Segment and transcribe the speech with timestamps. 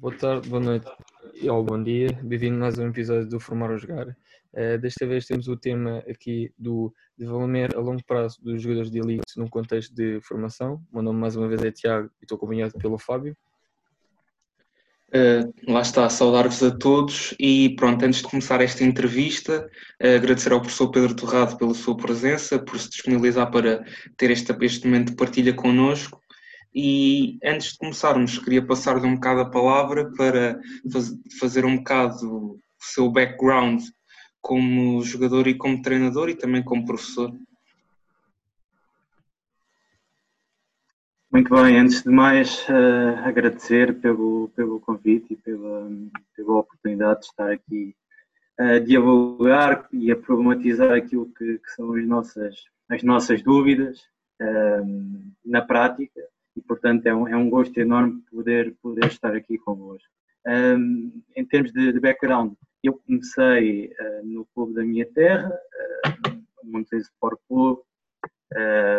[0.00, 0.86] Boa tarde, boa noite
[1.50, 2.16] ou bom dia.
[2.22, 4.06] Bem-vindo a mais um episódio do Formar ou Jogar.
[4.52, 9.00] Uh, desta vez temos o tema aqui do desenvolvimento a longo prazo dos jogadores de
[9.00, 10.74] elite num contexto de formação.
[10.92, 13.36] O meu nome mais uma vez é Tiago e estou acompanhado pelo Fábio.
[15.08, 19.68] Uh, lá está, saudar-vos a todos e pronto, antes de começar esta entrevista,
[20.00, 23.84] uh, agradecer ao professor Pedro Torrado pela sua presença, por se disponibilizar para
[24.16, 26.22] ter este, este momento de partilha connosco
[26.74, 30.60] e antes de começarmos, queria passar-lhe um bocado a palavra para
[30.92, 33.82] faz, fazer um bocado o seu background
[34.40, 37.32] como jogador e como treinador e também como professor.
[41.30, 45.90] Muito bem, antes de mais uh, agradecer pelo, pelo convite e pela,
[46.34, 47.94] pela oportunidade de estar aqui
[48.58, 52.54] a dialogar e a problematizar aquilo que, que são as nossas,
[52.88, 54.00] as nossas dúvidas
[54.40, 56.20] uh, na prática
[56.58, 60.08] e, portanto, é um, é um gosto enorme poder, poder estar aqui convosco.
[60.44, 66.42] Um, em termos de, de, background, eu comecei uh, no clube da minha terra, uh,
[66.62, 67.80] o Montes Sport Clube,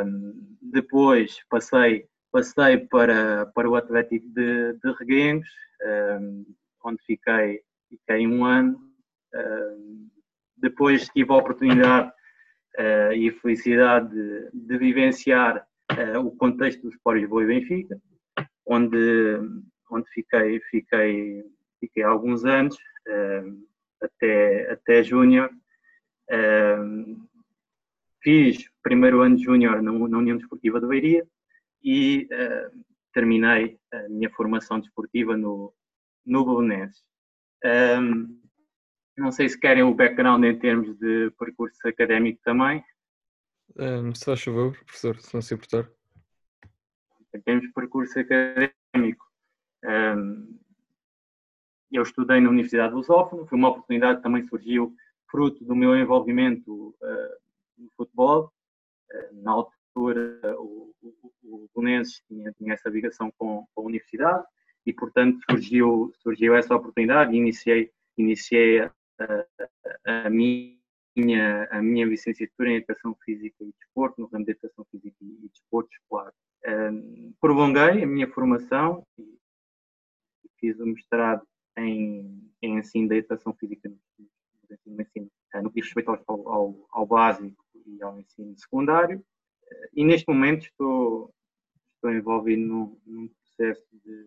[0.05, 5.49] um, depois passei, passei para, para o Atlético de, de Reguengos,
[6.21, 6.45] um,
[6.85, 8.79] onde fiquei, fiquei um ano.
[9.35, 10.07] Um,
[10.55, 12.09] depois tive a oportunidade
[12.77, 18.01] uh, e a felicidade de, de vivenciar uh, o contexto dos Sport Lisboa e Benfica,
[18.65, 19.39] onde,
[19.89, 21.43] onde fiquei, fiquei,
[21.79, 23.67] fiquei alguns anos, uh,
[24.01, 25.49] até, até júnior.
[26.31, 27.27] Uh,
[28.21, 31.27] fiz primeiro ano de júnior na, União Desportiva de Beiria
[31.81, 32.27] e
[33.13, 35.73] terminei a minha formação desportiva no,
[36.25, 37.01] no Belenenses.
[37.63, 38.39] Um,
[39.17, 42.83] não sei se querem o background em termos de percurso académico também.
[43.79, 45.89] Um, se faz favor, professor, se não se importar.
[47.33, 49.25] Em termos de percurso académico,
[49.85, 50.59] um,
[51.89, 54.93] eu estudei na Universidade de Lusófono, foi uma oportunidade que também surgiu
[55.31, 57.37] fruto do meu envolvimento uh,
[57.77, 58.51] no futebol.
[59.13, 62.03] Uh, na altura, o, o, o tinha,
[62.57, 64.45] tinha, essa ligação com, com, a universidade
[64.85, 68.91] e, portanto, surgiu, surgiu essa oportunidade e iniciei, iniciei a,
[70.05, 70.78] a, a minha
[71.19, 75.47] minha, a minha licenciatura em Educação Física e Desporto, no ramo de Educação Física e
[75.49, 76.33] Desporto Escolar.
[76.67, 79.39] Um, prolonguei a minha formação e
[80.59, 81.45] fiz o mestrado
[81.77, 86.87] em, em ensino da Educação Física no ensino, eh, no que diz respeito ao, ao,
[86.91, 89.23] ao, básico e ao ensino secundário.
[89.93, 91.33] E neste momento estou,
[91.95, 94.25] estou envolvido num, num processo de,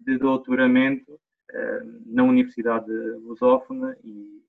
[0.00, 4.42] de doutoramento uh, na Universidade Lusófona e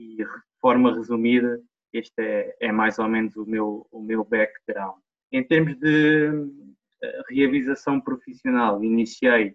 [0.00, 0.26] e de
[0.60, 1.60] forma resumida,
[1.92, 4.98] este é, é, mais ou menos o meu, o meu background.
[5.30, 9.54] Em termos de uh, realização profissional, iniciei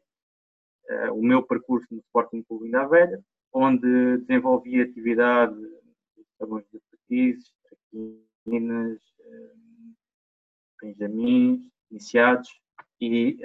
[0.89, 3.19] uh, o meu percurso no Sporting Clube da Velha,
[3.51, 9.95] onde desenvolvi atividade de salões de petizes, traquinas, uh,
[10.81, 12.49] benjamins, iniciados,
[13.01, 13.37] e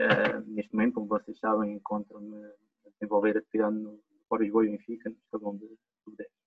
[0.46, 2.36] neste momento, como vocês sabem, encontro-me
[2.86, 6.39] a desenvolver atividade no Fórum e Benfica, no Salão de, de 10.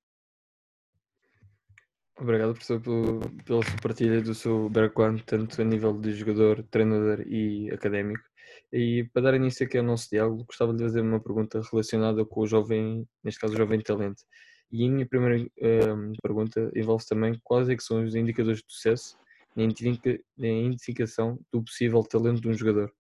[2.16, 7.22] Obrigado, professor, pelo, pela sua partilha do seu background, tanto a nível de jogador, treinador
[7.28, 8.24] e académico.
[8.72, 12.42] E para dar início aqui ao nosso diálogo, gostava de fazer uma pergunta relacionada com
[12.42, 14.24] o jovem, neste caso, o jovem talento.
[14.72, 19.18] E a minha primeira uh, pergunta envolve também quais é são os indicadores de sucesso
[19.56, 22.92] na identificação do possível talento de um jogador.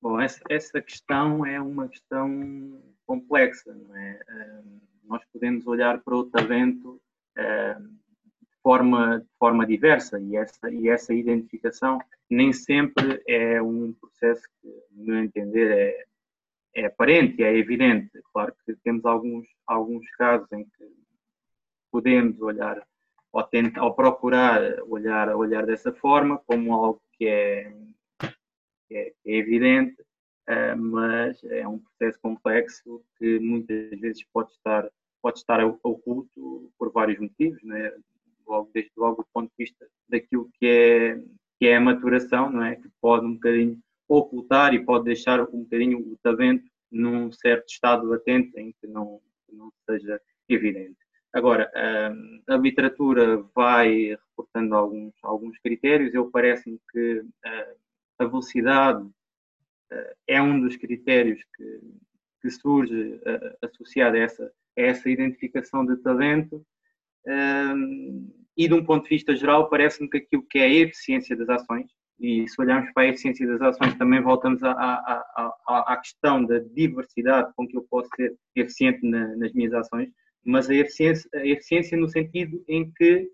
[0.00, 4.20] Bom, essa, essa questão é uma questão complexa, não é?
[4.28, 7.00] Uh nós podemos olhar para o talento
[7.38, 11.98] uh, de, forma, de forma diversa e essa, e essa identificação
[12.30, 18.10] nem sempre é um processo que, no meu entender, é, é aparente, é evidente.
[18.32, 20.92] Claro que temos alguns, alguns casos em que
[21.90, 22.82] podemos olhar
[23.32, 27.72] ou, tentar, ou procurar olhar, olhar dessa forma como algo que é,
[28.88, 29.96] que é, é evidente,
[30.46, 34.86] Uh, mas é um processo complexo que muitas vezes pode estar,
[35.24, 37.90] pode estar oculto por vários motivos, né?
[38.46, 41.18] logo, desde logo do ponto de vista daquilo que é,
[41.58, 42.76] que é a maturação, não é?
[42.76, 48.06] que pode um bocadinho ocultar e pode deixar um bocadinho o talento num certo estado
[48.06, 50.98] latente em que não, que não seja evidente.
[51.32, 51.72] Agora,
[52.12, 57.30] hum, a literatura vai reportando alguns, alguns critérios, eu parece-me que hum,
[58.18, 59.08] a velocidade
[59.90, 61.80] eh, é um dos critérios que,
[62.42, 63.18] que surge
[63.62, 66.64] associado a essa, essa identificação de talento.
[67.26, 71.36] Um, e de um ponto de vista geral, parece-me que aquilo que é a eficiência
[71.36, 71.90] das ações,
[72.20, 76.44] e se olharmos para a eficiência das ações, também voltamos à, à, à, à questão
[76.44, 80.08] da diversidade com que eu posso ser eficiente na, nas minhas ações,
[80.44, 83.30] mas a eficiência, a eficiência no sentido em que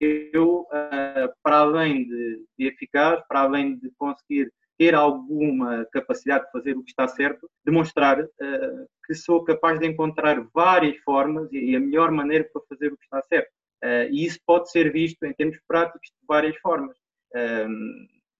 [0.00, 6.52] eu, uh, para além de, de eficaz, para além de conseguir ter alguma capacidade de
[6.52, 11.76] fazer o que está certo, demonstrar uh, que sou capaz de encontrar várias formas e
[11.76, 13.50] a melhor maneira para fazer o que está certo.
[13.84, 16.96] Uh, e isso pode ser visto em termos práticos de várias formas.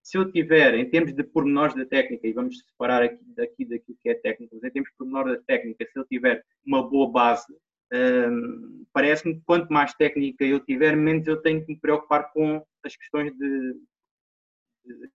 [0.02, 3.98] se eu tiver, em termos de pormenores da técnica, e vamos separar aqui daqui daquilo
[4.00, 7.12] que é técnica, mas em termos de pormenores da técnica, se eu tiver uma boa
[7.12, 7.54] base,
[8.94, 12.96] parece-me que quanto mais técnica eu tiver, menos eu tenho que me preocupar com as
[12.96, 13.74] questões de,
[14.86, 15.10] de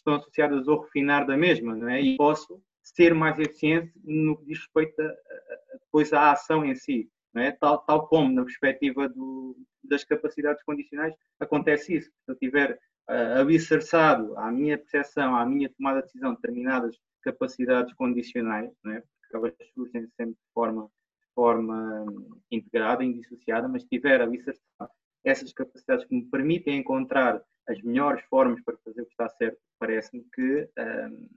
[0.00, 2.00] estão associadas ao refinar da mesma, não é?
[2.00, 6.74] E posso ser mais eficiente no que diz respeito a, a, depois à ação em
[6.74, 7.52] si, não é?
[7.52, 12.10] Tal, tal como na perspectiva do, das capacidades condicionais acontece isso.
[12.24, 17.94] Se eu tiver uh, alicerçado à minha percepção, à minha tomada de decisão determinadas capacidades
[17.94, 19.00] condicionais, não é?
[19.00, 20.90] Porque elas surgem sempre de forma
[21.34, 22.04] forma
[22.50, 24.90] integrada, indissociada, mas tiver alicerçado
[25.24, 29.58] essas capacidades que me permitem encontrar as melhores formas para fazer o que está certo,
[29.78, 31.28] parece-me que um,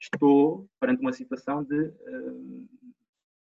[0.00, 2.68] estou perante uma situação de um,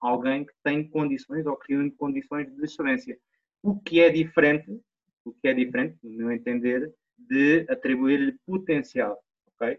[0.00, 3.18] alguém que tem condições ou que reúne condições de excelência.
[3.62, 4.80] O que é diferente,
[5.24, 9.78] o que é diferente, no meu entender, de atribuir-lhe potencial, ok?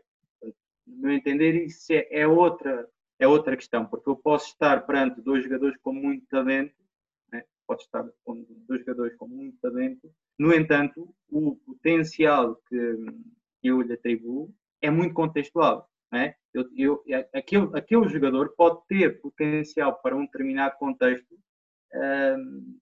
[0.86, 2.88] No meu entender, isso é, é outra
[3.20, 6.74] é outra questão, porque eu posso estar perante dois jogadores com muito talento?
[7.68, 12.96] Pode estar com dois jogadores com muito talento, no entanto, o potencial que
[13.64, 15.90] eu lhe atribuo é muito contextual.
[16.12, 16.36] Né?
[16.54, 21.36] Eu, eu, aquele, aquele jogador pode ter potencial para um determinado contexto,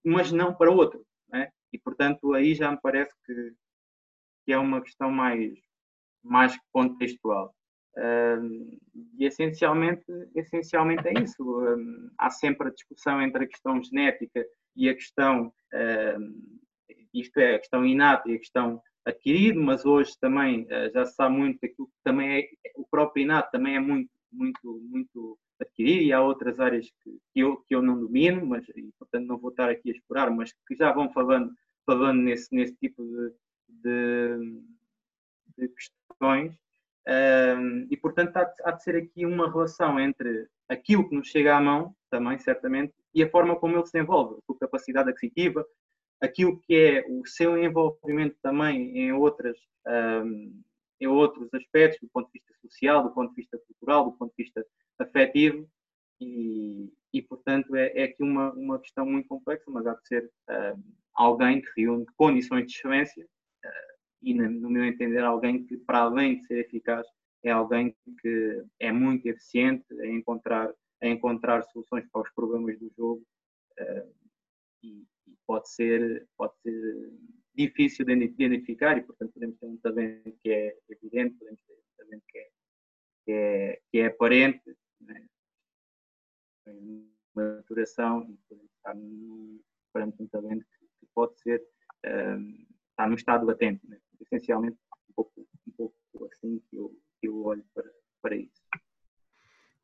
[0.04, 1.04] mas não para outro.
[1.28, 1.50] Né?
[1.72, 3.54] E, portanto, aí já me parece que,
[4.44, 5.52] que é uma questão mais,
[6.22, 7.54] mais contextual.
[7.96, 8.78] Uh,
[9.18, 10.04] e essencialmente,
[10.34, 11.42] essencialmente é isso.
[11.42, 14.44] Uh, há sempre a discussão entre a questão genética
[14.74, 20.12] e a questão, uh, isto é, a questão inata e a questão adquirida, mas hoje
[20.20, 23.80] também ah, já se sabe muito aquilo que também é, o próprio inato também é
[23.80, 28.46] muito, muito, muito adquirido e há outras áreas que, que, eu, que eu não domino,
[28.46, 31.52] mas e, portanto não vou estar aqui a explorar, mas que já vão falando,
[31.84, 33.34] falando nesse, nesse tipo de,
[33.68, 34.62] de,
[35.58, 36.56] de questões
[37.08, 41.28] um, e, portanto, há de, há de, ser aqui uma relação entre aquilo que nos
[41.28, 45.10] chega à mão, também, certamente, e a forma como ele se envolve, a sua capacidade
[45.10, 45.66] aquisitiva,
[46.20, 49.56] aquilo que é o seu envolvimento também em, outras,
[50.24, 50.62] um,
[51.00, 54.32] em outros aspectos, do ponto de vista social, do ponto de vista cultural, do ponto
[54.36, 54.64] de vista
[55.00, 55.68] afetivo,
[56.20, 60.30] e, e portanto, é, é, aqui uma, uma questão muito complexa, mas há de ser
[60.48, 60.82] um,
[61.14, 63.26] alguém que reúne condições de excelência
[64.22, 67.06] e, no meu entender, alguém que, para além de ser eficaz,
[67.44, 70.72] é alguém que é muito eficiente em encontrar,
[71.02, 73.22] em encontrar soluções para os problemas do jogo
[73.80, 74.14] uh,
[74.82, 77.12] e, e, pode ser, pode ser
[77.54, 81.96] difícil de identificar e, portanto, podemos ter um talento que é evidente, podemos ter um
[81.96, 82.50] talento que é,
[83.24, 85.26] que é, que é aparente, né?
[87.34, 88.94] maturação e podemos estar
[89.92, 91.60] perante um talento que, que pode ser,
[92.04, 93.86] um, eh, está num estado latente.
[93.88, 93.98] Né?
[94.22, 94.76] Essencialmente
[95.10, 95.96] um pouco, um pouco
[96.26, 96.90] assim que eu,
[97.20, 97.90] que eu olho para,
[98.22, 98.62] para isso.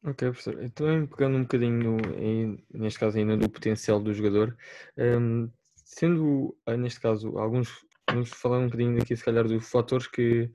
[0.05, 0.62] Ok, professor.
[0.62, 1.97] Então, pegando um bocadinho,
[2.73, 4.57] neste caso, ainda do potencial do jogador,
[4.97, 5.50] um,
[5.85, 7.68] sendo, ah, neste caso, alguns,
[8.09, 10.50] vamos falar um bocadinho aqui, se calhar, dos fatores que,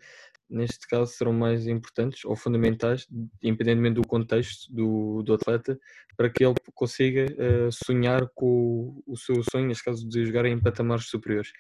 [0.50, 3.06] neste caso, serão mais importantes ou fundamentais,
[3.44, 5.78] independentemente do contexto do, do atleta,
[6.16, 10.46] para que ele consiga uh, sonhar com o, o seu sonho, neste caso, de jogar
[10.46, 11.52] em patamares superiores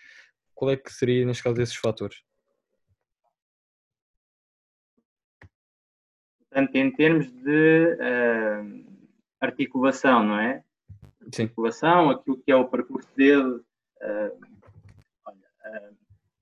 [0.53, 2.21] qual é que seria, neste caso, esses fatores?
[6.49, 8.85] Portanto, em termos de uh,
[9.41, 10.63] articulação, não é?
[11.33, 11.43] Sim.
[11.43, 13.59] Articulação, aquilo que é o percurso dele.
[14.01, 14.39] Uh,
[15.25, 15.97] olha, uh,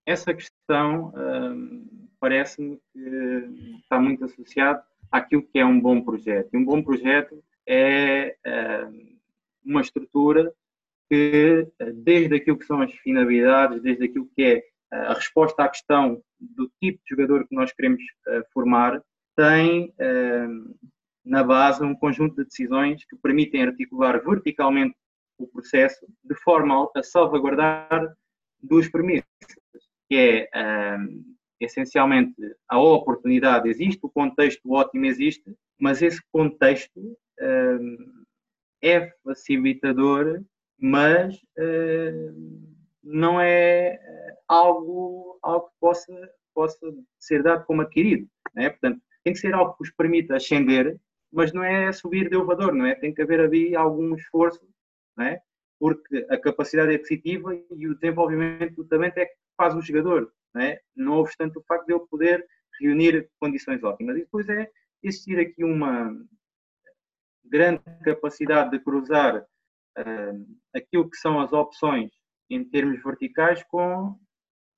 [0.06, 1.14] essa questão
[2.20, 6.50] parece-me que está muito associado àquilo que é um bom projeto.
[6.54, 8.36] E um bom projeto é
[9.64, 10.54] uma estrutura
[11.12, 15.62] que, eh, desde aquilo que são as finalidades, desde aquilo que é eh, a resposta
[15.62, 19.04] à questão do tipo de jogador que nós queremos uh, formar,
[19.36, 19.94] tem
[21.24, 24.96] na base um conjunto de decisões que permitem articular verticalmente
[25.38, 28.16] o processo de forma a salvaguardar
[28.62, 29.28] duas premissas,
[30.10, 30.50] que é
[31.60, 32.34] essencialmente
[32.68, 37.18] a oportunidade existe, o contexto ótimo existe, mas esse contexto
[38.82, 40.44] é facilitador
[40.82, 42.72] mas uh,
[43.04, 44.00] não é
[44.48, 46.78] algo, algo que possa possa
[47.20, 48.28] ser dado como adquirido.
[48.54, 48.70] Né?
[48.70, 51.00] Portanto, tem que ser algo que os permita ascender,
[51.32, 52.96] mas não é subir de elevador, não é?
[52.96, 54.62] Tem que haver ali algum esforço,
[55.16, 55.40] não é?
[55.80, 60.62] Porque a capacidade aquisitiva e o desenvolvimento do talento é que faz o jogador, não
[60.62, 60.80] é?
[60.96, 62.46] Não obstante o facto de ele poder
[62.80, 64.18] reunir condições ótimas.
[64.18, 64.70] E depois é
[65.02, 66.14] existir aqui uma
[67.46, 69.46] grande capacidade de cruzar
[70.74, 72.12] aquilo que são as opções
[72.50, 74.18] em termos verticais com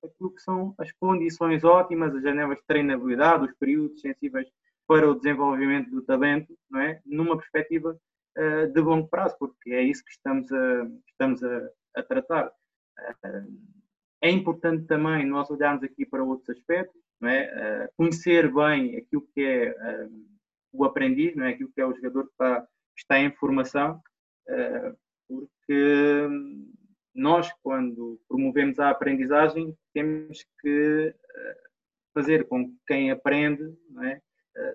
[0.04, 4.48] aquilo que são as condições ótimas, as janelas de treinabilidade, os períodos sensíveis
[4.86, 7.00] para o desenvolvimento do talento, não é?
[7.04, 7.98] numa perspectiva
[8.38, 12.48] uh, de longo prazo, porque é isso que estamos a, estamos a, a tratar.
[12.48, 13.74] Uh,
[14.22, 17.86] é importante também nós olharmos aqui para outros aspectos, não é?
[17.86, 19.74] Uh, conhecer bem aquilo que é
[20.72, 21.50] o aprendiz, não é?
[21.50, 24.00] aquilo que é o jogador que está, está em formação,
[25.28, 26.28] porque
[27.14, 31.14] nós, quando promovemos a aprendizagem, temos que
[32.12, 33.62] fazer com que quem aprende
[34.02, 34.20] é?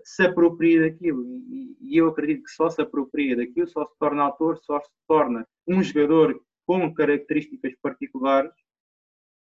[0.03, 1.25] se apropria daquilo.
[1.49, 4.89] E, e, eu acredito que só se apropria daquilo, só se torna autor, só se
[5.07, 8.51] torna um jogador com características particulares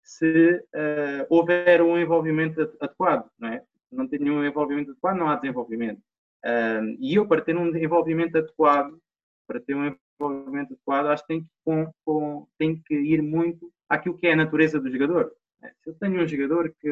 [0.04, 3.30] se uh, houver um envolvimento adequado.
[3.40, 3.64] Não, é?
[3.92, 6.02] não tem nenhum envolvimento adequado, não há desenvolvimento.
[6.46, 9.00] Uh, e eu, para ter um envolvimento adequado,
[9.48, 13.72] para ter um envolvimento adequado, acho que tem que, com, com, tem que ir muito
[13.90, 15.34] àquilo que é a natureza do jogador.
[15.82, 16.90] Se eu tenho um jogador que,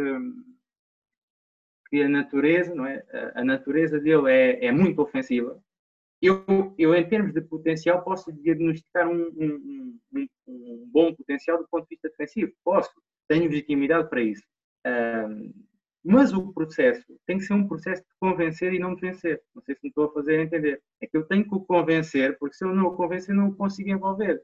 [1.89, 3.03] que a natureza, não é?
[3.35, 5.61] A, natureza dele é, é muito ofensiva.
[6.21, 6.45] Eu,
[6.77, 11.83] eu, em termos de potencial, posso diagnosticar um, um, um, um bom potencial do ponto
[11.83, 12.53] de vista defensivo.
[12.63, 12.91] Posso,
[13.27, 14.43] tenho legitimidade para isso.
[14.85, 15.51] Um,
[16.03, 19.41] mas o processo tem que ser um processo de convencer e não de vencer.
[19.53, 20.81] Não sei se me estou a fazer entender.
[20.99, 23.55] É que eu tenho que o convencer, porque se eu não o convencer, não o
[23.55, 24.41] consigo envolver.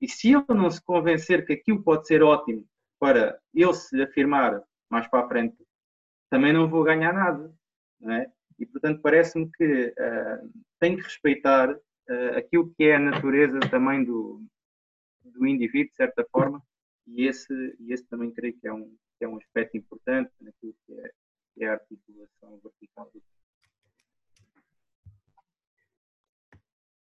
[0.00, 2.64] E se eu não se convencer que aquilo pode ser ótimo
[2.98, 5.56] para ele se afirmar mais para a frente,
[6.30, 7.52] também não vou ganhar nada.
[8.00, 8.30] Não é?
[8.58, 14.04] E, portanto, parece-me que uh, tenho que respeitar uh, aquilo que é a natureza também
[14.04, 14.42] do,
[15.24, 16.62] do indivíduo, de certa forma,
[17.06, 20.74] e esse, e esse também creio que é um, que é um aspecto importante naquilo
[20.86, 21.10] que é,
[21.54, 23.22] que é a articulação vertical do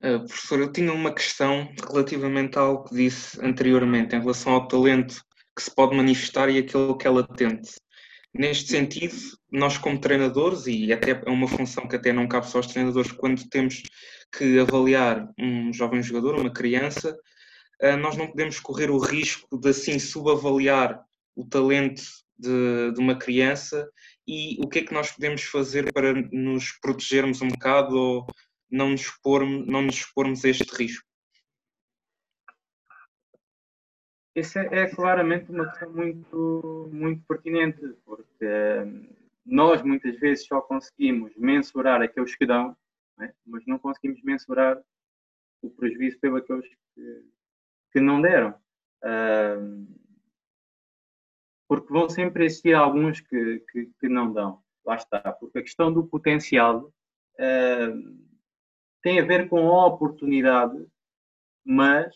[0.03, 5.23] Uh, professor, eu tinha uma questão relativamente ao que disse anteriormente, em relação ao talento
[5.55, 7.75] que se pode manifestar e aquele que é latente.
[8.33, 9.15] Neste sentido,
[9.51, 13.11] nós como treinadores, e até é uma função que até não cabe só aos treinadores,
[13.11, 13.83] quando temos
[14.35, 17.15] que avaliar um jovem jogador, uma criança,
[17.79, 20.99] eh, nós não podemos correr o risco de assim subavaliar
[21.41, 22.03] o talento
[22.37, 23.89] de, de uma criança
[24.27, 28.27] e o que é que nós podemos fazer para nos protegermos um bocado ou
[28.69, 31.05] não nos, expormos, não nos expormos a este risco?
[34.35, 38.45] Isso é, é, claramente uma questão muito, muito pertinente, porque
[38.85, 39.09] hum,
[39.45, 42.77] nós muitas vezes só conseguimos mensurar aqueles que dão,
[43.19, 43.33] é?
[43.45, 44.79] mas não conseguimos mensurar
[45.61, 47.25] o prejuízo pelos aqueles que,
[47.91, 48.55] que não deram.
[49.03, 50.10] Uh,
[51.71, 54.61] porque vão sempre existir alguns que, que, que, não dão.
[54.85, 55.21] Lá está.
[55.31, 56.91] Porque a questão do potencial
[57.39, 58.27] uh,
[59.01, 60.85] tem a ver com a oportunidade,
[61.63, 62.13] mas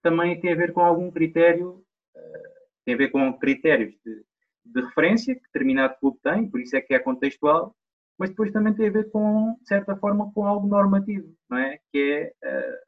[0.00, 1.84] também tem a ver com algum critério,
[2.16, 2.48] uh,
[2.86, 4.24] tem a ver com critérios de,
[4.64, 7.76] de, referência que determinado clube tem, por isso é que é contextual,
[8.18, 11.78] mas depois também tem a ver com, de certa forma, com algo normativo, não é?
[11.92, 12.78] Que é, uh,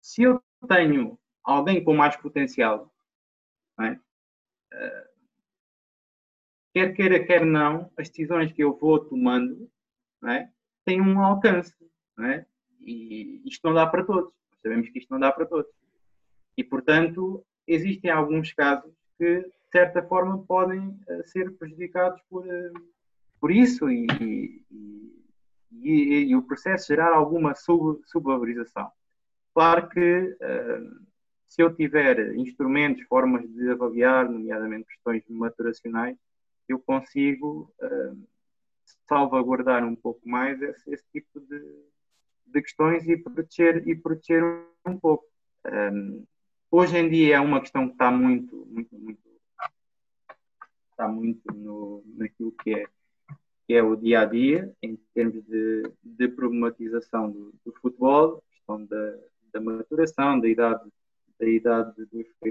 [0.00, 2.90] se eu tenho alguém com mais potencial,
[3.82, 3.90] é?
[3.92, 5.11] Uh,
[6.72, 9.68] quer queira, quer não, as decisões que eu vou tomando
[10.24, 10.48] é?
[10.84, 11.74] têm um alcance,
[12.20, 12.44] é?
[12.80, 14.32] E isto não dá para todos.
[14.62, 15.70] Sabemos que isto não dá para todos.
[16.56, 22.72] E, portanto, existem alguns casos que, de certa forma, podem uh, ser prejudicados por, uh,
[23.40, 24.64] por isso e, e,
[25.72, 28.90] e, e, o processo gerar alguma sub, subvalorização.
[29.54, 31.02] Claro que, uh,
[31.46, 36.16] se eu tiver instrumentos, formas de avaliar, nomeadamente questões maturacionais,
[36.68, 37.72] eu consigo
[39.08, 41.60] salvaguardar um pouco mais esse, esse tipo de,
[42.46, 44.42] de, questões e proteger, e proteger
[44.86, 45.24] um pouco.
[45.66, 46.24] Um,
[46.70, 49.20] hoje em dia é uma questão que está muito, muito, muito,
[50.90, 52.86] está muito no, naquilo que é,
[53.66, 58.84] que é o dia a dia, em termos de, de problematização do, do futebol, questão
[58.86, 59.18] da,
[59.52, 60.90] da maturação, da idade,
[61.38, 62.08] da idade do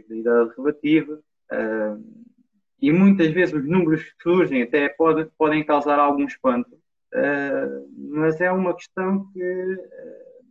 [0.08, 1.22] da idade relativa.
[1.52, 2.31] Uh,
[2.82, 8.42] e muitas vezes os números que surgem até pode, podem causar algum espanto, uh, mas
[8.42, 10.42] é uma questão que uh,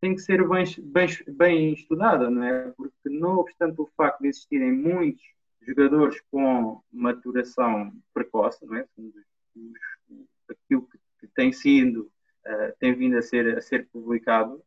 [0.00, 2.72] tem que ser bem, bem, bem estudada, não é?
[2.76, 5.22] Porque, não obstante o facto de existirem muitos
[5.60, 8.86] jogadores com maturação precoce, não é?
[10.48, 12.10] aquilo que, tem sido,
[12.46, 14.62] uh, tem vindo a ser, a ser publicado,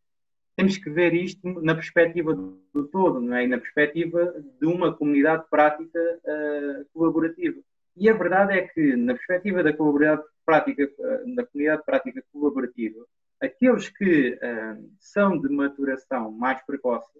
[0.56, 3.46] temos que ver isto na perspectiva do todo, não é?
[3.46, 7.60] na perspectiva de uma comunidade prática uh, colaborativa.
[7.98, 13.06] E a verdade é que, na perspectiva da comunidade prática, uh, da comunidade prática colaborativa,
[13.42, 17.12] aqueles que uh, são de maturação mais precoce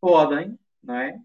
[0.00, 1.18] podem, não é?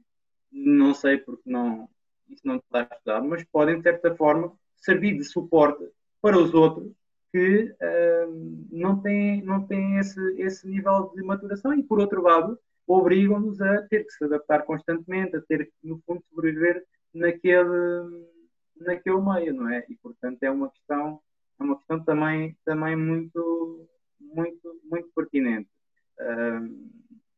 [0.50, 1.89] Não sei porque não,
[2.29, 5.84] isso não está estudado, mas podem, de certa forma, servir de suporte
[6.22, 6.91] para os outros
[7.38, 12.60] que uh, não têm, não têm esse, esse nível de maturação e, por outro lado,
[12.88, 18.25] obrigam-nos a ter que se adaptar constantemente, a ter que, no fundo, sobreviver naquele,
[18.77, 19.86] naquele meio, não é?
[19.88, 21.22] E, portanto, é uma questão,
[21.60, 23.88] é uma questão também, também muito,
[24.20, 25.70] muito, muito pertinente.
[26.20, 26.89] Uh,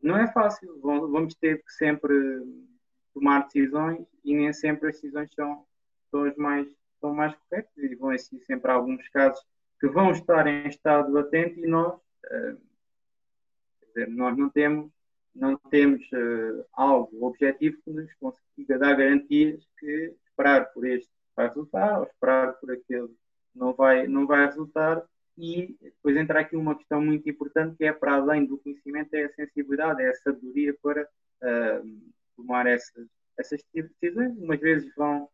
[0.01, 2.13] não é fácil, vamos ter que sempre
[3.13, 5.65] tomar decisões e nem sempre as decisões são,
[6.09, 6.69] são as mais,
[7.01, 9.43] são mais corretas e vão existir sempre alguns casos
[9.79, 12.57] que vão estar em estado latente e nós, uh,
[13.87, 14.91] dizer, nós não temos,
[15.33, 21.47] não temos uh, algo objetivo que nos consiga dar garantias que esperar por este vai
[21.47, 23.09] resultar ou esperar por aquele
[23.55, 25.03] não vai, não vai resultar
[25.37, 29.23] e depois entra aqui uma questão muito importante que é para além do conhecimento é
[29.23, 33.07] a sensibilidade, é a sabedoria para uh, tomar essas,
[33.37, 34.37] essas decisões.
[34.37, 35.29] Umas vezes vão,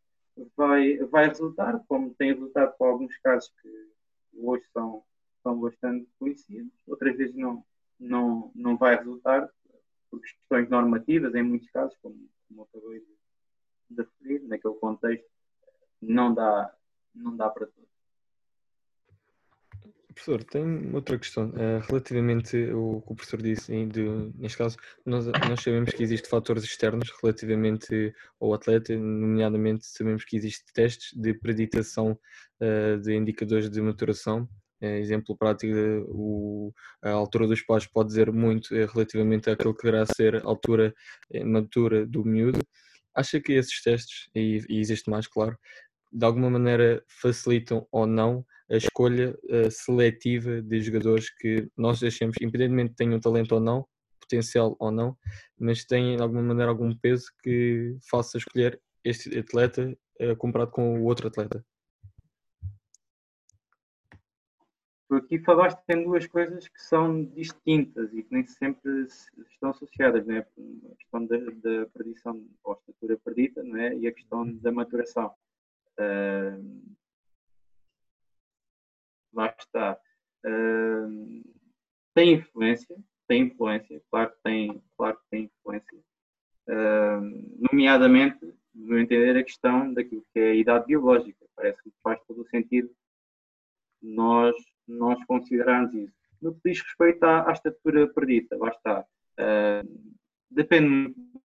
[0.55, 3.94] vai, vai resultar, como tem resultado para alguns casos que
[4.37, 5.03] hoje são,
[5.43, 7.63] são bastante conhecidos, outras vezes não,
[7.99, 9.49] não, não vai resultar
[10.09, 12.99] por questões normativas, em muitos casos, como, como acabei
[13.89, 15.29] de, referir, naquele contexto,
[16.01, 16.75] não dá,
[17.13, 17.94] não dá para todos.
[20.15, 21.49] Professor, tem outra questão.
[21.49, 24.01] Uh, relativamente ao que o professor disse, de,
[24.35, 30.37] neste caso, nós, nós sabemos que existem fatores externos relativamente ao atleta, nomeadamente sabemos que
[30.37, 32.17] existem testes de preditação
[32.61, 34.47] uh, de indicadores de maturação.
[34.81, 35.73] Uh, exemplo prático,
[36.07, 40.95] o, a altura dos pais pode dizer muito relativamente àquilo que irá ser a altura
[41.43, 42.65] matura do miúdo.
[43.13, 45.57] Acha que esses testes, e, e existe mais, claro,
[46.15, 52.37] de alguma maneira facilitam ou não a escolha uh, seletiva de jogadores que nós deixemos,
[52.41, 53.85] independentemente de tenham talento ou não,
[54.19, 55.17] potencial ou não,
[55.59, 61.01] mas têm de alguma maneira algum peso que faça escolher este atleta uh, comparado com
[61.01, 61.63] o outro atleta.
[65.07, 69.05] Tu aqui falaste em duas coisas que são distintas e que nem sempre
[69.51, 70.39] estão associadas, né?
[70.39, 73.95] a questão da, da predição ou estatura perdida né?
[73.97, 75.31] e a questão da maturação.
[75.99, 76.95] Uh,
[79.33, 79.99] lá está,
[80.45, 81.43] uh,
[82.13, 85.99] tem influência, tem influência, claro que tem, claro que tem influência,
[86.69, 91.45] uh, nomeadamente, no meu entender, a questão daquilo que é a idade biológica.
[91.55, 92.93] Parece que faz todo o sentido
[94.01, 94.55] nós,
[94.87, 96.13] nós considerarmos isso.
[96.41, 99.05] No que diz respeito à, à estatura perdida, lá está.
[99.39, 100.13] Uh,
[100.51, 101.41] depende muito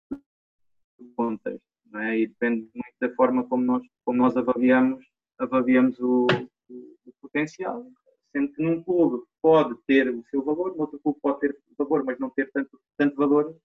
[0.98, 1.66] do contexto,
[2.00, 2.18] é?
[2.18, 5.04] E depende muito da forma como nós, como nós avaliamos,
[5.38, 6.26] avaliamos o,
[6.68, 7.86] o potencial,
[8.32, 12.18] sendo que num clube pode ter o seu valor, outro clube pode ter valor, mas
[12.18, 13.56] não ter tanto, tanto valor.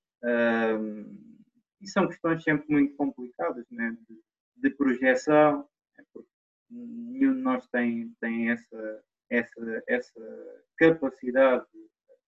[1.82, 3.98] e são questões sempre muito complicadas né?
[4.08, 4.22] de,
[4.58, 6.06] de projeção, né?
[6.13, 6.30] porque
[6.70, 11.65] nenhum de nós tem, tem essa, essa, essa capacidade,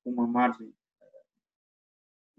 [0.05, 0.73] uma margem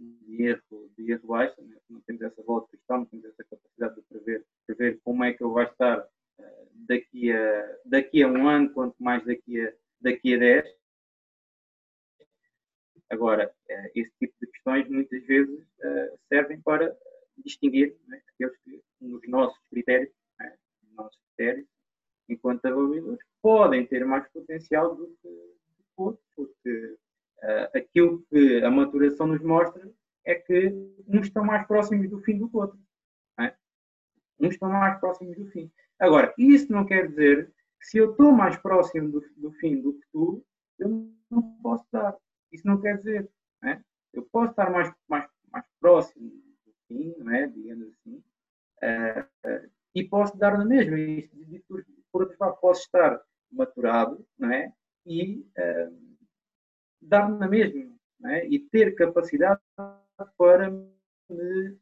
[0.02, 1.76] de erro, de erro baixa, né?
[1.88, 5.32] não temos essa bola de cristal, não temos essa capacidade de prever, prever como é
[5.32, 6.08] que ele vai estar
[6.86, 10.76] daqui a, daqui a um ano, quanto mais daqui a, daqui a 10.
[13.10, 16.96] Agora, eh, esse tipo de questões muitas vezes eh, servem para
[17.36, 21.66] distinguir né, aqueles que, nos nossos critérios, né, nos nossos critérios,
[22.28, 25.54] enquanto avaliadores, podem ter mais potencial do que
[25.96, 26.96] outros, porque
[27.42, 29.90] uh, aquilo que a maturação nos mostra
[30.24, 30.68] é que
[31.08, 32.80] uns estão mais próximos do fim do que outros.
[33.38, 33.54] É?
[34.40, 35.70] Uns estão mais próximos do fim.
[35.98, 39.94] Agora, isso não quer dizer que se eu estou mais próximo do, do fim do
[39.94, 40.44] que tu,
[40.78, 42.16] eu não posso dar.
[42.50, 43.28] Isso não quer dizer.
[43.62, 43.82] Não é?
[44.12, 47.46] Eu posso estar mais, mais, mais próximo do fim, é?
[47.46, 48.22] digamos assim,
[48.82, 50.98] uh, uh, e posso dar na mesma.
[50.98, 51.28] E,
[51.66, 54.72] por, por outro lado, posso estar maturado não é?
[55.06, 56.11] e uh,
[57.02, 57.92] dar na mesma.
[58.24, 58.46] É?
[58.46, 59.60] E ter capacidade
[60.38, 61.78] para me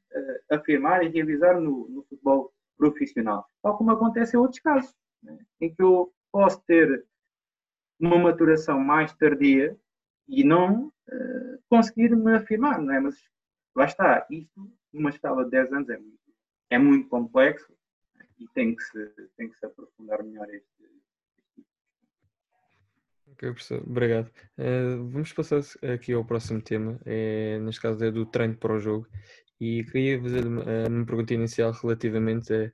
[0.51, 5.39] afirmar e realizar no, no futebol profissional, tal como acontece em outros casos, né?
[5.61, 7.05] em que eu posso ter
[8.01, 9.77] uma maturação mais tardia
[10.27, 13.01] e não uh, conseguir me afirmar, não é?
[13.01, 13.17] Mas
[13.77, 16.19] lá está, isto numa escala de 10 anos é muito,
[16.71, 17.71] é muito complexo
[18.39, 20.71] e tem que se, tem que se aprofundar melhor este.
[23.41, 24.31] Ok, professor, obrigado.
[24.59, 25.63] Uh, vamos passar
[25.95, 29.09] aqui ao próximo tema, é, neste caso é do treino para o jogo,
[29.59, 32.71] e queria fazer uma, uma pergunta inicial relativamente a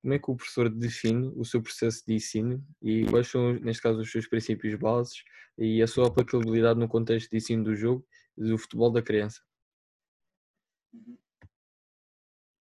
[0.00, 3.82] como é que o professor define o seu processo de ensino e quais são, neste
[3.82, 5.24] caso, os seus princípios bases
[5.58, 9.42] e a sua aplicabilidade no contexto de ensino do jogo do futebol da criança?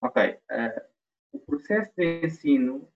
[0.02, 0.40] Ok.
[0.50, 0.82] Uh,
[1.32, 2.92] o processo de ensino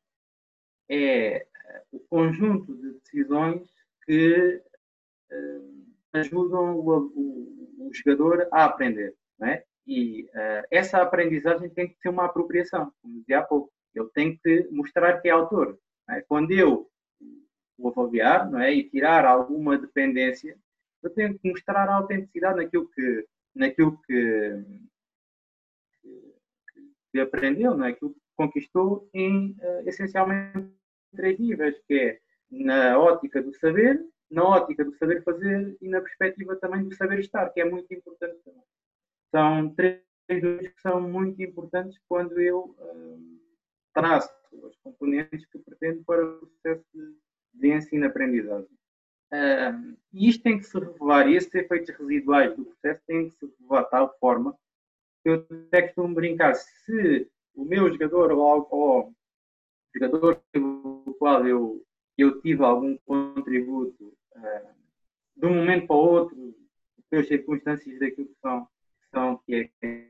[0.90, 1.46] é
[1.92, 3.79] o conjunto de decisões
[4.10, 4.64] que
[5.32, 9.14] uh, ajudam o, o, o, jogador a aprender.
[9.44, 9.64] É?
[9.86, 10.28] E
[10.72, 13.72] essa aprendizagem tem que ser uma apropriação, como dizia há pouco.
[13.94, 15.80] Ele tem que mostrar que é autor.
[16.10, 16.22] É?
[16.22, 16.90] Quando eu
[17.78, 18.74] o avaliar não é?
[18.74, 20.58] e tirar alguma dependência,
[21.04, 24.64] eu tenho que mostrar a autenticidade naquilo que, naquilo que,
[27.12, 27.94] que, aprendeu, não é?
[27.94, 30.68] que conquistou em uh, essencialmente
[31.16, 36.02] três níveis, que é na ótica do saber, na ótica do saber fazer e na
[36.02, 38.64] perspectiva também do saber estar, que é muito importante também.
[39.32, 43.40] São três que são muito importantes quando eu uh,
[43.94, 47.16] traço os componentes que pretendo para o processo de,
[47.54, 48.70] de ensino-aprendizagem.
[49.32, 53.36] Uh, e isto tem que se revelar, e esses efeitos residuais do processo têm que
[53.36, 54.58] se revelar de tal forma
[55.24, 59.14] que eu até costumo brincar, se o meu jogador ou, ou
[59.94, 61.86] jogador pelo qual eu,
[62.22, 64.70] eu tive algum contributo uh,
[65.36, 66.56] de um momento para o outro,
[67.10, 70.08] pelas circunstâncias daquilo que são, que, são, que é,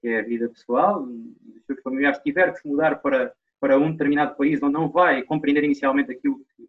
[0.00, 3.92] que é a vida pessoal, os seus familiares tiver que se mudar para, para um
[3.92, 6.68] determinado país onde não vai compreender inicialmente aquilo que,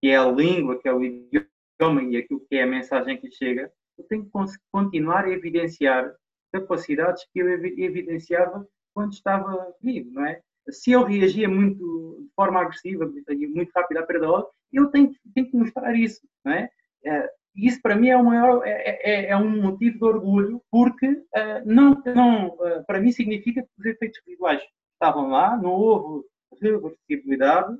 [0.00, 3.30] que é a língua, que é o idioma e aquilo que é a mensagem que
[3.30, 4.30] chega, eu tenho que
[4.70, 6.14] continuar a evidenciar
[6.52, 10.40] capacidades que eu evidenciava quando estava vivo, não é?
[10.70, 14.86] Se eu reagia muito de forma agressiva e muito rápida à perda de bola, eu
[14.90, 16.68] tenho, que mostrar isso, não é?
[17.04, 21.62] é isso para mim é, maior, é, é, é, um motivo de orgulho, porque uh,
[21.64, 26.26] não, não, uh, para mim significa que os efeitos residuais estavam lá, não houve
[26.60, 27.74] reversibilidade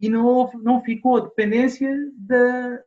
[0.00, 2.82] e não, houve, não ficou dependência da,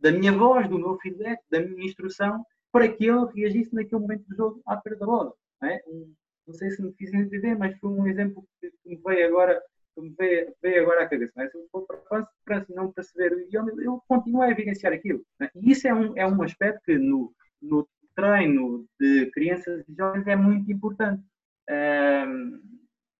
[0.00, 4.24] da minha voz, do meu feedback, da minha instrução, para que ele reagisse naquele momento
[4.28, 5.32] do jogo à perda da bola.
[5.62, 5.82] É?
[6.46, 9.60] Não sei se me fiz entender, mas foi um exemplo que, me veio agora
[9.98, 11.42] me veio, veio agora à cabeça.
[11.42, 11.48] É?
[11.48, 14.92] Se eu for para a França e não perceber o idioma, eu continuo a evidenciar
[14.92, 15.24] aquilo.
[15.40, 15.50] É?
[15.54, 17.32] E isso é um, é um aspecto que no,
[17.62, 21.22] no treino de crianças e jovens é muito importante.
[21.68, 22.60] Um,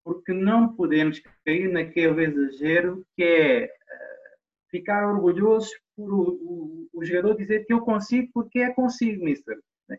[0.03, 3.69] porque não podemos cair naquele exagero que é uh,
[4.71, 9.57] ficar orgulhosos por o, o, o, jogador dizer que eu consigo porque é consigo, mister.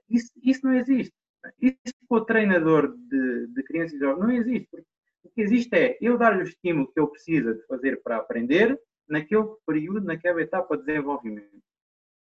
[0.09, 1.12] Isso, isso não existe.
[1.61, 4.85] Isso para o treinador de, de crianças e jovens não existe.
[5.22, 8.79] O que existe é eu dar-lhe o estímulo que ele precisa de fazer para aprender
[9.09, 11.62] naquele período, naquela etapa de desenvolvimento.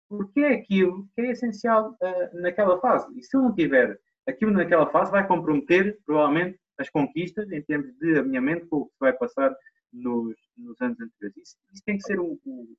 [0.09, 3.07] Porque é aquilo que é essencial uh, naquela fase.
[3.19, 7.93] E se eu não tiver aquilo naquela fase, vai comprometer, provavelmente, as conquistas em termos
[7.99, 9.55] de alinhamento com o que vai passar
[9.93, 11.37] nos, nos anos anteriores.
[11.37, 12.77] Isso, isso, tem que ser o, o,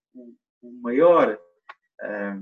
[0.62, 1.38] o maior,
[2.02, 2.39] ah,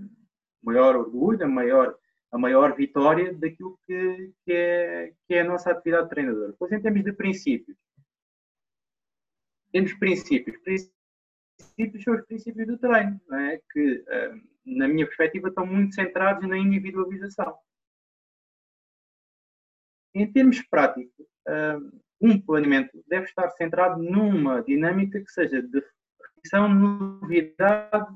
[0.63, 1.97] maior orgulho, a maior
[2.31, 6.51] a maior vitória daquilo que, que, é, que é a nossa atividade de treinador.
[6.51, 7.77] Depois, em termos de princípios,
[9.71, 10.57] temos princípios.
[10.59, 13.61] Princípios são os princípios do treino, é?
[13.71, 14.35] que, ah,
[14.65, 17.57] na minha perspectiva, estão muito centrados na individualização.
[20.13, 21.79] Em termos práticos, ah,
[22.19, 25.83] um planeamento deve estar centrado numa dinâmica que seja de
[26.19, 28.15] repetição, novidade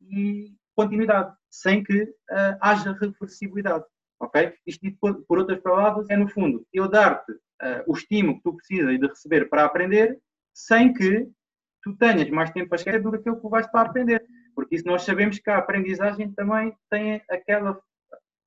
[0.00, 3.84] e continuidade, sem que uh, haja reversibilidade.
[4.20, 4.54] Ok?
[4.66, 8.56] Isto por, por, outras palavras é, no fundo, eu dar-te uh, o estímulo que tu
[8.56, 10.18] precisas de receber para aprender,
[10.54, 11.28] sem que
[11.82, 14.24] tu tenhas mais tempo a esquecer do que aquilo que vais para aprender.
[14.54, 17.78] Porque isso nós sabemos que a aprendizagem também tem aquela.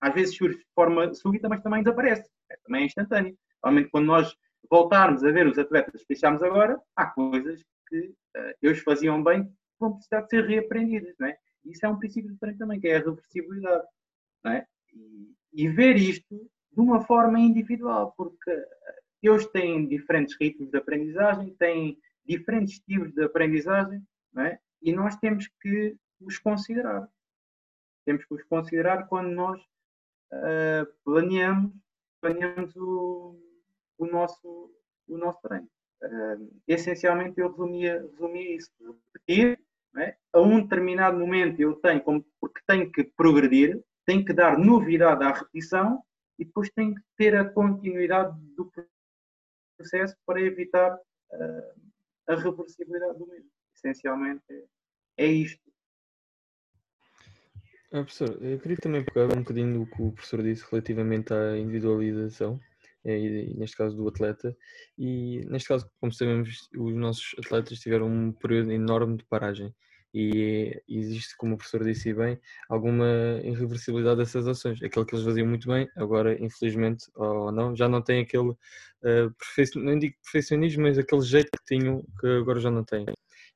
[0.02, 2.30] Às vezes surge de forma súbita, mas também desaparece.
[2.52, 3.38] É, também é instantâneo.
[3.64, 4.36] Realmente, quando nós
[4.70, 8.00] voltarmos a ver os atletas que agora, há coisas que
[8.38, 11.16] uh, eles faziam bem que vão precisar de ser reaprendidas.
[11.20, 11.38] Não é?
[11.66, 13.88] Isso é um princípio treino também, que é a reversibilidade.
[14.46, 14.66] É?
[14.94, 18.66] E, e, ver isto de uma forma individual, porque
[19.22, 24.02] eles têm diferentes ritmos de aprendizagem, têm diferentes estilos de aprendizagem,
[24.38, 24.60] é?
[24.82, 27.10] e nós temos que os considerar.
[28.06, 29.60] Temos que os considerar quando nós
[30.32, 31.74] uh, planeamos,
[32.22, 33.36] planeamos o,
[33.98, 34.72] o, nosso,
[35.08, 35.70] o nosso treino.
[36.02, 38.72] Uh, essencialmente, eu resumia, resumia isso.
[39.14, 39.60] Repetir,
[40.02, 40.18] é?
[40.34, 45.24] A um determinado momento eu tenho, como, porque tenho que progredir, tenho que dar novidade
[45.24, 46.02] à repetição
[46.38, 48.72] e depois tem que ter a continuidade do
[49.78, 51.82] processo para evitar uh,
[52.28, 53.50] a reversibilidade do mesmo.
[53.76, 55.70] Essencialmente é, é isto.
[57.92, 61.58] Ah, professor, eu queria também pegar um bocadinho do que o professor disse relativamente à
[61.58, 62.60] individualização,
[63.04, 64.56] eh, e, neste caso do atleta,
[64.98, 69.74] e neste caso, como sabemos, os nossos atletas tiveram um período enorme de paragem
[70.14, 74.82] e existe, como o professor disse bem, alguma irreversibilidade dessas ações.
[74.82, 79.34] Aquilo que eles faziam muito bem, agora, infelizmente, ou não, já não tem aquele, uh,
[79.76, 83.06] não digo perfeccionismo, mas aquele jeito que tinham, que agora já não têm.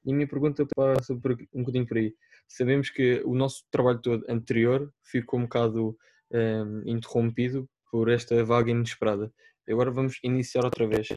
[0.05, 2.13] E a minha pergunta passa por, um bocadinho por aí.
[2.47, 5.97] Sabemos que o nosso trabalho todo anterior ficou um bocado
[6.31, 9.31] um, eh, interrompido por esta vaga inesperada.
[9.69, 11.07] Agora vamos iniciar outra vez.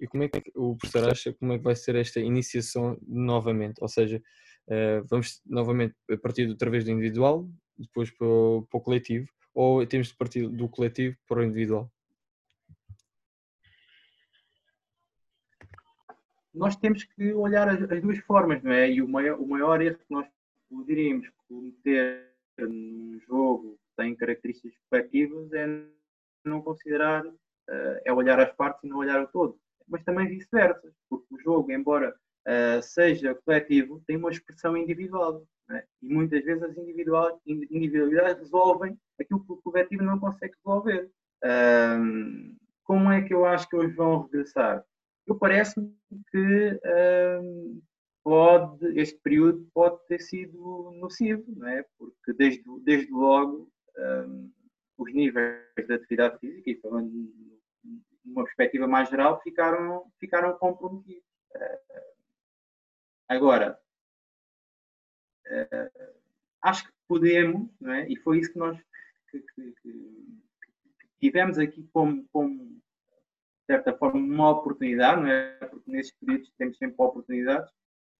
[0.00, 3.76] E como é que o professor acha como é que vai ser esta iniciação novamente?
[3.80, 4.20] Ou seja,
[5.06, 10.08] vamos novamente partir outra vez do individual, depois para o, para o coletivo, ou temos
[10.08, 11.90] de partir do coletivo para o individual?
[16.52, 18.90] Nós temos que olhar as, as duas formas, não é?
[18.90, 20.26] E o maior, o maior erro que nós
[20.68, 25.66] poderíamos cometer num jogo que tem características coletivas é
[26.44, 30.92] não considerar, uh, é olhar as partes e não olhar o todo mas também vice-versa,
[31.08, 32.14] porque o jogo, embora
[32.46, 35.46] uh, seja coletivo, tem uma expressão individual.
[35.68, 35.84] Né?
[36.02, 41.10] E muitas vezes as individualidades resolvem aquilo que o coletivo não consegue resolver.
[41.44, 44.84] Um, como é que eu acho que eles vão regressar?
[45.26, 45.94] Eu parece-me
[46.30, 46.80] que
[47.42, 47.80] um,
[48.22, 51.84] pode, este período pode ter sido nocivo, não é?
[51.98, 54.50] porque desde, desde logo um,
[54.98, 57.10] os níveis de atividade física, e falando
[58.24, 61.24] uma perspectiva mais geral, ficaram, ficaram comprometidos.
[63.28, 63.78] Agora,
[66.62, 68.08] acho que podemos, é?
[68.08, 68.78] e foi isso que nós
[69.30, 75.56] que, que, que tivemos aqui como, como, de certa forma, uma oportunidade, não é?
[75.66, 77.70] porque nesses períodos temos sempre oportunidades,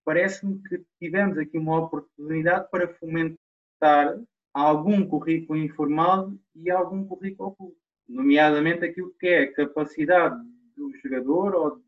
[0.05, 4.21] parece-me que tivemos aqui uma oportunidade para fomentar
[4.53, 10.37] algum currículo informal e algum currículo oculto nomeadamente aquilo que é a capacidade
[10.77, 11.83] do jogador ou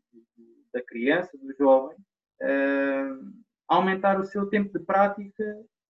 [0.73, 1.97] da criança, do jovem,
[2.41, 3.33] uh,
[3.67, 5.43] aumentar o seu tempo de prática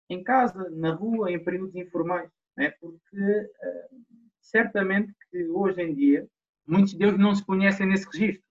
[0.10, 2.30] em casa, na rua, em períodos informais.
[2.58, 2.72] Né?
[2.80, 4.06] Porque uh,
[4.42, 6.28] certamente que hoje em dia
[6.68, 8.44] muitos deles não se conhecem nesse registro.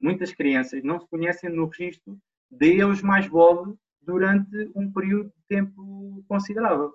[0.00, 2.18] Muitas crianças não se conhecem no registro
[2.50, 6.92] de eles mais bola durante um período de tempo considerável.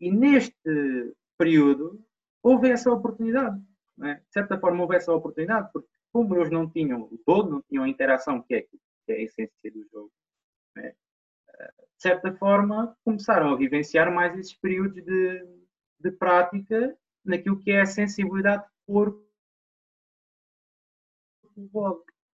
[0.00, 0.54] E neste
[1.36, 2.04] período,
[2.42, 3.60] houve essa oportunidade.
[4.02, 4.14] É?
[4.14, 7.84] De certa forma, houve essa oportunidade, porque como eles não tinham o todo, não tinham
[7.84, 8.78] a interação que é, que
[9.12, 10.12] é a essência do jogo,
[10.78, 10.90] é?
[10.90, 15.46] de certa forma, começaram a vivenciar mais esses períodos de,
[16.00, 19.26] de prática naquilo que é a sensibilidade corpo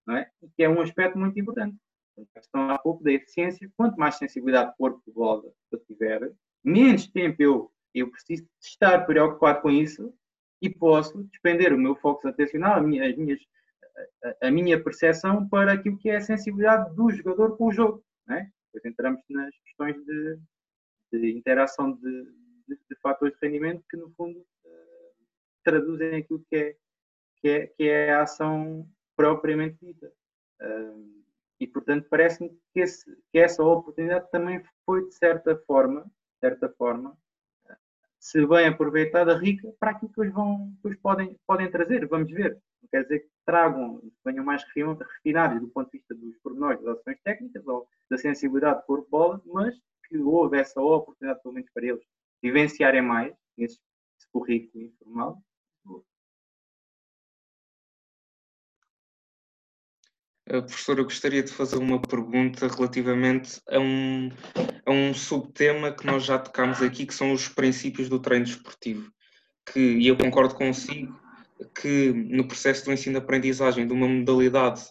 [0.07, 0.31] não é?
[0.55, 1.77] que é um aspecto muito importante.
[2.19, 6.31] A questão há pouco da eficiência, quanto mais sensibilidade corpo-bola eu tiver,
[6.63, 10.13] menos tempo eu eu preciso estar preocupado com isso
[10.61, 13.41] e posso despender o meu foco atencional, as minhas,
[14.41, 18.05] a, minha percepção para aquilo que é a sensibilidade do jogador com o jogo.
[18.27, 18.51] Né?
[18.73, 20.39] Depois entramos nas questões de,
[21.13, 22.25] de interação de,
[22.69, 25.25] de, de, fatores de rendimento que, no fundo, uh,
[25.63, 26.77] traduzem aquilo que é,
[27.37, 30.13] que é, que é a ação propriamente dita.
[30.61, 31.25] Uh,
[31.61, 32.85] e, portanto, parece-me que,
[33.31, 37.17] que, essa oportunidade também foi, de certa forma, de certa forma
[38.25, 42.09] se bem aproveitada, rica, para aquilo que eles, vão, que eles podem, podem trazer.
[42.09, 42.59] Vamos ver.
[42.95, 47.19] Quer dizer que tragam, venham mais refinados do ponto de vista dos pormenores das ações
[47.25, 49.75] técnicas ou da sensibilidade do corpo-bola, mas
[50.09, 52.05] que houve essa oportunidade, pelo menos para eles,
[52.41, 53.81] vivenciarem mais nesse
[54.33, 55.43] currículo informal
[60.47, 64.29] Uh, professor, eu gostaria de fazer uma pergunta relativamente a um,
[64.85, 69.11] a um subtema que nós já tocámos aqui, que são os princípios do treino desportivo.
[69.73, 71.19] Que, e eu concordo consigo
[71.81, 74.83] que no processo do ensino-aprendizagem de uma modalidade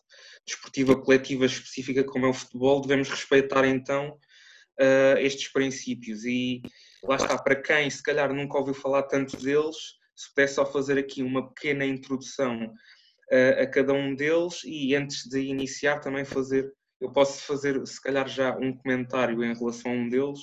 [0.46, 4.18] desportiva coletiva específica como é o futebol, devemos respeitar então
[4.80, 6.26] uh, estes princípios.
[6.26, 6.62] E
[7.04, 9.76] lá está, para quem se calhar nunca ouviu falar tanto deles,
[10.16, 12.74] se pudesse só fazer aqui uma pequena introdução
[13.62, 16.72] a, cada um deles e antes de iniciar também fazer,
[17.02, 20.40] eu posso fazer se calhar já um comentário em relação a um deles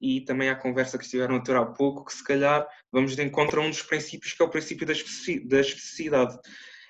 [0.00, 3.22] e também à conversa que estiveram a ter há pouco, que se calhar vamos de
[3.22, 4.92] encontro a um dos princípios que é o princípio da
[5.60, 6.38] especificidade,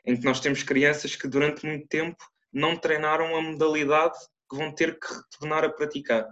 [0.05, 4.19] em que nós temos crianças que durante muito tempo não treinaram a modalidade
[4.49, 6.29] que vão ter que retornar a praticar.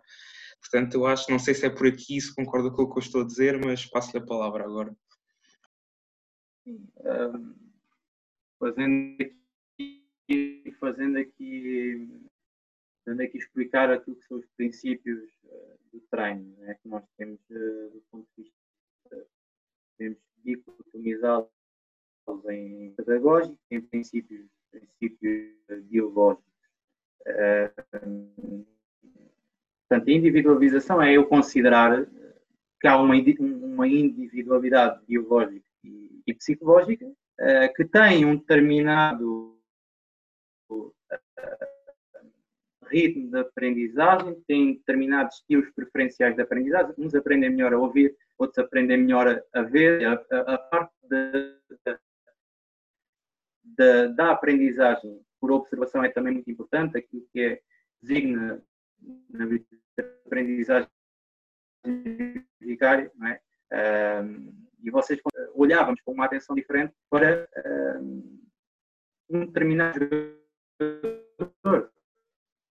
[0.60, 3.02] Portanto, eu acho, não sei se é por aqui, se concorda com o que eu
[3.02, 4.96] estou a dizer, mas passo-lhe a palavra agora.
[8.58, 12.08] Fazendo aqui, fazendo aqui,
[13.04, 17.40] fazendo aqui explicar aquilo que são os princípios uh, do treino, né, que nós temos
[17.51, 19.27] uh, do ponto de vista,
[19.96, 21.48] temos dicotomizá-los
[22.51, 26.44] em pedagógico, em princípios, princípios biológicos.
[27.27, 28.66] Uh,
[29.88, 32.07] portanto, a individualização é eu considerar
[32.81, 39.59] que há uma, uma individualidade biológica e, e psicológica uh, que tem um determinado
[40.70, 40.94] uh,
[42.88, 46.94] ritmo de aprendizagem, tem determinados estilos preferenciais de aprendizagem.
[46.98, 50.05] Uns aprendem melhor a ouvir, outros aprendem melhor a ver.
[50.07, 51.57] A, a, a parte de,
[53.64, 56.98] de, da aprendizagem por observação é também muito importante.
[56.98, 57.61] Aquilo que é
[58.03, 58.62] designa
[59.31, 59.46] na
[60.27, 60.88] aprendizagem
[62.61, 63.40] vicário, não é?
[64.83, 65.20] e vocês
[65.55, 67.48] olhávamos com uma atenção diferente para
[69.29, 69.98] um determinado
[70.81, 71.92] jogador,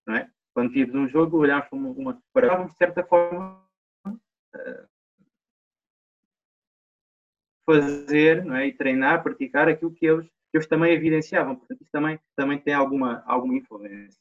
[0.08, 0.30] não é?
[0.54, 3.62] Quando víamos um jogo, olhávamos como uma parávamos de certa forma
[4.06, 4.88] uh,
[7.66, 8.66] fazer, não é?
[8.66, 11.54] E treinar, praticar aquilo que eles, que eles também evidenciavam.
[11.54, 14.20] Portanto, isso também também tem alguma alguma influência,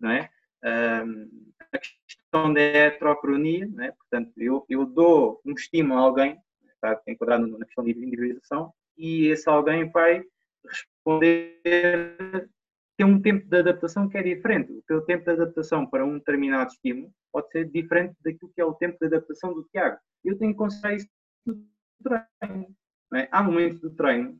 [0.00, 0.30] não é?
[0.64, 3.92] Um, a questão da heterocronia, né?
[3.92, 6.40] portanto, eu, eu dou um estímulo a alguém,
[6.74, 10.24] está enquadrado na questão de individualização, e esse alguém vai
[10.64, 12.48] responder
[12.96, 14.72] tem um tempo de adaptação que é diferente.
[14.72, 18.64] O teu tempo de adaptação para um determinado estímulo pode ser diferente daquilo que é
[18.64, 19.98] o tempo de adaptação do Tiago.
[20.24, 21.08] Eu tenho que considerar isso
[21.44, 21.62] no
[22.02, 22.74] treino.
[23.14, 23.28] É?
[23.30, 24.38] Há momentos do treino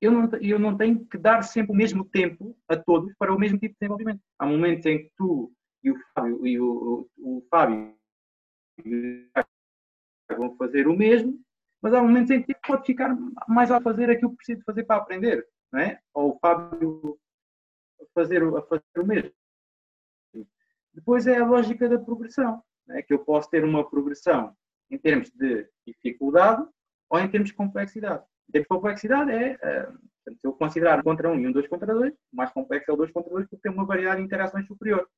[0.00, 3.38] eu não, eu não tenho que dar sempre o mesmo tempo a todos para o
[3.38, 4.20] mesmo tipo de desenvolvimento.
[4.38, 7.94] Há momentos em que tu e o Fábio, e o, o, o Fábio
[10.36, 11.40] vão fazer o mesmo,
[11.80, 13.16] mas há momentos em que pode ficar
[13.48, 16.00] mais a fazer aquilo que preciso fazer para aprender, não é?
[16.12, 17.18] Ou o Fábio
[18.00, 19.32] a fazer, a fazer o mesmo.
[20.92, 23.02] Depois é a lógica da progressão, é?
[23.02, 24.56] que eu posso ter uma progressão
[24.90, 26.66] em termos de dificuldade
[27.10, 28.24] ou em termos de complexidade.
[28.48, 31.68] Em termos de complexidade é, uh, se eu considerar um contra um e um dois
[31.68, 34.26] contra dois, o mais complexo é o dois contra dois porque tem uma variedade de
[34.26, 35.08] interações superior.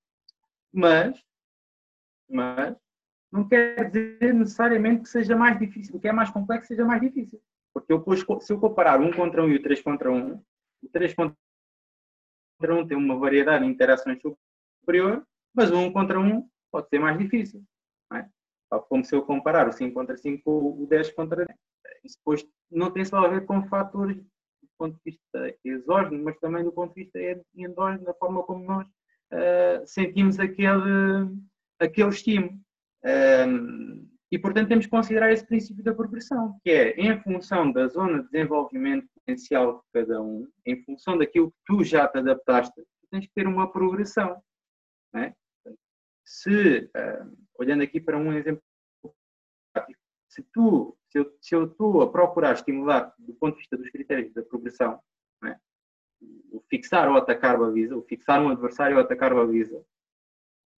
[0.73, 1.23] Mas,
[2.29, 2.77] mas
[3.31, 5.97] não quer dizer necessariamente que seja mais difícil.
[5.97, 7.41] O que é mais complexo seja mais difícil.
[7.73, 8.05] Porque eu,
[8.41, 10.43] se eu comparar um contra um e o três contra um,
[10.83, 11.37] o três contra
[12.71, 14.19] um tem uma variedade de interações
[14.81, 17.63] superior, mas um contra um pode ser mais difícil.
[18.11, 18.29] Não é?
[18.89, 21.59] Como se eu comparar o 5 contra 5 com o 10 contra 10.
[22.05, 26.39] Isso depois não tem só a ver com fatores do ponto de vista exógeno, mas
[26.39, 27.19] também do ponto de vista
[27.55, 31.35] endógeno, da forma como nós uh, sentimos aquele,
[31.81, 32.59] aquele estímulo.
[33.05, 37.89] Um, e, portanto, temos que considerar esse princípio da progressão, que é em função da
[37.89, 42.83] zona de desenvolvimento potencial de cada um, em função daquilo que tu já te adaptaste,
[43.11, 44.43] tens que ter uma progressão.
[45.15, 45.35] É?
[46.25, 48.63] Se, uh, olhando aqui para um exemplo
[49.73, 54.33] prático, se tu, se eu, estou a procurar estimular do ponto de vista dos critérios
[54.33, 55.01] da progressão,
[55.45, 55.57] é?
[56.51, 59.83] o fixar ou atacar baliza, o fixar um adversário ou atacar baliza.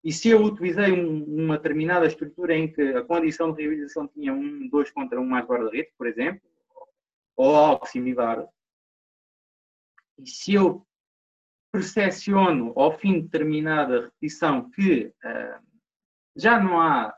[0.03, 4.33] E se eu utilizei um, uma determinada estrutura em que a condição de realização tinha
[4.33, 6.49] um 2 contra um mais guarda-redes, por exemplo,
[7.39, 8.45] ou algo similar,
[10.17, 10.85] e se eu
[11.71, 15.65] percepciono ao fim de determinada repetição que uh,
[16.35, 17.15] já não há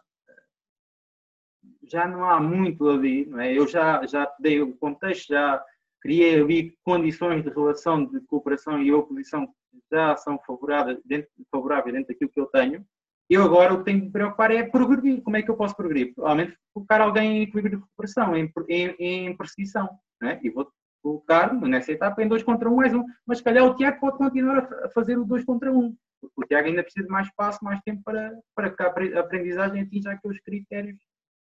[1.83, 3.51] já não há muito ali, não é?
[3.51, 5.61] eu já, já dei o contexto, já
[5.99, 11.95] criei ali condições de relação de cooperação e oposição que já são favoráveis dentro, favoráveis
[11.95, 12.85] dentro daquilo que eu tenho.
[13.27, 15.21] Eu agora o que tenho que me preocupar é progredir.
[15.21, 16.13] Como é que eu posso progredir?
[16.13, 19.89] Provavelmente colocar alguém em equilíbrio de cooperação, em, em, em precisão.
[20.21, 20.39] Né?
[20.43, 23.03] E vou colocar nessa etapa em 2 contra 1 um, mais um.
[23.25, 25.77] Mas se calhar o Tiago pode continuar a fazer o 2 contra 1.
[25.77, 29.19] Um, porque o Tiago ainda precisa de mais espaço, mais tempo para, para que a
[29.19, 30.97] aprendizagem atinja aqueles critérios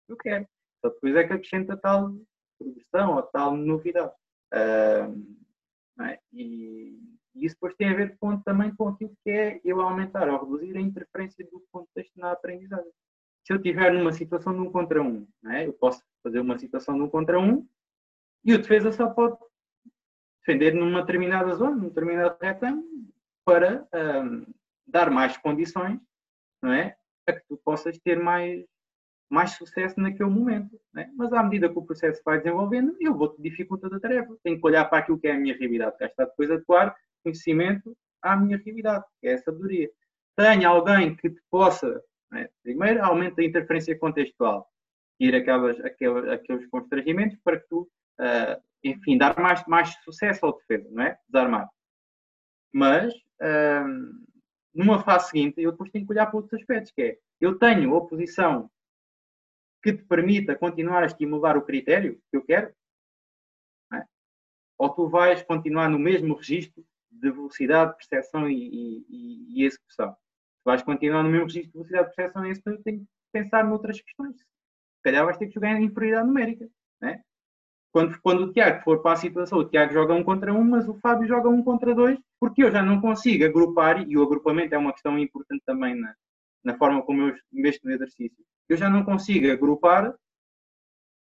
[0.06, 0.48] que eu quero.
[0.82, 2.14] Só depois é que acrescenta tal
[2.60, 4.14] progressão ou tal novidade.
[4.54, 6.20] Uh, é?
[6.32, 7.00] e,
[7.36, 10.40] e, isso depois tem a ver com, também com aquilo que é eu aumentar ou
[10.40, 12.92] reduzir a interferência do contexto na aprendizagem.
[13.44, 15.66] Se eu estiver numa situação de um contra um, é?
[15.66, 17.68] eu posso fazer uma situação de um contra um
[18.48, 19.38] e o defesa só pode
[20.40, 22.88] defender numa determinada zona, num determinado retângulo,
[23.46, 24.46] para um,
[24.88, 26.00] dar mais condições
[26.62, 26.96] não é?
[27.28, 28.64] a que tu possas ter mais,
[29.30, 30.80] mais sucesso naquele momento.
[30.94, 31.12] Né?
[31.16, 34.36] Mas à medida que o processo vai desenvolvendo, eu vou-te dificultando a tarefa.
[34.44, 37.96] Tenho que olhar para aquilo que é a minha realidade, que está depois adequar conhecimento
[38.22, 39.92] à minha realidade, que é a sabedoria.
[40.38, 42.48] Tenha alguém que te possa, né?
[42.64, 44.70] primeiro, aumenta a interferência contextual,
[45.20, 47.90] ir aquelas, aquelas, aqueles constrangimentos para que tu
[48.20, 51.20] uh, enfim, dar mais, mais sucesso ao defesa, não é?
[51.28, 51.70] Desarmar.
[52.72, 54.26] Mas, hum,
[54.74, 57.94] numa fase seguinte, eu depois tenho que olhar para outros aspectos, que é, eu tenho
[57.94, 58.70] oposição
[59.82, 62.74] que te permita continuar a estimular o critério que eu quero,
[63.94, 64.04] é?
[64.78, 70.14] ou tu vais continuar no mesmo registro de velocidade, percepção e, e, e execução.
[70.14, 74.02] Se vais continuar no mesmo registro de velocidade, percepção e execução, tenho que pensar noutras
[74.02, 74.38] questões.
[74.38, 76.70] Se calhar vais ter que jogar em inferioridade numérica.
[77.02, 77.22] É?
[77.92, 80.88] Quando, quando o Tiago for para a situação, o Tiago joga um contra um, mas
[80.88, 84.76] o Fábio joga um contra dois, porque eu já não consigo agrupar, e o agrupamento
[84.76, 86.14] é uma questão importante também na,
[86.64, 88.38] na forma como eu investo no exercício.
[88.70, 90.14] Eu já não consigo agrupar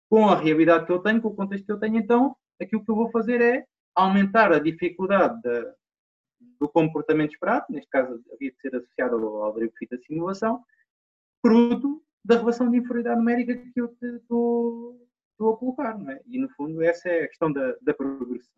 [0.10, 2.91] com a realidade que eu tenho, com o contexto que eu tenho, então aquilo que
[2.91, 5.74] eu vou fazer é aumentar a dificuldade de,
[6.60, 10.64] do comportamento esperado, neste caso havia de ser associado ao algoritmo de simulação,
[11.45, 15.03] fruto da relação de inferioridade numérica que eu estou
[15.40, 16.00] a colocar.
[16.10, 16.22] É?
[16.28, 18.56] E, no fundo, essa é a questão da, da progressão.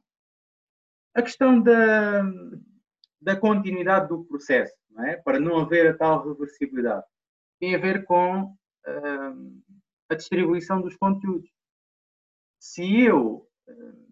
[1.14, 2.24] A questão da,
[3.22, 5.18] da continuidade do processo, não é?
[5.18, 7.06] para não haver a tal reversibilidade,
[7.60, 9.64] tem a ver com uh,
[10.10, 11.50] a distribuição dos conteúdos.
[12.60, 14.08] Se eu, uh,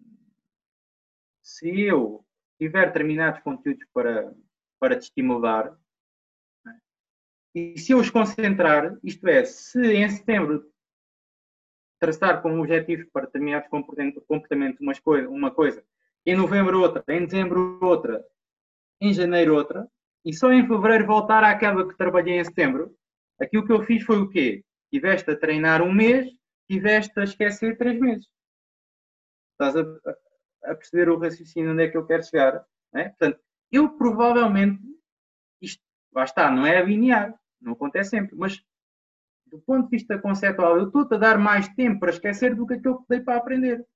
[1.42, 2.24] se eu
[2.58, 4.34] tiver determinados conteúdos para,
[4.80, 5.78] para te estimular,
[6.66, 6.70] é?
[7.54, 10.72] e se eu os concentrar, isto é, se em setembro
[11.98, 13.68] traçar como objetivo para determinados
[14.26, 15.84] comportamentos uma coisa, uma coisa,
[16.26, 18.24] em novembro outra, em dezembro outra,
[19.00, 19.88] em janeiro outra,
[20.24, 22.96] e só em fevereiro voltar àquela que trabalhei em setembro,
[23.40, 24.64] aquilo que eu fiz foi o quê?
[24.90, 26.30] Tiveste a treinar um mês,
[26.68, 28.26] tiveste a esquecer três meses.
[29.52, 32.64] Estás a, a perceber o raciocínio onde é que eu quero chegar?
[32.94, 33.08] É?
[33.10, 33.40] Portanto,
[33.70, 34.80] eu provavelmente,
[35.60, 35.82] isto,
[36.12, 38.62] lá está, não é linear, não acontece sempre, mas
[39.54, 42.74] do ponto de vista conceptual, eu estou-te a dar mais tempo para esquecer do que
[42.74, 43.86] aquilo que dei para aprender.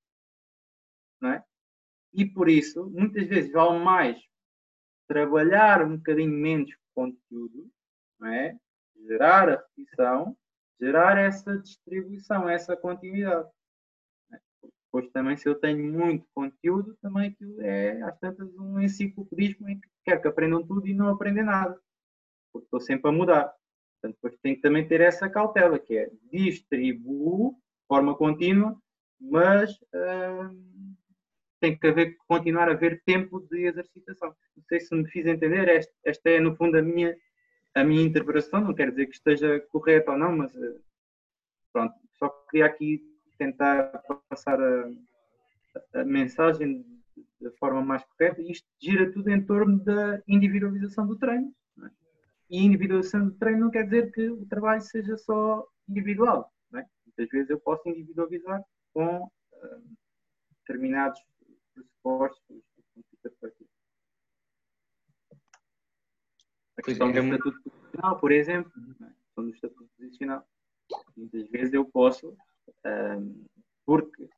[1.21, 1.45] Não é?
[2.13, 4.17] E por isso, muitas vezes vale mais
[5.09, 7.69] trabalhar um bocadinho menos conteúdo,
[8.21, 8.57] não é?
[9.05, 10.37] gerar a repetição,
[10.81, 13.49] gerar essa distribuição, essa continuidade.
[14.33, 14.39] É?
[14.85, 19.81] Depois também, se eu tenho muito conteúdo, também aquilo é, às tantas, um enciclopedismo em
[19.81, 21.77] que quero que aprendam tudo e não aprendem nada.
[22.53, 23.53] Porque estou sempre a mudar.
[24.01, 28.77] Portanto, depois tem que também ter essa cautela, que é distribuo de forma contínua,
[29.21, 30.95] mas hum,
[31.61, 34.35] tem que haver, continuar a haver tempo de exercitação.
[34.57, 37.17] Não sei se me fiz entender, esta, esta é no fundo a minha,
[37.75, 40.81] a minha interpretação, não quer dizer que esteja correta ou não, mas uh,
[41.73, 43.03] pronto, só queria aqui
[43.37, 44.91] tentar passar a,
[45.95, 46.85] a mensagem
[47.41, 48.41] da forma mais correta.
[48.43, 51.53] Isto gira tudo em torno da individualização do treino.
[52.51, 56.53] E individualização de treino não quer dizer que o trabalho seja só individual.
[56.75, 56.85] É?
[57.07, 59.97] Muitas vezes eu posso individualizar com uh,
[60.61, 61.21] determinados
[61.75, 62.39] pressupostos
[66.79, 68.73] A questão do estatuto posicional, por exemplo,
[69.03, 69.05] é?
[69.05, 70.49] a questão do estatuto posicional.
[71.17, 72.37] Muitas vezes eu posso,
[72.87, 73.45] um,
[73.85, 74.29] porque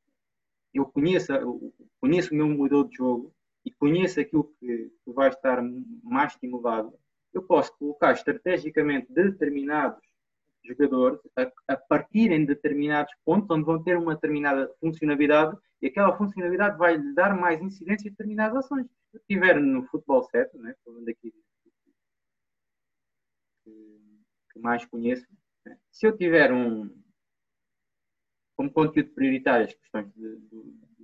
[0.72, 5.28] eu conheço, eu conheço o meu modelo de jogo e conheço aquilo que, que vai
[5.28, 5.62] estar
[6.02, 6.98] mais estimulado,
[7.32, 10.00] eu posso colocar estrategicamente determinados
[10.64, 16.16] jogadores a, a partirem de determinados pontos onde vão ter uma determinada funcionalidade e aquela
[16.16, 18.86] funcionalidade vai lhe dar mais incidência em determinadas ações.
[18.86, 21.32] Se eu estiver no futebol 7, né, falando aqui
[23.64, 25.26] que, mais conheço,
[25.64, 26.90] né, se eu tiver um
[28.54, 30.36] como conteúdo prioritário as questões de,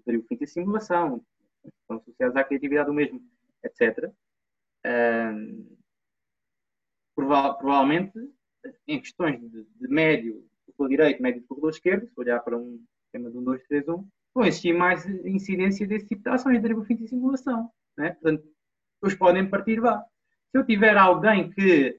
[0.05, 1.25] de, de, de simulação,
[1.65, 3.23] estão associadas à criatividade do mesmo,
[3.65, 4.13] etc
[7.17, 8.13] prova provavelmente
[8.87, 10.45] em questões de, de médio
[10.79, 13.89] do direito, médio do corredor esquerdo, se olhar para um sistema de 1, 2, 3,
[13.89, 17.71] 1, vão existir mais incidência desse tipo de ações de fim de simulação.
[17.97, 18.11] Né?
[18.11, 18.45] Portanto,
[19.03, 20.05] eles podem partir lá.
[20.51, 21.97] Se eu tiver alguém que,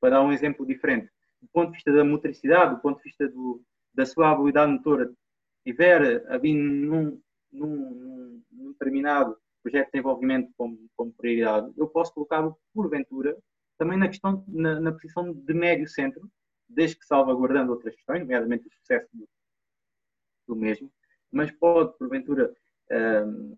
[0.00, 1.10] para dar um exemplo diferente,
[1.42, 5.12] do ponto de vista da motricidade, do ponto de vista do, da sua habilidade motora,
[5.64, 7.20] tiver havido num,
[7.50, 9.36] num, num determinado
[9.66, 13.36] projeto de desenvolvimento como, como prioridade, eu posso colocá-lo, porventura,
[13.76, 16.30] também na questão, na, na, posição de médio centro,
[16.68, 19.28] desde que salvaguardando outras questões, nomeadamente o sucesso do,
[20.48, 20.90] do mesmo,
[21.32, 22.54] mas pode, porventura,
[23.26, 23.56] um,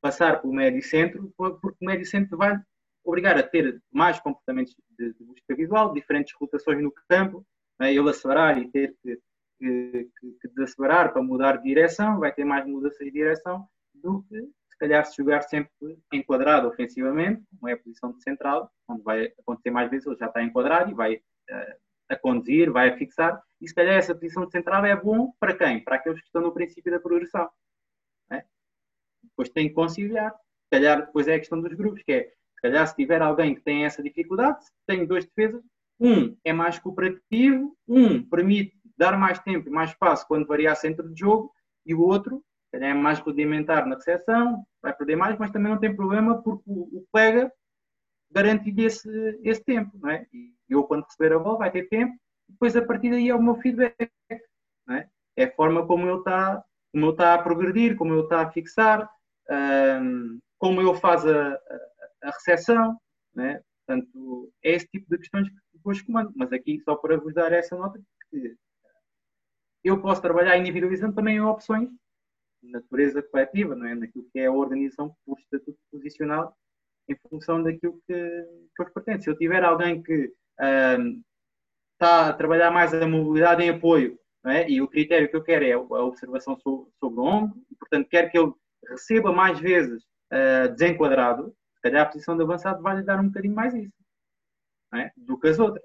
[0.00, 2.58] passar pelo médio centro, porque o médio centro vai
[3.04, 7.46] obrigar a ter mais comportamentos de, de busca visual, diferentes rotações no campo,
[7.78, 9.20] né, ele acelerar e ter que,
[9.58, 10.10] que,
[10.40, 14.50] que, desacelerar para mudar de direção, vai ter mais mudança de direção do que
[14.80, 15.70] calhar se jogar sempre
[16.12, 20.26] enquadrado ofensivamente, como é a posição de central, onde vai acontecer mais vezes, ele já
[20.26, 21.74] está enquadrado e vai uh,
[22.08, 25.54] a conduzir, vai a fixar, e se calhar essa posição de central é bom para
[25.54, 25.84] quem?
[25.84, 27.48] Para aqueles que estão no princípio da progressão.
[28.30, 28.42] É?
[29.22, 30.32] Depois tem que conciliar.
[30.32, 33.54] Se calhar depois é a questão dos grupos, que é, se calhar se tiver alguém
[33.54, 35.62] que tem essa dificuldade, tem dois defesas,
[36.00, 41.08] um é mais cooperativo, um permite dar mais tempo e mais espaço quando variar centro
[41.12, 41.52] de jogo,
[41.84, 42.42] e o outro
[42.72, 47.04] é mais rudimentar na recepção, vai perder mais, mas também não tem problema porque o,
[47.10, 47.52] colega
[48.30, 50.26] garante-lhe esse, esse tempo, não é?
[50.32, 52.14] E eu, quando receber a bola, vai ter tempo,
[52.48, 54.10] depois a partir daí é o meu feedback,
[54.86, 55.08] não é?
[55.36, 58.50] É a forma como ele está como ele está a progredir, como ele está a
[58.50, 59.08] fixar,
[60.02, 61.58] um, como ele faz a, a,
[62.24, 62.98] a recepção,
[63.34, 63.62] né?
[63.86, 66.32] Portanto, é esse tipo de questões que depois comando.
[66.34, 68.00] Mas aqui, só para vos dar essa nota,
[69.82, 71.88] eu posso trabalhar individualizando também opções
[72.62, 73.94] natureza coletiva, não é?
[73.94, 76.56] naquilo que é a organização por estatuto posicional
[77.08, 78.14] em função daquilo que,
[78.76, 79.24] que os pertence.
[79.24, 80.32] Se eu tiver alguém que
[81.94, 84.70] está a trabalhar mais a mobilidade em apoio, é?
[84.70, 88.30] e o critério que eu quero é a observação sobre, o ombro, e, portanto, quero
[88.30, 88.52] que ele
[88.88, 90.02] receba mais vezes
[90.32, 94.00] uh, desenquadrado, se calhar a posição de avançado vai lhe dar um bocadinho mais isso
[94.94, 95.10] é?
[95.16, 95.84] do que as outras.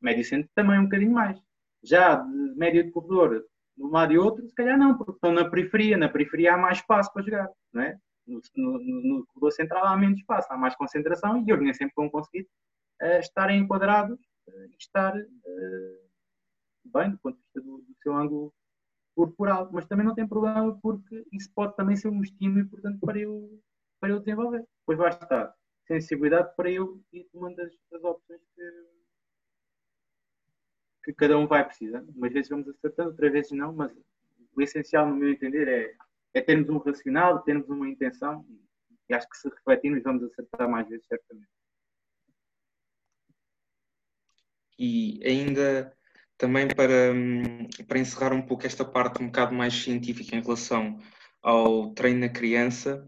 [0.00, 1.38] Médio centro também um bocadinho mais.
[1.82, 3.44] Já de médio de corredor,
[3.80, 5.96] um lado e outro, se calhar não, porque estão na periferia.
[5.96, 7.48] Na periferia há mais espaço para jogar.
[7.72, 7.98] Não é?
[8.26, 11.94] no, no, no corredor central há menos espaço, há mais concentração e eles nem sempre
[11.96, 12.46] vão conseguir
[13.02, 14.18] uh, estar enquadrados
[14.48, 16.10] uh, e estar uh,
[16.84, 18.54] bem do ponto de vista do, do, seu ângulo
[19.14, 19.68] corporal.
[19.72, 23.60] Mas também não tem problema porque isso pode também ser um estímulo importante para eu,
[24.00, 24.64] para eu desenvolver.
[24.80, 25.54] Depois vai estar
[25.86, 28.62] sensibilidade para eu ir tomando as, as opções que,
[31.12, 32.08] que cada um vai precisando.
[32.16, 33.92] Umas vezes vamos acertando, outras vezes não, mas
[34.54, 35.94] o essencial, no meu entender, é,
[36.34, 38.44] é termos um racional, termos uma intenção
[39.08, 41.48] e acho que se refletirmos vamos acertar mais vezes, certamente.
[44.78, 45.94] E ainda
[46.38, 50.98] também para, hum, para encerrar um pouco esta parte um bocado mais científica em relação
[51.42, 53.04] ao treino na criança,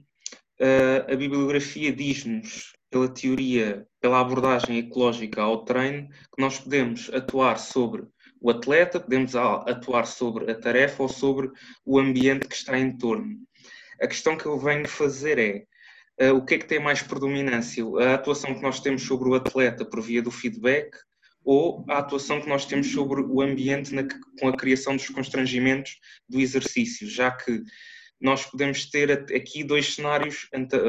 [1.09, 8.05] a bibliografia diz-nos, pela teoria, pela abordagem ecológica ao treino, que nós podemos atuar sobre
[8.39, 11.51] o atleta, podemos atuar sobre a tarefa ou sobre
[11.87, 13.39] o ambiente que está em torno.
[14.01, 15.39] A questão que eu venho fazer
[16.19, 17.83] é uh, o que é que tem mais predominância?
[18.01, 20.91] A atuação que nós temos sobre o atleta por via do feedback
[21.45, 24.07] ou a atuação que nós temos sobre o ambiente na,
[24.39, 27.63] com a criação dos constrangimentos do exercício, já que
[28.21, 30.49] nós podemos ter aqui dois cenários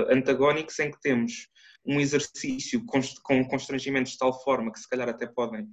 [0.09, 1.47] antagónicos em que temos
[1.85, 2.83] um exercício
[3.23, 5.67] com constrangimentos de tal forma que se calhar até podem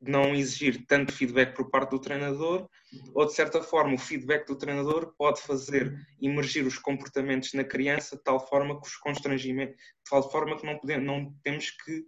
[0.00, 2.68] não exigir tanto feedback por parte do treinador,
[3.14, 8.16] ou de certa forma o feedback do treinador pode fazer emergir os comportamentos na criança
[8.16, 12.04] de tal forma que os constrangimentos, de tal forma que não, podemos, não temos que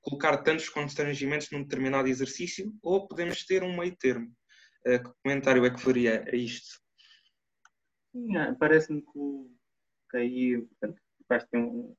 [0.00, 4.32] colocar tantos constrangimentos num determinado exercício, ou podemos ter um meio termo.
[4.86, 6.80] Uh, que comentário é que faria a isto?
[8.14, 11.02] É, parece-me que, aí, portanto,
[11.54, 11.94] um,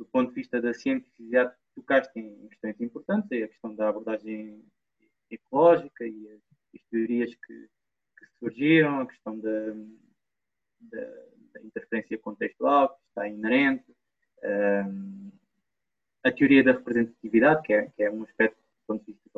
[0.00, 4.64] do ponto de vista da cientificidade, tocaste em questões importantes, a questão da abordagem
[5.30, 6.40] ecológica e as,
[6.74, 7.68] as teorias que,
[8.18, 9.74] que, surgiram, a questão da,
[10.80, 11.04] da,
[11.52, 13.84] da, interferência contextual, que está inerente,
[14.42, 15.30] um,
[16.24, 19.28] a teoria da representatividade, que é, que é um aspecto, do ponto de vista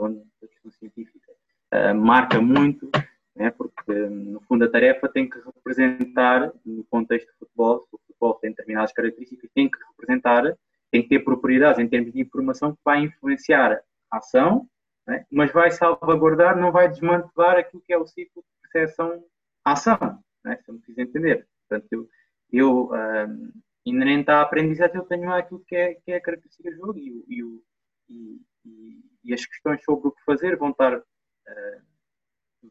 [0.40, 1.32] da questão científica,
[1.74, 2.88] uh, marca muito,
[3.34, 8.34] né, porque no fundo a tarefa tem que representar, no contexto de futebol, se futebol
[8.34, 10.56] tem determinadas características, tem que representar
[10.90, 14.68] tem que ter propriedades em termos de informação que vai influenciar a ação,
[15.06, 15.24] né?
[15.32, 20.58] mas vai salvaguardar, não vai desmantelar aquilo que é o ciclo de percepção-ação, né?
[20.62, 21.48] se eu me fiz entender.
[21.66, 22.08] Portanto, eu,
[22.52, 23.52] eu um,
[23.86, 27.24] inerente à aprendizagem, eu tenho aquilo que é, que é a característica do jogo e,
[27.26, 31.82] e, e, e, as questões sobre o que fazer vão estar, uh,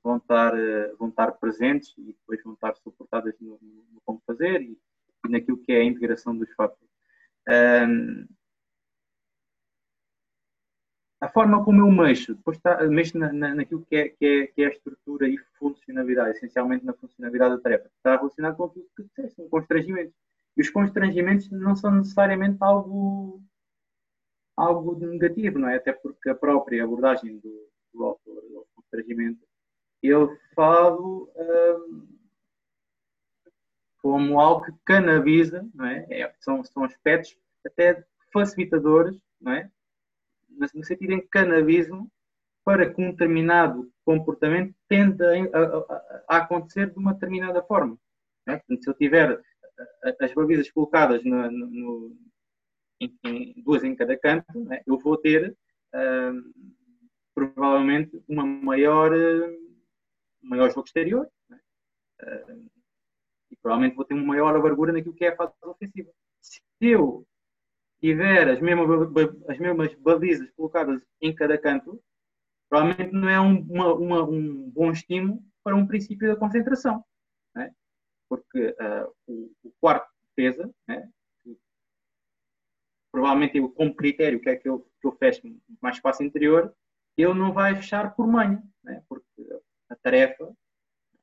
[0.04, 4.62] vão estar, uh, vão estar presentes e depois vão estar suportadas no, no como fazer
[4.62, 4.78] e
[5.30, 6.89] naquilo que é a integração dos fatores.
[7.47, 8.28] Um,
[11.22, 14.47] a forma como eu mexo, depois está, mexo na, na, naquilo que é, que, é,
[14.47, 17.91] que é a estrutura e funcionalidade, essencialmente na funcionalidade da tarefa.
[17.95, 20.15] Está relacionado com aquilo que disseste, com constrangimentos.
[20.57, 23.39] E os constrangimentos não são necessariamente algo,
[24.57, 25.76] algo negativo, não é?
[25.76, 29.45] Até porque a própria abordagem do, do autor, do constrangimento,
[30.01, 32.20] eu falo um,
[34.02, 36.06] como algo que canaliza, não é?
[36.10, 36.34] é?
[36.39, 39.70] são, são aspectos até facilitadores, não é?
[40.49, 42.10] no sentido em que canalizam
[42.64, 47.97] para que um determinado comportamento tenda a, a, a acontecer de uma determinada forma.
[48.47, 48.58] É?
[48.58, 49.41] Portanto, se eu tiver
[50.20, 52.18] as balizas colocadas no, no,
[52.99, 54.84] em, em, duas em cada canto, é?
[54.86, 55.56] eu vou ter,
[55.95, 56.72] uh,
[57.34, 59.12] provavelmente uma maior,
[60.41, 61.60] maior jogo exterior né?
[62.24, 62.70] uh,
[63.62, 66.09] provavelmente vou ter uma maior abertura naquilo que é a fase ofensiva.
[66.41, 67.26] Se eu
[68.01, 68.89] tiver as mesmas,
[69.47, 72.01] as mesmas balizas colocadas em cada canto,
[72.68, 77.03] provavelmente não é um, uma, uma, um bom estímulo para um princípio da concentração.
[77.55, 77.72] Né?
[78.28, 81.09] Porque uh, o, o, quarto defesa, né?
[83.12, 85.41] provavelmente eu, como critério, que é que eu, que eu fecho
[85.82, 86.74] mais espaço interior,
[87.18, 89.03] ele não vai fechar por manha, né?
[89.07, 89.59] porque
[89.89, 90.51] a tarefa,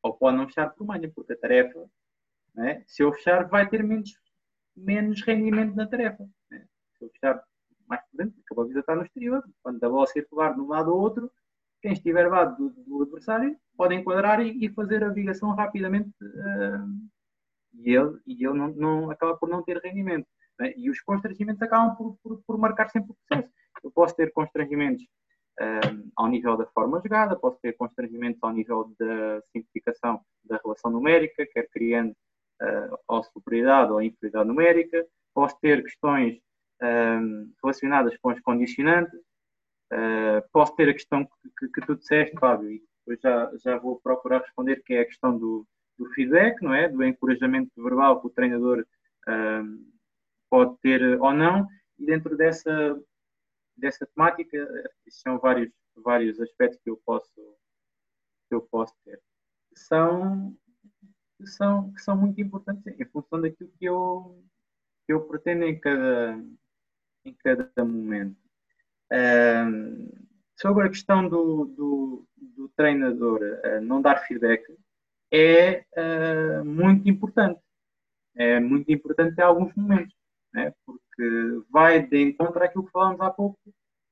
[0.03, 1.91] ou pode não fechar por manha, porque a tarefa,
[2.55, 2.83] né?
[2.87, 4.13] se eu fechar, vai ter menos,
[4.77, 6.29] menos rendimento na tarefa.
[6.51, 6.67] Né?
[6.97, 7.43] Se eu fechar
[7.89, 10.69] mais por dentro, porque a baliza está no exterior, quando a bola circular de um
[10.69, 11.31] lado ou outro,
[11.81, 17.09] quem estiver lado do, do adversário pode enquadrar e, e, fazer a ligação rapidamente uh,
[17.75, 20.27] e ele, e ele não, não, acaba por não ter rendimento.
[20.59, 20.75] Né?
[20.77, 23.53] E os constrangimentos acabam por, por, por, marcar sempre o processo.
[23.83, 25.05] Eu posso ter constrangimentos
[25.61, 30.91] uh, ao nível da forma jogada, posso ter constrangimentos ao nível da simplificação da relação
[30.91, 32.15] numérica, quer criando
[32.63, 36.39] uh, ou superioridade ou inferioridade numérica, posso ter questões
[37.61, 39.19] relacionadas com os condicionantes,
[39.93, 43.79] Uh, posso ter a questão que, que, que, tu disseste, Fábio, e depois já, já
[43.79, 45.67] vou procurar responder, que é a questão do,
[45.99, 46.89] do feedback, não é?
[46.89, 49.93] Do encorajamento verbal que o treinador uh,
[50.51, 51.67] pode ter ou não,
[51.99, 53.01] e dentro dessa,
[53.75, 54.59] dessa temática,
[55.09, 57.33] são vários, vários aspectos que eu posso,
[58.49, 59.19] que eu posso ter.
[59.75, 60.55] São,
[61.47, 64.43] são, que são muito importantes em função daquilo que eu,
[65.07, 66.43] que eu pretendo em cada,
[67.25, 68.37] em cada momento
[70.61, 74.65] sobre a questão do, do, do treinador uh, não dar feedback,
[75.33, 77.61] é uh, muito importante.
[78.37, 80.15] É muito importante em alguns momentos,
[80.53, 80.73] né?
[80.85, 83.59] porque vai de encontro àquilo que falámos há pouco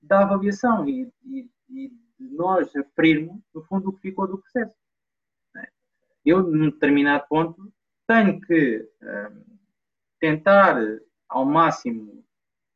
[0.03, 4.75] da avaliação e, e, e de nós aferirmos, no fundo, o que ficou do processo.
[6.27, 7.73] Eu, num determinado ponto,
[8.07, 8.87] tenho que
[10.21, 10.77] tentar
[11.29, 12.25] ao máximo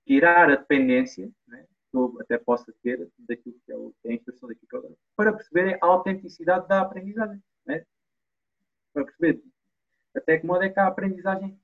[0.07, 1.67] tirar a dependência né?
[1.91, 3.77] que eu até possa ter daquilo que é,
[4.07, 7.43] é a instrução daquilo que eu para perceber a autenticidade da aprendizagem.
[7.67, 7.85] Né?
[8.93, 9.43] Para perceber
[10.17, 11.59] até que modo é que a aprendizagem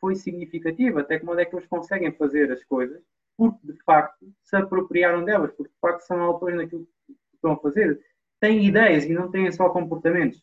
[0.00, 3.02] foi significativa, até que modo é que eles conseguem fazer as coisas
[3.36, 7.58] porque de facto se apropriaram delas, porque de facto são autores naquilo que estão a
[7.58, 8.00] fazer,
[8.40, 10.42] têm ideias e não têm só comportamentos.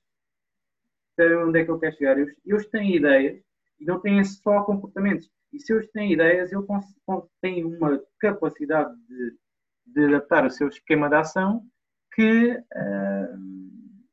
[1.21, 2.17] Sabem onde é que eu quero chegar?
[2.17, 3.39] Eles, eles têm ideias
[3.79, 6.65] e não têm só comportamentos e se eles têm ideias, eu
[7.41, 9.37] tenho uma capacidade de,
[9.85, 11.65] de, adaptar o seu esquema de ação
[12.13, 13.37] que uh,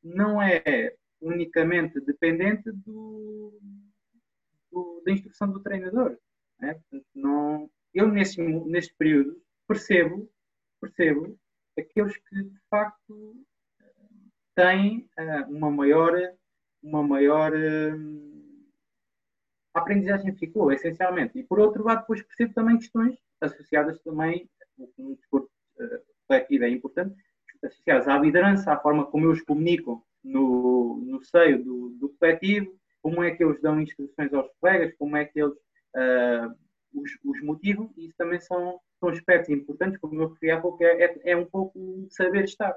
[0.02, 3.58] não é unicamente dependente do,
[4.70, 6.18] do, da instrução do treinador.
[6.58, 6.74] Né?
[6.74, 10.28] Portanto, não, eu, neste, neste período, percebo,
[10.80, 11.38] percebo
[11.78, 13.36] aqueles que, de facto,
[14.56, 16.12] têm uh, uma maior,
[16.82, 18.38] uma maior uh,
[19.74, 21.38] aprendizagem ficou, essencialmente.
[21.38, 24.48] E por outro lado, depois percebo também questões associadas também,
[24.96, 25.50] no desporto
[25.80, 27.14] uh, coletivo é importante,
[27.62, 33.22] associadas à liderança, à forma como eles comunicam no, no seio do, do coletivo, como
[33.22, 36.54] é que eles dão instruções aos colegas, como é que eles uh,
[36.94, 40.82] os, os, motivam, e isso também são, são aspectos importantes, como eu referi há pouco,
[40.82, 42.74] é, é, é um pouco saber estar.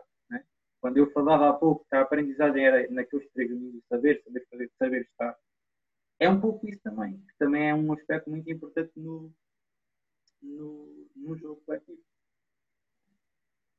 [0.81, 4.71] Quando eu falava há pouco que a aprendizagem era naqueles três níveis, saber, saber fazer,
[4.79, 5.37] saber estar,
[6.19, 9.31] é um pouco isso também, que também é um aspecto muito importante no,
[10.41, 12.01] no, no jogo coletivo.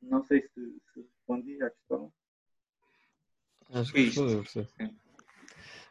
[0.01, 2.13] Não sei se, se respondi à questão.
[3.71, 4.69] Acho que respondeu, professor.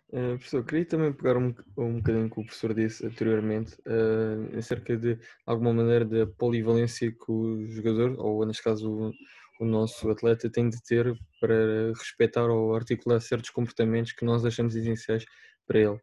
[0.09, 4.95] Uh, professor, queria também pegar um, um bocadinho que o professor disse anteriormente, uh, acerca
[4.97, 9.14] de alguma maneira da polivalência que o jogador, ou neste caso o,
[9.62, 14.76] o nosso atleta, tem de ter para respeitar ou articular certos comportamentos que nós achamos
[14.76, 15.24] essenciais
[15.68, 15.99] para ele.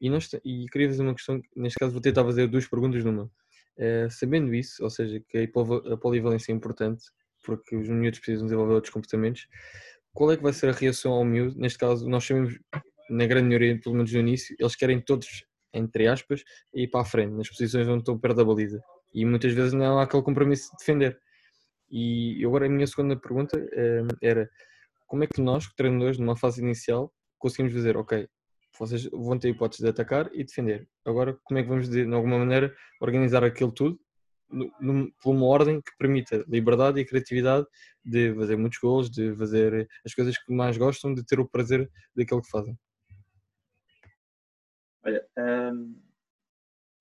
[0.00, 3.30] E, nós, e queria fazer uma questão, neste caso vou tentar fazer duas perguntas numa.
[3.76, 5.38] É, sabendo isso, ou seja, que
[5.92, 7.04] a polivalência é importante,
[7.44, 9.46] porque os miúdos precisam desenvolver outros comportamentos,
[10.12, 11.56] qual é que vai ser a reação ao miúdo?
[11.56, 12.58] Neste caso, nós sabemos,
[13.08, 16.42] na grande maioria, pelo menos no início, eles querem todos, entre aspas,
[16.74, 18.80] ir para a frente, nas posições onde estão perto da baliza.
[19.14, 21.18] E muitas vezes não há aquele compromisso de defender.
[21.90, 24.50] E agora a minha segunda pergunta é, era,
[25.06, 28.28] como é que nós, treinadores, numa fase inicial, conseguimos dizer, ok,
[28.78, 30.88] vocês vão ter hipótese de atacar e defender.
[31.04, 33.98] Agora, como é que vamos, de, de alguma maneira, organizar aquilo tudo
[35.20, 37.66] por uma ordem que permita liberdade e criatividade
[38.04, 41.90] de fazer muitos gols, de fazer as coisas que mais gostam, de ter o prazer
[42.16, 42.78] daquilo que fazem?
[45.04, 46.00] Olha, hum,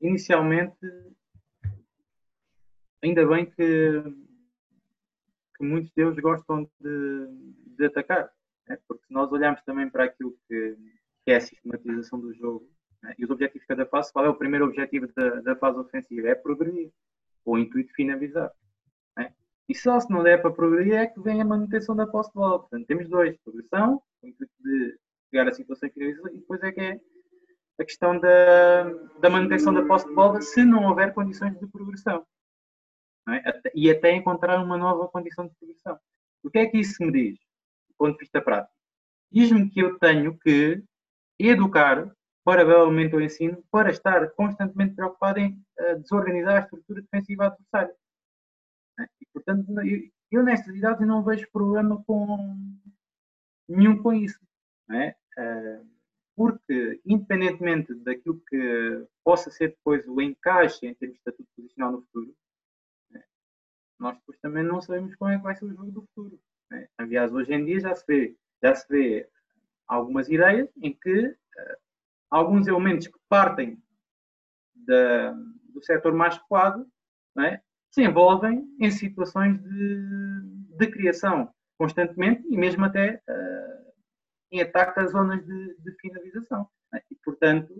[0.02, 0.78] inicialmente,
[3.04, 4.04] ainda bem que,
[5.58, 7.28] que muitos deles gostam de,
[7.78, 8.30] de atacar.
[8.68, 8.78] Né?
[8.88, 10.78] Porque se nós olharmos também para aquilo que,
[11.26, 12.70] que é a sistematização do jogo
[13.01, 13.16] né?
[13.18, 16.28] e os objetivos de cada fase, qual é o primeiro objetivo da, da fase ofensiva?
[16.28, 16.91] É progredir,
[17.45, 18.51] ou o intuito finalizar.
[19.18, 19.34] Né?
[19.68, 22.36] E só se não der para progredir é que vem a manutenção da posse de
[22.36, 22.60] bola.
[22.60, 24.97] Portanto, temos dois: progressão, o intuito de
[25.30, 26.99] chegar à situação finalização, e depois é que é
[27.80, 28.84] a questão da,
[29.20, 32.26] da manutenção da posse de bola se não houver condições de progressão.
[33.30, 33.61] É?
[33.75, 35.99] E até encontrar uma nova condição de progressão.
[36.43, 37.39] O que é que isso me diz,
[37.89, 38.73] do ponto de vista prático?
[39.32, 40.82] Diz-me que eu tenho que
[41.38, 42.09] educar,
[42.43, 47.93] paralelamente ao ensino, para estar constantemente preocupado em uh, desorganizar a estrutura defensiva adversária.
[48.99, 49.03] É?
[49.21, 49.65] E, portanto,
[50.32, 52.55] eu, nestas idades não vejo problema com
[53.67, 54.39] nenhum com isso.
[54.89, 55.09] É?
[55.38, 55.86] Uh,
[56.38, 62.01] porque, independentemente daquilo que possa ser depois o encaixe em termos de estatuto posicional no
[62.03, 62.34] futuro,
[64.00, 66.39] nós depois também não sabemos como é que vai ser o jogo do futuro.
[66.70, 66.88] Né?
[66.98, 69.30] Aliás, hoje em dia já se vê, já se vê
[69.88, 71.78] algumas ideias em que uh,
[72.30, 73.82] alguns elementos que partem
[74.76, 76.88] da, do setor mais recuado
[77.36, 80.41] né, se envolvem em situações de,
[80.78, 83.93] de criação constantemente e mesmo até uh,
[84.52, 86.68] em ataque às zonas de, de finalização.
[86.91, 87.02] Né?
[87.12, 87.72] E, portanto,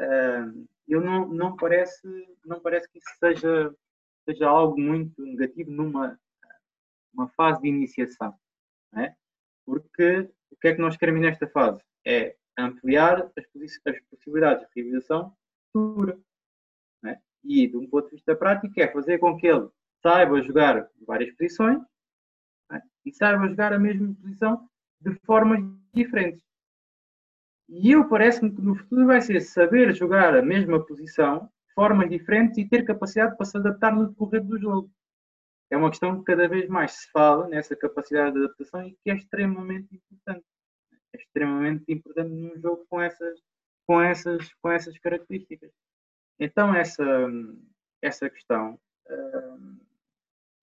[0.00, 2.08] uh, eu não, não, parece,
[2.44, 3.74] não parece que isso seja,
[4.24, 6.18] seja algo muito negativo numa
[7.12, 8.34] uma fase de iniciação.
[8.92, 9.14] Né?
[9.66, 11.82] Porque o que é que nós queremos nesta fase?
[12.04, 13.44] É ampliar as,
[13.86, 15.36] as possibilidades de realização
[15.72, 16.18] futura.
[17.02, 17.20] Né?
[17.44, 19.68] E, de um ponto de vista prático, é fazer com que ele
[20.02, 21.80] saiba jogar várias posições
[22.70, 22.82] né?
[23.04, 24.68] e saiba jogar a mesma posição
[25.00, 25.60] de formas
[25.92, 26.42] diferentes.
[27.68, 32.58] E eu parece-me que no futuro vai ser saber jogar a mesma posição formas diferentes
[32.58, 34.90] e ter capacidade para se adaptar no decorrer do jogo.
[35.70, 39.10] É uma questão que cada vez mais se fala nessa capacidade de adaptação e que
[39.10, 40.44] é extremamente importante.
[41.14, 43.40] É extremamente importante num jogo com essas,
[43.86, 45.70] com essas, com essas características.
[46.38, 47.04] Então, essa,
[48.02, 49.80] essa questão uh,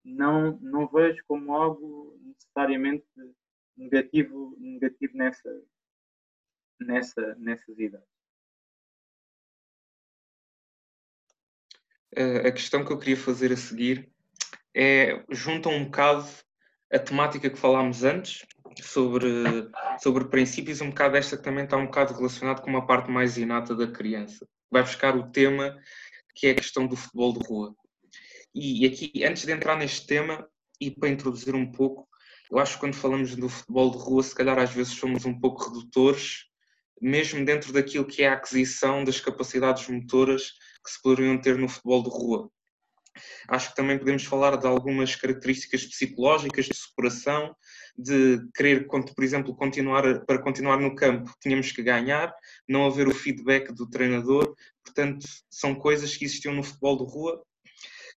[0.03, 3.05] não, não vejo como algo necessariamente
[3.77, 5.63] negativo, negativo nessa,
[6.79, 8.18] nessa, nessas idades.
[12.15, 14.09] A questão que eu queria fazer a seguir
[14.75, 16.27] é junta um bocado
[16.91, 18.45] a temática que falámos antes
[18.81, 19.29] sobre,
[20.01, 23.37] sobre princípios, um bocado esta que também está um bocado relacionado com uma parte mais
[23.37, 24.47] inata da criança.
[24.71, 25.77] Vai buscar o tema
[26.35, 27.75] que é a questão do futebol de rua.
[28.55, 30.47] E aqui, antes de entrar neste tema,
[30.81, 32.07] e para introduzir um pouco,
[32.49, 35.37] eu acho que quando falamos do futebol de rua, se calhar às vezes somos um
[35.39, 36.45] pouco redutores,
[37.01, 40.53] mesmo dentro daquilo que é a aquisição das capacidades motoras
[40.89, 42.51] que se poderiam ter no futebol de rua.
[43.47, 47.55] Acho que também podemos falar de algumas características psicológicas de superação,
[47.97, 52.33] de querer, por exemplo, continuar para continuar no campo, tínhamos que ganhar,
[52.67, 54.55] não haver o feedback do treinador.
[54.83, 57.43] Portanto, são coisas que existiam no futebol de rua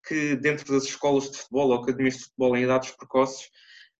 [0.06, 3.48] que dentro das escolas de futebol ou academias de futebol em idades precoces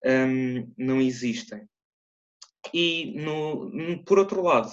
[0.05, 1.69] um, não existem.
[2.73, 4.71] E no, por outro lado,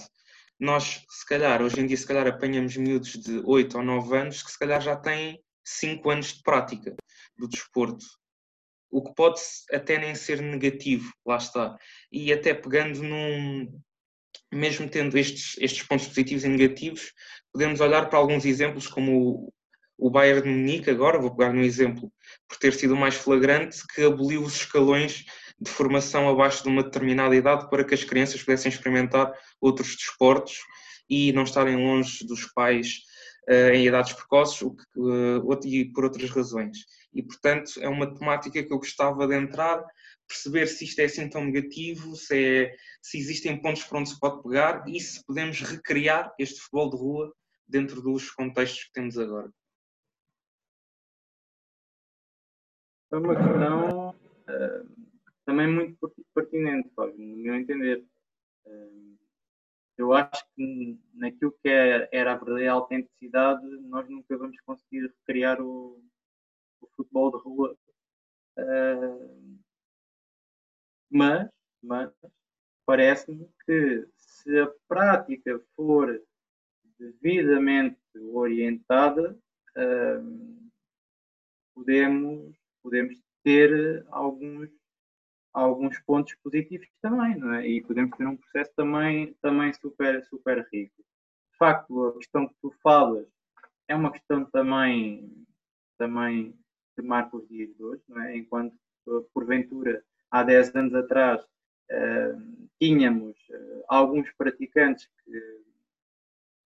[0.60, 4.44] nós se calhar, hoje em dia, se calhar apanhamos miúdos de 8 ou 9 anos
[4.44, 6.96] que se calhar já têm 5 anos de prática
[7.38, 8.06] do desporto.
[8.90, 9.42] O que pode
[9.72, 11.78] até nem ser negativo, lá está.
[12.12, 13.82] E até pegando num.
[14.52, 17.12] Mesmo tendo estes, estes pontos positivos e negativos,
[17.52, 19.54] podemos olhar para alguns exemplos como
[19.98, 22.12] o Bayern de Munique, agora vou pegar no exemplo,
[22.48, 25.26] por ter sido o mais flagrante, que aboliu os escalões
[25.60, 30.60] de formação abaixo de uma determinada idade para que as crianças pudessem experimentar outros desportos
[31.10, 33.02] e não estarem longe dos pais
[33.50, 36.78] uh, em idades precoces uh, e por outras razões.
[37.14, 39.84] E, portanto, é uma temática que eu gostava de entrar,
[40.28, 44.20] perceber se isto é assim tão negativo, se, é, se existem pontos para onde se
[44.20, 47.34] pode pegar e se podemos recriar este futebol de rua
[47.68, 49.52] dentro dos contextos que temos agora.
[53.10, 54.87] É uma questão uh,
[55.48, 58.06] também muito pertinente, Fábio, no meu entender.
[58.66, 59.18] Uh,
[59.98, 65.62] eu acho que naquilo que é, era a verdadeira autenticidade, nós nunca vamos conseguir recriar
[65.62, 66.04] o,
[66.82, 67.78] o futebol de rua.
[68.58, 69.58] Uh,
[71.10, 71.50] mas,
[71.82, 72.12] mas
[72.86, 76.22] parece-me que se a prática for
[77.00, 77.98] devidamente
[78.34, 79.40] orientada,
[79.78, 80.70] uh,
[81.74, 84.70] podemos podemos ter alguns,
[85.58, 87.68] alguns pontos positivos também, não é?
[87.68, 90.96] E podemos ter um processo também, também super, super rico.
[91.52, 93.28] De facto, a questão que tu falas
[93.88, 95.46] é uma questão também,
[95.98, 96.54] também
[96.96, 98.38] que marca os dias de hoje, não é?
[98.38, 105.62] Enquanto, por porventura há 10 anos atrás uh, tínhamos uh, alguns praticantes que,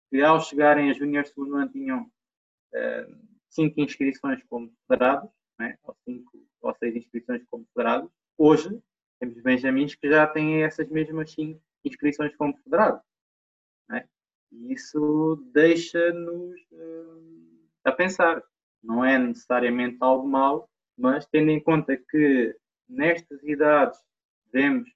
[0.09, 3.17] que, ao chegarem a Júnior segundo ano tinham uh,
[3.49, 5.29] cinco inscrições como federados,
[5.59, 5.77] né?
[5.83, 6.31] ou cinco
[6.61, 8.11] ou seis inscrições como federados.
[8.37, 8.81] Hoje
[9.19, 13.01] temos benjamins que já têm essas mesmas cinco inscrições como federados.
[13.89, 14.07] Né?
[14.51, 16.55] E isso deixa-nos
[17.83, 18.43] a pensar.
[18.83, 22.55] Não é necessariamente algo mau, mas tendo em conta que
[22.87, 23.99] nestas idades
[24.51, 24.87] devemos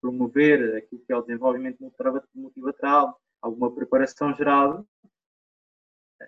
[0.00, 1.78] promover aquilo que é o desenvolvimento
[2.34, 4.84] multilateral, alguma preparação geral,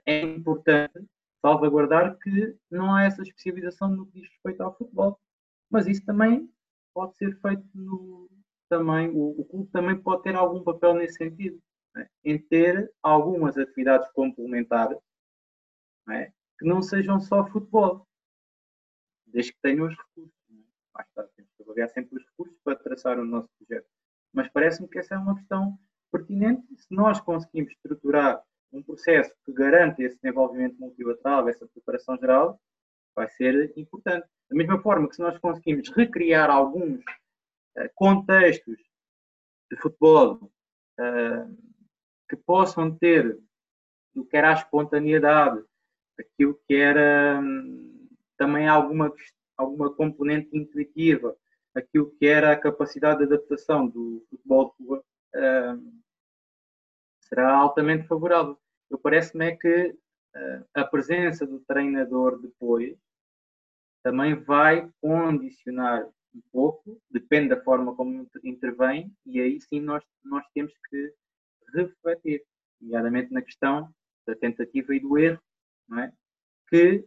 [0.06, 1.04] é importante
[1.40, 5.20] salvaguardar que não há essa especialização no que diz respeito ao futebol.
[5.72, 6.52] Mas isso também
[6.92, 8.30] pode ser feito no.
[8.68, 11.60] Também, o, o clube também pode ter algum papel nesse sentido,
[11.94, 12.08] né?
[12.24, 14.98] em ter algumas atividades complementares
[16.06, 16.32] né?
[16.58, 18.06] que não sejam só futebol,
[19.26, 20.32] desde que tenham os recursos.
[20.48, 20.62] Né?
[20.94, 23.86] Mais tarde, temos que avaliar sempre os recursos para traçar o nosso projeto.
[24.32, 25.78] Mas parece-me que essa é uma questão
[26.10, 26.62] pertinente.
[26.76, 28.42] Se nós conseguimos estruturar
[28.72, 32.58] um processo que garante esse desenvolvimento multilateral, essa preparação geral,
[33.14, 34.26] vai ser importante.
[34.52, 38.76] Da mesma forma que se nós conseguimos recriar alguns uh, contextos
[39.70, 40.52] de futebol
[41.00, 41.56] uh,
[42.28, 43.40] que possam ter
[44.14, 45.64] o que era a espontaneidade,
[46.20, 49.10] aquilo que era um, também alguma,
[49.56, 51.34] alguma componente intuitiva,
[51.74, 55.92] aquilo que era a capacidade de adaptação do futebol uh,
[57.22, 58.60] será altamente favorável.
[58.90, 59.96] Eu parece-me é que
[60.36, 62.98] uh, a presença do treinador depois
[64.02, 70.44] também vai condicionar um pouco, depende da forma como intervém, e aí sim nós, nós
[70.54, 71.14] temos que
[71.74, 72.44] refletir,
[72.80, 73.92] nomeadamente na questão
[74.26, 75.40] da tentativa e do erro,
[75.88, 76.12] não é?
[76.68, 77.04] que,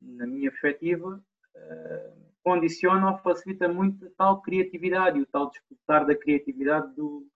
[0.00, 1.22] na minha perspectiva,
[1.54, 7.28] uh, condiciona ou facilita muito a tal criatividade e o tal despertar da criatividade do,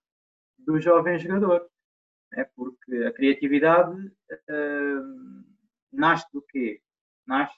[0.59, 1.68] do jovem jogador.
[2.32, 5.45] É porque a criatividade uh,
[5.93, 6.80] nasce do quê?
[7.26, 7.55] Nasce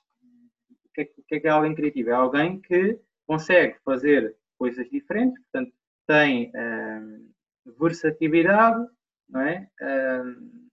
[0.96, 2.10] que, é, o que é que é alguém criativo?
[2.10, 5.72] É alguém que consegue fazer coisas diferentes, portanto,
[6.06, 8.86] tem uh, versatilidade,
[9.28, 9.68] não é?
[9.80, 10.70] Uh,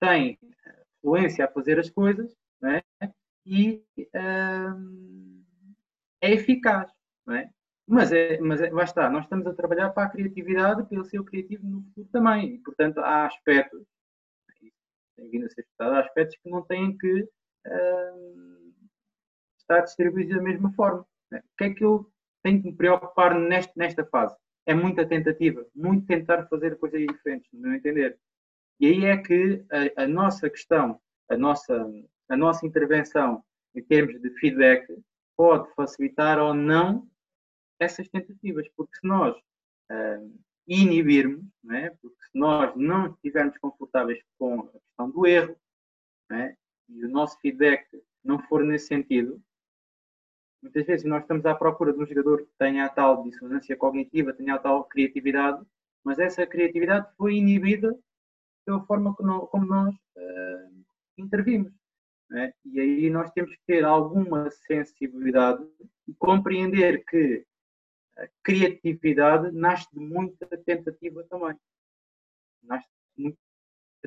[0.00, 0.38] tem
[1.00, 2.82] fluência a fazer as coisas, não é?
[3.46, 3.82] E
[6.20, 6.90] é eficaz,
[7.26, 7.50] não é?
[7.86, 11.08] Mas, é, mas é, vai estar, nós estamos a trabalhar para a criatividade, para ele
[11.08, 12.54] ser o criativo no futuro também.
[12.54, 13.82] E, portanto, há aspectos,
[15.16, 18.59] tem vindo a ser estudado, há aspectos que não têm que uh,
[19.70, 21.06] estar distribuídos da mesma forma.
[21.32, 22.10] O que é que eu
[22.42, 24.34] tenho que me preocupar neste, nesta fase?
[24.66, 28.18] É muita tentativa, muito tentar fazer coisas diferentes, no meu entender.
[28.80, 29.64] E aí é que
[29.96, 31.86] a, a nossa questão, a nossa,
[32.28, 33.44] a nossa intervenção
[33.74, 34.86] em termos de feedback
[35.36, 37.08] pode facilitar ou não
[37.78, 41.90] essas tentativas, porque se nós uh, inibirmos, é?
[42.02, 45.56] porque se nós não estivermos confortáveis com a questão do erro,
[46.32, 46.54] é?
[46.88, 47.86] e o nosso feedback
[48.22, 49.42] não for nesse sentido,
[50.62, 54.32] muitas vezes nós estamos à procura de um jogador que tenha a tal dissonância cognitiva,
[54.32, 55.64] tenha a tal criatividade,
[56.04, 57.98] mas essa criatividade foi inibida
[58.64, 60.84] pela forma como nós uh,
[61.18, 61.72] intervimos.
[62.32, 62.52] É?
[62.64, 65.66] E aí nós temos que ter alguma sensibilidade
[66.06, 67.44] e compreender que
[68.16, 71.56] a criatividade nasce de muita tentativa também.
[72.62, 72.86] Nasce
[73.16, 73.38] de muita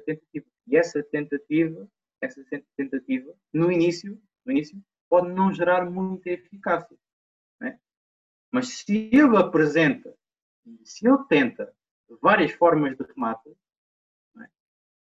[0.05, 0.45] tentativa.
[0.67, 1.85] E essa tentativa,
[2.21, 2.41] essa
[2.77, 4.81] tentativa, no início, no início
[5.13, 6.97] pode não gerar muita eficácia.
[7.61, 7.77] É?
[8.51, 10.11] Mas se ele apresenta,
[10.83, 11.71] se ele tenta
[12.19, 13.55] várias formas de remate,
[14.41, 14.47] é?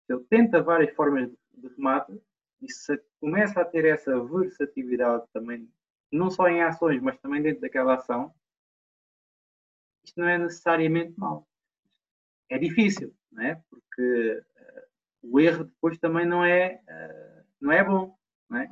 [0.05, 2.21] se ele tenta várias formas de remate,
[2.61, 5.67] e se começa a ter essa versatilidade também,
[6.11, 8.31] não só em ações, mas também dentro daquela ação,
[10.03, 11.47] isto não é necessariamente mau.
[12.47, 13.59] É difícil, não é?
[13.71, 14.87] Porque uh,
[15.23, 18.15] o erro depois também não é, uh, não é bom.
[18.53, 18.69] É?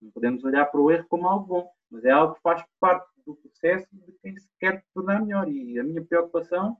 [0.00, 3.08] Não podemos olhar para o erro como algo bom, mas é algo que faz parte
[3.26, 5.48] do processo de quem se quer tornar melhor.
[5.48, 6.76] E a minha preocupação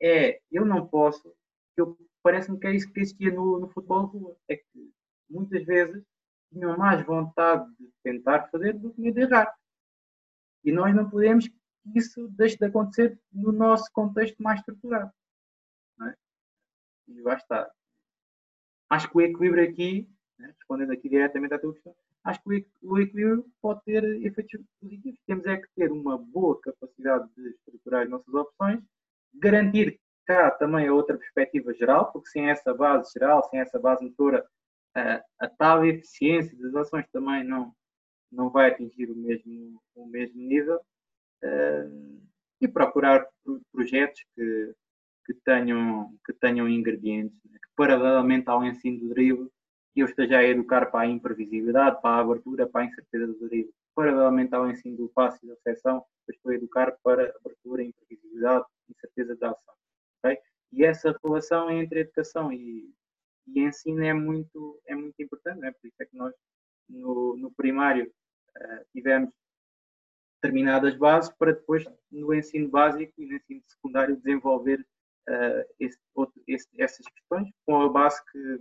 [0.00, 1.34] é, eu não posso,
[1.76, 4.92] eu parece-me que é isso que existia no, no futebol de rua, é que
[5.28, 6.04] muitas vezes
[6.52, 9.54] tinham mais vontade de tentar fazer do que de errar.
[10.62, 11.54] E nós não podemos que
[11.94, 15.12] isso deixe de acontecer no nosso contexto mais estruturado.
[16.02, 16.14] É?
[17.08, 17.70] E lá está.
[18.88, 21.94] Acho que o equilíbrio aqui, né, respondendo aqui diretamente à tua questão,
[22.24, 25.20] acho que o equilíbrio pode ter efeitos positivos.
[25.26, 28.82] Temos é que ter uma boa capacidade de estruturar as nossas opções,
[29.34, 34.04] garantir cá também a outra perspectiva geral, porque sem essa base geral, sem essa base
[34.04, 34.44] motora,
[34.94, 37.74] a, a tal eficiência das ações também não,
[38.32, 40.80] não vai atingir o mesmo, o mesmo nível
[41.42, 42.22] uh,
[42.60, 43.26] e procurar
[43.70, 44.74] projetos que,
[45.26, 47.58] que, tenham, que tenham ingredientes né?
[47.62, 49.50] que paralelamente ao ensino do drible
[50.00, 53.72] eu esteja a educar para a imprevisibilidade, para a abertura, para a incerteza do drible.
[53.94, 59.36] Paralelamente ao ensino do passe e da seção, estou a educar para abertura, imprevisibilidade, incerteza
[59.36, 59.74] da ação.
[60.18, 60.38] Okay?
[60.72, 62.92] E essa relação entre educação e,
[63.46, 65.72] e ensino é muito, é muito importante, não é?
[65.72, 66.34] por isso é que nós
[66.88, 68.12] no, no primário
[68.56, 69.30] uh, tivemos
[70.42, 74.80] determinadas bases para depois no ensino básico e no ensino secundário desenvolver
[75.28, 78.58] uh, esse, outro, esse, essas questões com a base que,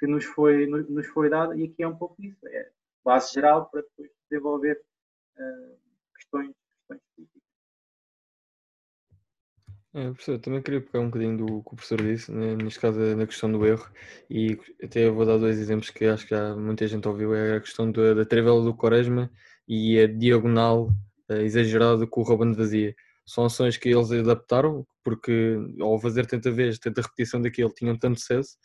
[0.00, 2.70] que nos, foi, nos foi dada e aqui é um pouco isso, é
[3.04, 4.80] base geral para depois desenvolver
[5.36, 5.76] uh,
[6.16, 6.48] questões,
[6.88, 7.42] questões específicas.
[9.92, 12.98] É, professor, também queria pegar um bocadinho do que o professor disse, né, neste caso
[13.14, 13.86] na questão do erro,
[14.30, 17.60] e até vou dar dois exemplos que acho que já muita gente ouviu, é a
[17.60, 19.30] questão da, da trivela do Quaresma
[19.68, 20.88] e a diagonal
[21.30, 22.94] uh, exagerada com o Robin vazia.
[23.26, 28.18] São ações que eles adaptaram, porque ao fazer tanta vez, tanta repetição daquilo, tinham tanto
[28.18, 28.56] sucesso,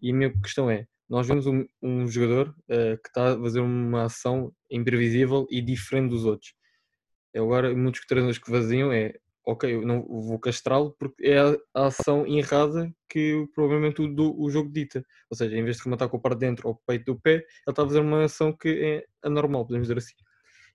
[0.00, 3.60] e a minha questão é, nós vemos um, um jogador uh, que está a fazer
[3.60, 6.52] uma ação imprevisível e diferente dos outros.
[7.34, 9.14] Agora, muitos treinadores que faziam é
[9.48, 14.70] ok, eu não vou castrá-lo porque é a, ação errada que provavelmente o, o jogo
[14.70, 15.02] dita.
[15.30, 17.18] Ou seja, em vez de rematar com o par de dentro ou o peito do
[17.18, 20.14] pé, ele está a fazer uma ação que é anormal, podemos dizer assim.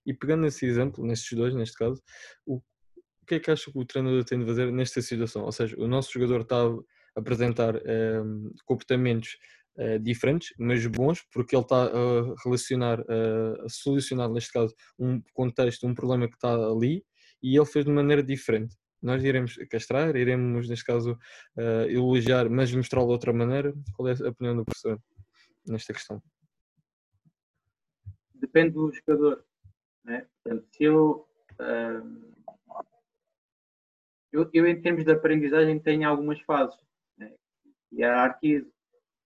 [0.05, 2.01] E pegando esse exemplo, nestes dois, neste caso,
[2.47, 5.43] o, o que é que acha que o treinador tem de fazer nesta situação?
[5.43, 6.77] Ou seja, o nosso jogador está a
[7.15, 9.37] apresentar um, comportamentos
[9.77, 15.87] uh, diferentes, mas bons, porque ele está a relacionar, a solucionar, neste caso, um contexto,
[15.87, 17.03] um problema que está ali,
[17.41, 18.75] e ele fez de maneira diferente.
[19.03, 21.19] Nós iremos castrar, iremos, neste caso,
[21.57, 23.73] uh, elogiar, mas mostrá-lo de outra maneira.
[23.97, 24.97] Qual é a opinião do professor
[25.67, 26.23] nesta questão?
[28.33, 29.43] Depende do jogador.
[30.05, 30.25] Né?
[30.41, 31.27] Portanto, se eu,
[31.59, 32.33] uh,
[34.31, 36.79] eu, eu, em termos de aprendizagem, tenho algumas fases.
[37.93, 38.01] Né?
[38.01, 38.71] Hierarquizo.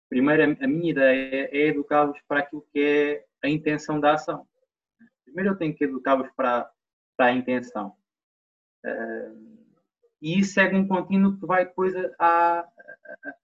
[0.09, 4.47] Primeiro, a minha ideia é educá-los para aquilo que é a intenção da ação.
[5.23, 6.69] Primeiro, eu tenho que educá-los para,
[7.17, 7.95] para a intenção.
[8.85, 9.55] Uh,
[10.21, 12.69] e isso segue um contínuo que vai depois a, a,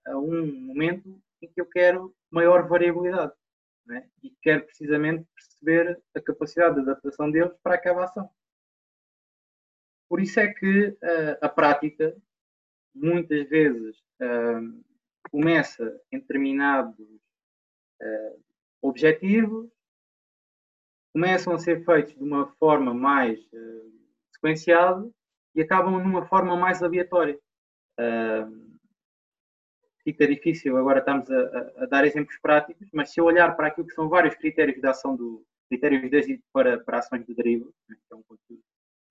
[0.07, 3.33] a, um momento em que eu quero maior variabilidade
[3.85, 4.07] né?
[4.23, 8.29] e quero precisamente perceber a capacidade de adaptação deles para aquela ação.
[10.07, 12.15] Por isso é que uh, a prática
[12.93, 14.83] muitas vezes uh,
[15.31, 18.43] começa em determinados uh,
[18.81, 19.69] objetivos,
[21.13, 23.39] começam a ser feitos de uma forma mais
[24.33, 25.09] sequenciada
[25.55, 27.39] e acabam numa forma mais aleatória.
[27.99, 28.71] Uh,
[30.03, 33.87] fica difícil, agora estamos a, a, dar exemplos práticos, mas se eu olhar para aquilo
[33.87, 37.71] que são vários critérios de ação do critérios de êxito para, para ações de drible,
[37.87, 38.63] né, que é um conteúdo,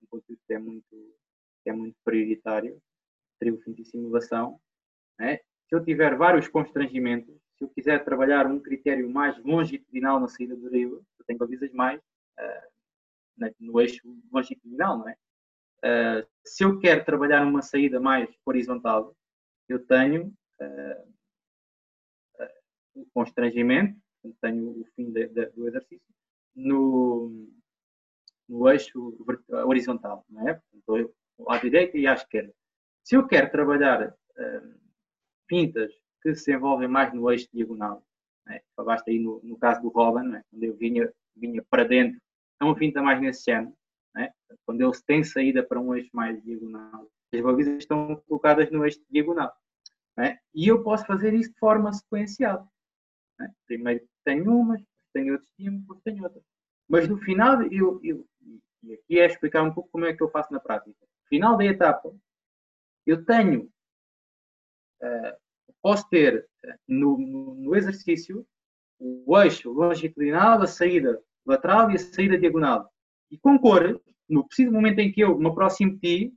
[0.03, 1.15] um conteúdo que, é muito,
[1.63, 2.79] que é muito prioritário,
[3.39, 4.59] drible, fim de simulação,
[5.19, 5.39] né?
[5.71, 10.53] Se eu tiver vários constrangimentos, se eu quiser trabalhar um critério mais longitudinal na saída
[10.53, 14.01] do drible, eu tenho avisas mais uh, no eixo
[14.33, 15.15] longitudinal, não é?
[15.83, 19.15] Uh, se eu quero trabalhar numa saída mais horizontal,
[19.69, 21.13] eu tenho uh,
[22.43, 23.97] uh, o constrangimento,
[24.41, 26.13] tenho o fim de, de, do exercício,
[26.53, 27.49] no,
[28.49, 29.17] no eixo
[29.65, 30.61] horizontal, não é?
[30.85, 31.15] Portanto,
[31.47, 32.53] à direita e à esquerda.
[33.05, 34.13] Se eu quero trabalhar
[35.51, 35.91] pintas
[36.23, 38.01] que se envolvem mais no eixo diagonal,
[38.47, 38.61] é?
[38.73, 40.41] falaste aí no, no caso do Robin, é?
[40.49, 42.21] quando eu vinha, vinha para dentro,
[42.61, 43.75] é uma pinta mais nesse género,
[44.15, 44.31] né?
[44.65, 49.01] Quando ele tem saída para um eixo mais diagonal, as balizas estão colocadas no eixo
[49.09, 49.53] diagonal.
[50.15, 50.39] Né?
[50.55, 52.71] E eu posso fazer isso de forma sequencial.
[53.37, 53.51] Né?
[53.65, 54.81] Primeiro tenho umas,
[55.13, 56.43] tenho outro estímulo, depois tenho outras.
[56.87, 58.25] Mas no final, eu, eu,
[58.83, 60.89] e aqui é explicar um pouco como é que eu faço na prática.
[60.89, 62.13] No final da etapa,
[63.05, 63.69] eu tenho,
[65.81, 68.45] posso ter uh, no, no, no exercício
[68.99, 72.87] o eixo longitudinal, a saída lateral e a saída diagonal.
[73.31, 73.99] E com cor,
[74.29, 76.33] no preciso momento em que eu me aproximo de ti,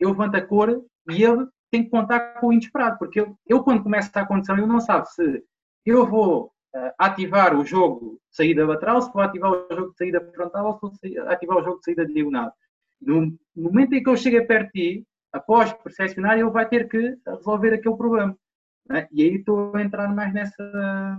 [0.00, 3.62] eu levanto a cor e ele tem que contar com o inesperado, porque eu, eu
[3.62, 5.44] quando começo a condição, ele não sabe se
[5.84, 9.96] eu vou uh, ativar o jogo de saída lateral, se vou ativar o jogo de
[9.96, 12.52] saída frontal ou se vou ativar o jogo de saída diagonal.
[13.00, 17.16] No, momento em que eu chego perto de ti, após percepcionar, ele vai ter que
[17.26, 18.38] resolver aquele problema.
[18.86, 19.08] Né?
[19.12, 21.18] E aí estou a entrar mais nessa,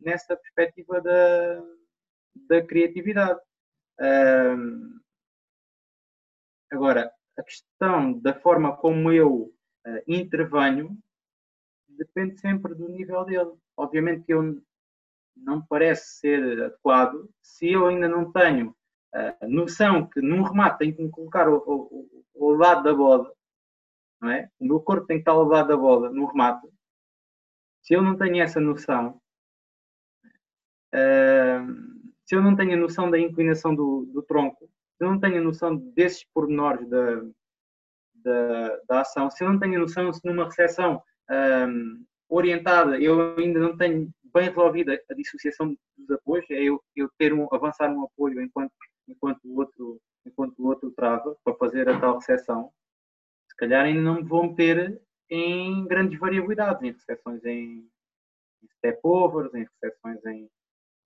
[0.00, 1.62] nessa perspectiva da,
[2.48, 3.40] da criatividade
[6.70, 9.52] agora, a questão da forma como eu
[9.86, 10.98] uh, intervenho
[11.88, 13.52] depende sempre do nível dele.
[13.76, 14.62] Obviamente que eu
[15.36, 18.75] não parece ser adequado se eu ainda não tenho
[19.14, 23.32] a noção que num remate tenho que me colocar ao lado da bola,
[24.20, 24.50] não é?
[24.58, 26.68] O meu corpo tem que estar ao lado da bola no remate.
[27.82, 29.20] Se eu não tenho essa noção,
[30.94, 35.20] uh, se eu não tenho a noção da inclinação do, do tronco, se eu não
[35.20, 37.22] tenho a noção desses pormenores da,
[38.14, 43.36] da, da ação, se eu não tenho a noção se numa recepção um, orientada eu
[43.36, 47.90] ainda não tenho bem resolvida a dissociação dos apoios, é eu, eu ter um, avançar
[47.90, 48.72] um apoio enquanto,
[49.08, 52.72] enquanto, o outro, enquanto o outro trava para fazer a tal recepção,
[53.48, 55.00] se calhar ainda não me vou meter
[55.30, 57.88] em grandes variabilidades, em recepções em,
[58.78, 60.50] step overs, em recepções em,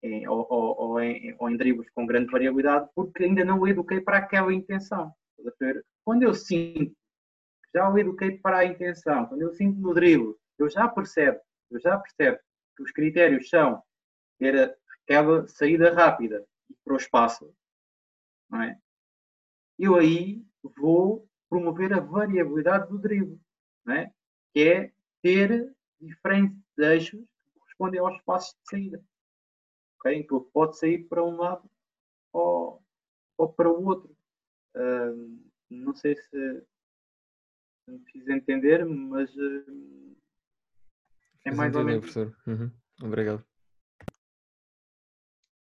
[0.02, 3.68] em, ou, ou, ou, em, ou em dribles com grande variabilidade, porque ainda não o
[3.68, 5.12] eduquei para aquela intenção.
[6.04, 6.94] Quando eu sinto,
[7.74, 11.40] já o eduquei para a intenção, quando eu sinto no drible, eu já percebo,
[11.70, 12.38] eu já percebo
[12.76, 13.82] que os critérios são
[14.38, 16.44] ter aquela saída rápida
[16.84, 17.52] para o espaço,
[18.50, 18.78] não é?
[19.78, 20.44] Eu aí
[20.76, 23.40] vou promover a variabilidade do drible,
[23.84, 24.12] não é?
[24.52, 24.92] que é
[25.22, 29.04] ter diferentes eixos que correspondem aos espaços de saída
[30.00, 30.18] okay?
[30.18, 31.70] ele pode sair para um lado
[32.32, 32.82] ou,
[33.36, 34.16] ou para o outro.
[34.74, 35.38] Uh,
[35.68, 36.66] não sei se
[37.86, 40.16] me fiz entender, mas uh,
[41.44, 42.00] é mais ou menos.
[42.00, 42.36] Professor.
[42.46, 42.70] Uhum.
[43.02, 43.44] Obrigado.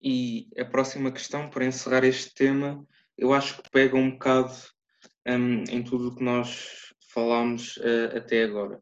[0.02, 2.86] E a próxima questão, para encerrar este tema,
[3.16, 4.54] eu acho que pega um bocado
[5.26, 8.80] um, em tudo o que nós falámos uh, até agora.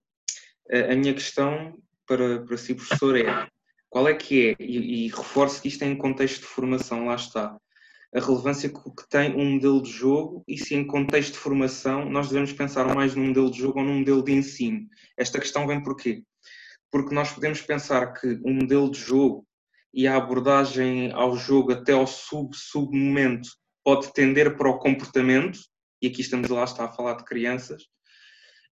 [0.71, 3.49] Uh, a minha questão para, para si, professor, é
[3.89, 7.15] qual é que é, e, e reforço que isto é em contexto de formação, lá
[7.15, 7.57] está,
[8.15, 12.29] a relevância que tem um modelo de jogo e se em contexto de formação nós
[12.29, 14.87] devemos pensar mais num modelo de jogo ou num modelo de ensino.
[15.17, 16.23] Esta questão vem porquê?
[16.91, 19.46] Porque nós podemos pensar que um modelo de jogo
[19.97, 23.49] e a abordagem ao jogo até ao sub-sub-momento
[23.83, 25.59] pode tender para o comportamento,
[26.03, 27.83] e aqui estamos lá está a falar de crianças,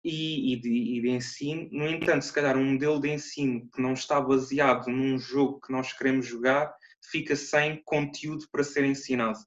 [0.04, 1.70] e, e, de, e, de, ensino.
[1.72, 5.72] No entanto, se calhar um modelo de ensino que não está baseado num jogo que
[5.72, 6.76] nós queremos jogar
[7.10, 9.40] fica sem conteúdo para ser ensinado.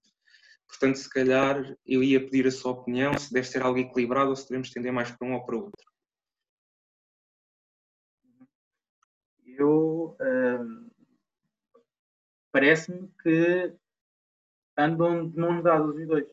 [0.66, 4.36] Portanto, se calhar eu ia pedir a sua opinião se deve ser algo equilibrado ou
[4.36, 5.86] se devemos tender mais para um ou para o outro.
[9.44, 10.85] Eu hum,
[12.56, 13.76] parece-me que
[14.78, 16.26] andam de mãos dadas os dois.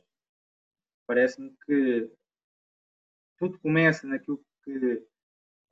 [1.06, 2.10] Parece-me que
[3.38, 5.06] tudo começa naquilo que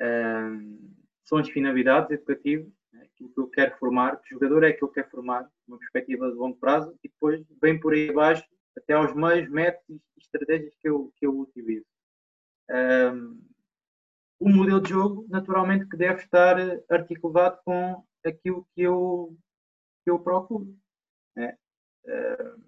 [0.02, 0.94] um,
[1.24, 3.04] são as finalidades educativas, né?
[3.04, 6.36] aquilo que eu quero formar, que jogador é que eu quero formar, uma perspectiva de
[6.36, 8.46] longo prazo, e depois vem por aí abaixo
[8.78, 11.86] até aos meios, métodos e estratégias que eu, que eu utilizo.
[12.70, 13.42] Um,
[14.38, 16.58] o modelo de jogo, naturalmente, que deve estar
[16.90, 19.34] articulado com aquilo que eu,
[20.04, 20.76] que eu procuro.
[21.36, 21.58] Né?
[22.06, 22.62] Uh,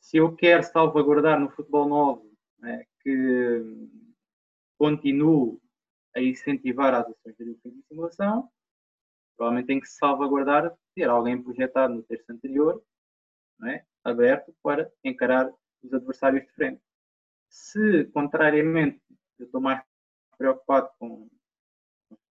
[0.00, 3.88] se eu quero salvaguardar no futebol novo né, que
[4.78, 5.60] continuo
[6.14, 8.50] a incentivar as ações de educação e simulação,
[9.36, 12.82] provavelmente tem que salvaguardar ter alguém projetado no terço anterior,
[13.66, 13.84] é?
[14.04, 16.82] aberto para encarar os adversários de frente.
[17.48, 19.00] Se, contrariamente,
[19.38, 19.82] eu estou mais
[20.36, 21.28] preocupado com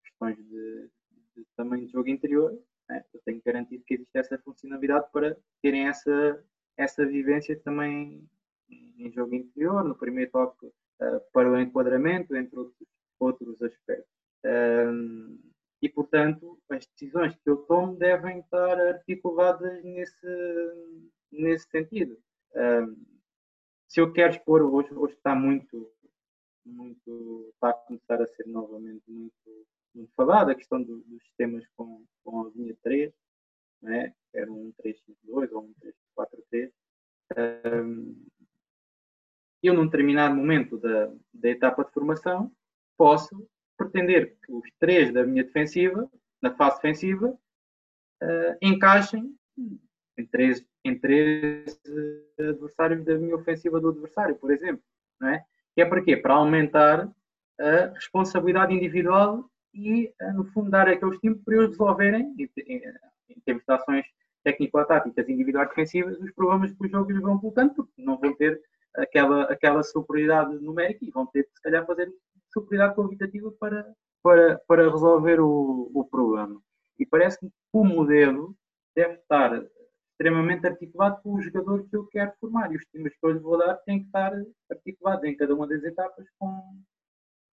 [0.03, 0.89] questões de,
[1.35, 2.57] de tamanho de jogo interior,
[2.91, 3.03] é?
[3.13, 6.43] eu tenho garantido que existe essa funcionalidade para terem essa,
[6.77, 8.27] essa vivência também
[8.69, 12.87] em jogo interior, no primeiro toque uh, para o enquadramento, entre outros,
[13.19, 14.11] outros aspectos.
[14.45, 15.39] Um,
[15.81, 20.27] e, portanto, as decisões que eu tomo devem estar articuladas nesse,
[21.31, 22.17] nesse sentido.
[22.55, 22.95] Um,
[23.87, 25.91] se eu quero expor, hoje, hoje está muito,
[26.65, 29.67] muito, está a começar a ser novamente muito
[30.15, 33.13] falado, a questão do, dos sistemas com, com a linha 3,
[33.81, 34.13] né?
[34.33, 36.71] era um 352 ou um 343.
[37.37, 38.25] Um,
[39.61, 42.51] eu, num determinado momento da, da etapa de formação,
[42.97, 43.47] posso
[43.77, 46.09] pretender que os três da minha defensiva,
[46.41, 49.35] na fase defensiva, uh, encaixem
[50.17, 51.79] em três, em três
[52.37, 54.83] adversários da minha ofensiva do adversário, por exemplo.
[55.19, 55.45] Não é?
[55.75, 56.17] Que é para quê?
[56.17, 57.09] Para aumentar
[57.59, 62.81] a responsabilidade individual e, uh, no fundo, dar aquele estímulo para eles resolverem, em, em,
[63.29, 64.05] em termos de ações
[64.43, 68.61] técnico-táticas individuais defensivas, os problemas que os jogos vão colocando, porque não vão ter
[68.95, 72.11] aquela, aquela superioridade numérica e vão ter que, se calhar, fazer
[72.51, 73.93] superioridade qualitativa para,
[74.23, 76.61] para, para resolver o, o problema.
[76.97, 78.55] E parece que o modelo
[78.95, 79.63] deve estar
[80.11, 83.39] extremamente articulado com o jogador que eu quero formar e os times que eu lhe
[83.39, 84.33] vou dar têm que estar
[84.69, 86.81] articulados em cada uma das etapas com,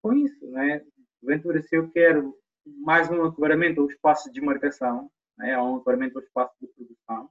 [0.01, 0.83] com isso, não é?
[1.21, 5.09] Ventura, se eu quero mais um aclaramento ou espaço de desmarcação,
[5.41, 5.53] é?
[5.53, 7.29] há um aclaramento do espaço de produção.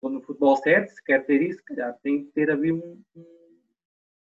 [0.00, 3.58] quando no futebol 7, se quer ter isso, calhar tem que ter ali um, um,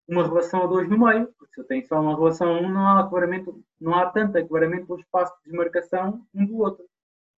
[0.08, 2.68] uma relação a dois no meio, porque se eu tenho só uma relação a um,
[2.68, 6.86] não há, aclaramento, não há tanto aclaramento do espaço de desmarcação um do outro.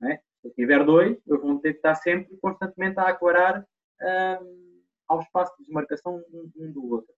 [0.03, 0.17] É?
[0.17, 3.67] Se eu tiver dois, eu vou ter que estar sempre constantemente a aclarar
[4.41, 7.13] um, ao espaço de desmarcação um, um do outro.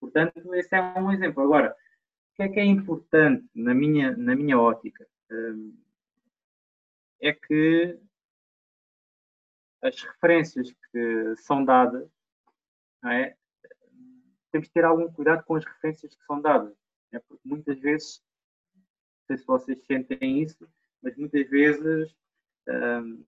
[0.00, 1.42] Portanto, esse é um exemplo.
[1.42, 5.06] Agora, o que é que é importante na minha, na minha ótica?
[5.30, 5.76] Um,
[7.20, 7.98] é que
[9.82, 12.08] as referências que são dadas,
[13.04, 13.36] é?
[14.50, 16.74] temos de ter algum cuidado com as referências que são dadas,
[17.12, 17.18] é?
[17.20, 18.22] porque muitas vezes,
[18.74, 20.68] não sei se vocês sentem isso,
[21.02, 22.14] mas muitas vezes
[22.68, 23.24] um,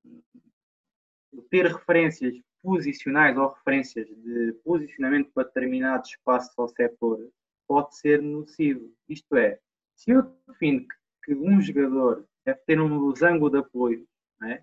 [1.50, 7.30] ter referências posicionais ou referências de posicionamento para determinado espaço ou setor
[7.66, 8.92] pode ser nocivo.
[9.08, 9.58] Isto é,
[9.94, 10.86] se eu defino
[11.24, 14.06] que, um jogador deve ter um losango de apoio,
[14.42, 14.62] é?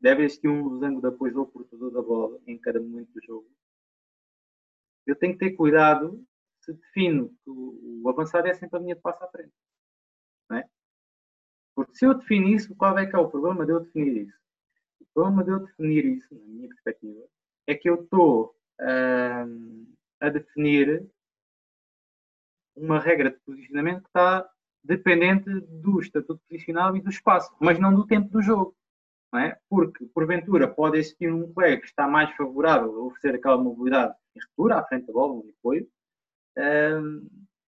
[0.00, 3.50] deve existir um losango de apoio ao portador da bola em cada momento do jogo,
[5.06, 6.24] eu tenho que ter cuidado
[6.60, 9.52] se defino que o, o avançado é sempre a linha de passo à frente.
[10.52, 10.64] É?
[11.74, 14.45] Porque se eu defino isso, qual é que é o problema de eu definir isso?
[15.16, 17.24] Problema de eu definir isso, na minha perspectiva,
[17.66, 21.08] é que eu estou uh, a definir
[22.76, 24.46] uma regra de posicionamento que está
[24.84, 28.76] dependente do estatuto posicional e do espaço, mas não do tempo do jogo.
[29.34, 29.58] É?
[29.70, 34.40] Porque, porventura, pode existir um colega que está mais favorável a oferecer aquela mobilidade em
[34.40, 35.88] ruptura, à frente da bola, no apoio,
[36.58, 37.26] um,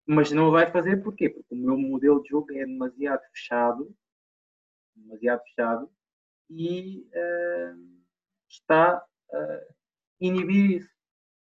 [0.05, 1.29] mas não vai fazer porquê?
[1.29, 3.95] Porque o meu modelo de jogo é demasiado fechado,
[4.93, 5.89] demasiado fechado,
[6.49, 7.99] e uh,
[8.47, 9.61] está a
[10.19, 10.89] inibir isso.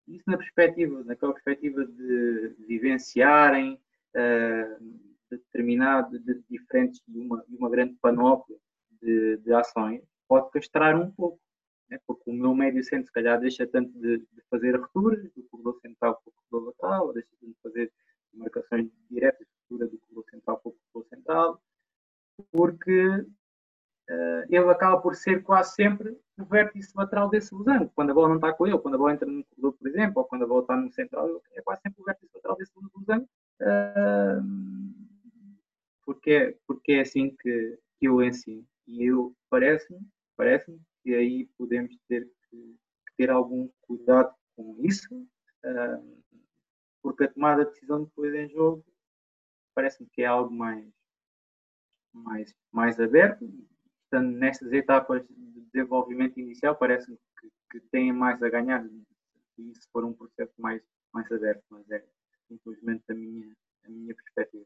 [0.07, 3.75] Isso na perspectiva, naquela perspectiva de vivenciarem
[4.15, 8.59] uh, determinado, de, diferentes de uma, de uma grande panóplia
[9.03, 11.41] de, de ações, pode castrar um pouco.
[11.91, 11.99] Né?
[12.07, 15.79] Porque o meu médio centro, se calhar, deixa tanto de, de fazer rupturas do corredor
[15.81, 17.93] central para o corredor lateral, deixa de fazer
[18.33, 21.63] marcações diretas do corredor central para o corredor central,
[22.51, 23.27] porque
[24.49, 27.91] ele acaba por ser quase sempre o vértice lateral desse losango.
[27.95, 30.23] Quando a bola não está com ele, quando a bola entra no corredor, por exemplo,
[30.23, 33.29] ou quando a bola está no central, é quase sempre o vértice lateral desse losango.
[33.61, 34.89] Uh,
[36.05, 38.65] porque, porque é assim que, que eu ensino.
[38.87, 40.01] E eu parece-me
[40.39, 42.77] parece que aí podemos ter que,
[43.17, 46.23] ter algum cuidado com isso, uh,
[47.03, 48.85] porque a tomada de decisão depois em jogo
[49.75, 50.89] parece-me que é algo mais,
[52.13, 53.45] mais, mais aberto.
[54.09, 58.83] Estando nestas etapas de desenvolvimento inicial, parece-me que, que têm mais a ganhar
[59.55, 60.81] se isso for um processo mais,
[61.13, 62.03] mais aberto, mas é
[62.49, 63.55] simplesmente a minha,
[63.85, 64.65] a minha perspectiva.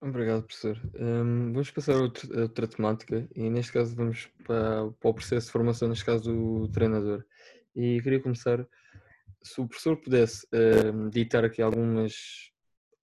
[0.00, 0.80] Obrigado, professor.
[0.98, 5.46] Um, vamos passar a outra, outra, temática e neste caso vamos para, para, o processo
[5.48, 7.22] de formação, neste caso do treinador.
[7.76, 8.66] E queria começar,
[9.42, 12.50] se o professor pudesse um, ditar aqui alguns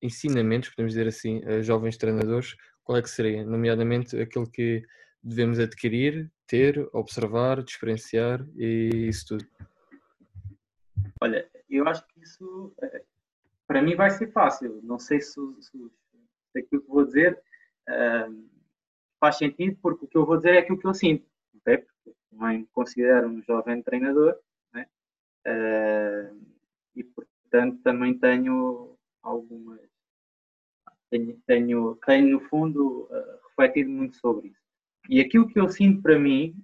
[0.01, 2.55] ensinamentos, podemos dizer assim, a jovens treinadores,
[2.87, 3.45] qual é que seria?
[3.45, 4.81] Nomeadamente aquele que
[5.21, 9.45] devemos adquirir, ter, observar, experienciar e isso tudo.
[11.21, 13.03] Olha, eu acho que isso eh,
[13.67, 14.79] para mim vai ser fácil.
[14.83, 15.91] Não sei se, se
[16.57, 17.37] aquilo que vou dizer
[17.89, 18.49] uh,
[19.19, 21.27] faz sentido, porque o que eu vou dizer é aquilo que eu sinto.
[21.57, 21.79] Okay?
[21.79, 24.33] Porque também me considero um jovem treinador
[24.73, 24.87] né?
[25.45, 26.39] uh,
[26.95, 29.96] e, portanto, também tenho algumas.
[31.09, 34.61] Tenho, tenho, tenho no fundo, uh, refletido muito sobre isso.
[35.09, 36.55] E aquilo que eu sinto para mim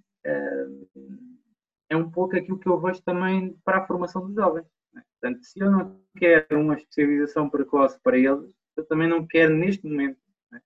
[1.89, 4.65] é um pouco aquilo que eu vejo também para a formação dos jovens.
[4.93, 5.03] Né?
[5.11, 9.87] Portanto, se eu não quero uma especialização precoce para eles, eu também não quero neste
[9.87, 10.17] momento
[10.51, 10.61] né,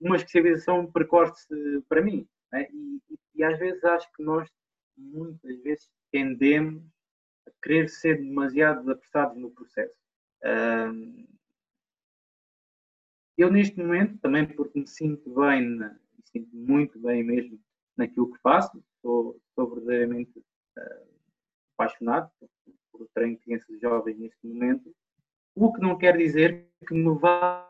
[0.00, 1.46] uma especialização precoce
[1.88, 2.26] para mim.
[2.52, 3.00] Né, e,
[3.34, 4.48] e, às vezes acho que nós
[4.96, 6.82] muitas vezes tendemos
[7.46, 9.94] a querer ser demasiado apressados no processo.
[13.38, 15.90] Eu neste momento, também porque me sinto bem, me
[16.24, 17.58] sinto muito bem mesmo
[17.96, 21.08] naquilo que faço, sou, sou verdadeiramente uh,
[21.76, 22.48] apaixonado por,
[22.92, 24.92] por treino crianças jovens neste momento,
[25.54, 27.68] o que não quer dizer que me vá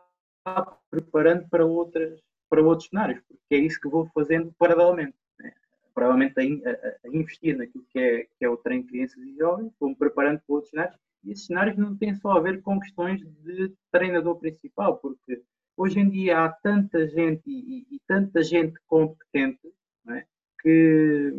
[0.89, 2.19] preparando para, outras,
[2.49, 5.17] para outros cenários, porque é isso que vou fazendo paralelamente.
[5.39, 5.53] Né?
[5.95, 9.73] A, a, a, investir naquilo que é, que é o treino de crianças e jovens,
[9.79, 10.97] vou-me preparando para outros cenários.
[11.23, 15.43] E esses cenários não têm só a ver com questões de treinador principal, porque
[15.79, 19.73] hoje em dia há tanta gente e, e, tanta gente competente
[20.09, 20.25] é?
[20.61, 21.33] que,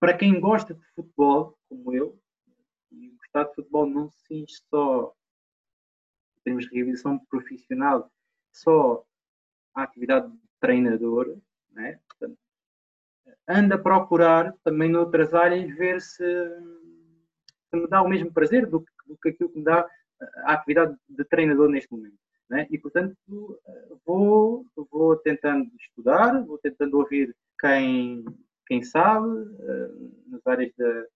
[0.00, 2.18] para quem gosta de futebol, como eu,
[2.90, 5.12] e gostar de futebol não se cinge só
[6.42, 8.10] termos de realização profissional
[8.50, 9.04] só
[9.74, 11.36] à atividade de treinador,
[11.70, 12.00] né?
[12.08, 12.38] Portanto,
[13.46, 16.24] ando a procurar também noutras áreas ver se,
[17.68, 19.88] se me dá o mesmo prazer do do que aquilo que me dá
[20.44, 22.27] a atividade de treinador neste momento.
[22.48, 22.66] Né?
[22.70, 23.16] E, portanto,
[24.06, 28.24] vou, vou tentando estudar, vou tentando ouvir quem,
[28.66, 31.06] quem sabe, uh, nas áreas da,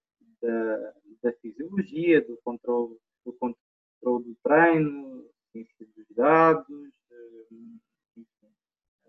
[0.43, 0.93] da,
[1.23, 8.23] da, fisiologia, do controle, do controle do treino, dos dados, uh,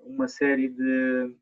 [0.05, 1.35] uma série de,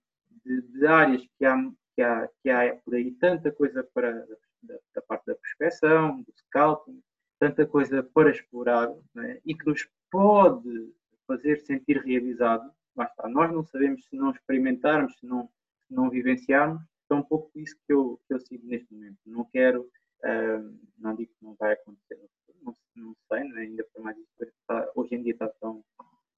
[0.46, 4.26] de, de, áreas que há, que, há, que há por aí tanta coisa para
[4.64, 7.02] da, da parte da prospeção, do scouting,
[7.40, 9.40] tanta coisa para explorar né?
[9.46, 10.94] e que nos pode
[11.26, 12.70] fazer sentir realizado.
[12.96, 15.50] Basta, nós não sabemos se não experimentarmos, se não,
[15.88, 16.82] se não vivenciarmos.
[17.10, 19.18] É um pouco isso que eu, que eu sigo neste momento.
[19.26, 22.18] Não quero, uh, não digo que não vai acontecer,
[22.62, 23.62] não, não sei, né?
[23.62, 25.84] ainda por mais isso está, hoje em dia está tão,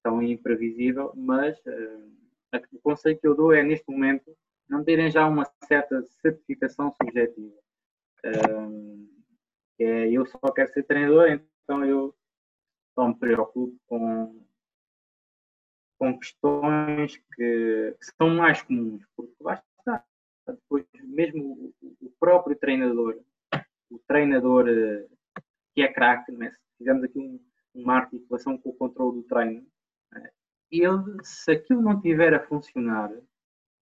[0.02, 2.12] tão imprevisível, mas uh,
[2.72, 4.36] o conselho que eu dou é, neste momento,
[4.68, 7.54] não terem já uma certa certificação subjetiva.
[8.24, 9.08] Uh,
[9.78, 12.14] é, eu só quero ser treinador, então eu
[12.94, 14.44] só me preocupo com,
[15.98, 20.04] com questões que, que são mais comuns, porque basta
[20.46, 23.18] depois mesmo o, o, próprio treinador,
[23.90, 25.06] o treinador eh,
[25.74, 26.50] que é craque, né?
[26.50, 27.40] se fizermos aqui um,
[27.74, 29.66] uma articulação com o controle do treino,
[30.12, 30.30] né?
[30.70, 33.10] ele, se aquilo não tiver a funcionar,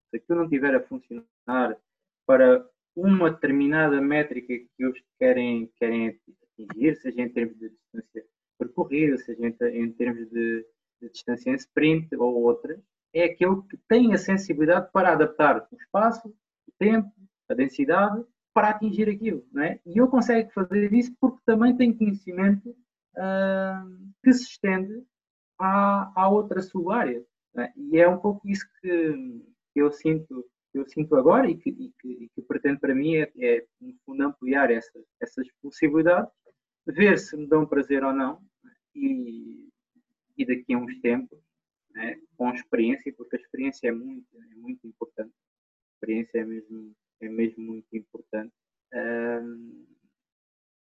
[0.09, 1.77] se aquilo não tiver a funcionar
[2.25, 6.19] para uma determinada métrica que eles querem, querem
[6.57, 8.25] atingir, seja em termos de distância
[8.65, 10.65] percorrida, seja em, em termos de,
[11.01, 12.79] de, distância em sprint ou outras,
[13.13, 17.11] é aquele que tem a sensibilidade para adaptar o espaço, o tempo,
[17.49, 18.23] a densidade
[18.53, 19.45] para atingir aquilo.
[19.51, 19.79] Não é?
[19.85, 25.03] E eu consigo fazer isso porque também tenho conhecimento uh, que se estende
[25.59, 27.23] à, à outra sub-área.
[27.57, 27.71] É?
[27.75, 29.43] E é um pouco isso que
[29.75, 33.31] eu sinto eu sinto agora e que, e que, e que pretendo para mim é,
[33.37, 36.31] é, no fundo, ampliar essa, essas possibilidades,
[36.87, 38.41] ver se me dão prazer ou não
[38.95, 39.69] e,
[40.37, 41.39] e daqui a uns tempos,
[41.91, 45.31] né, com experiência, porque a experiência é muito, é muito importante.
[45.31, 48.53] A experiência é mesmo, é mesmo muito importante.
[48.93, 49.85] Um,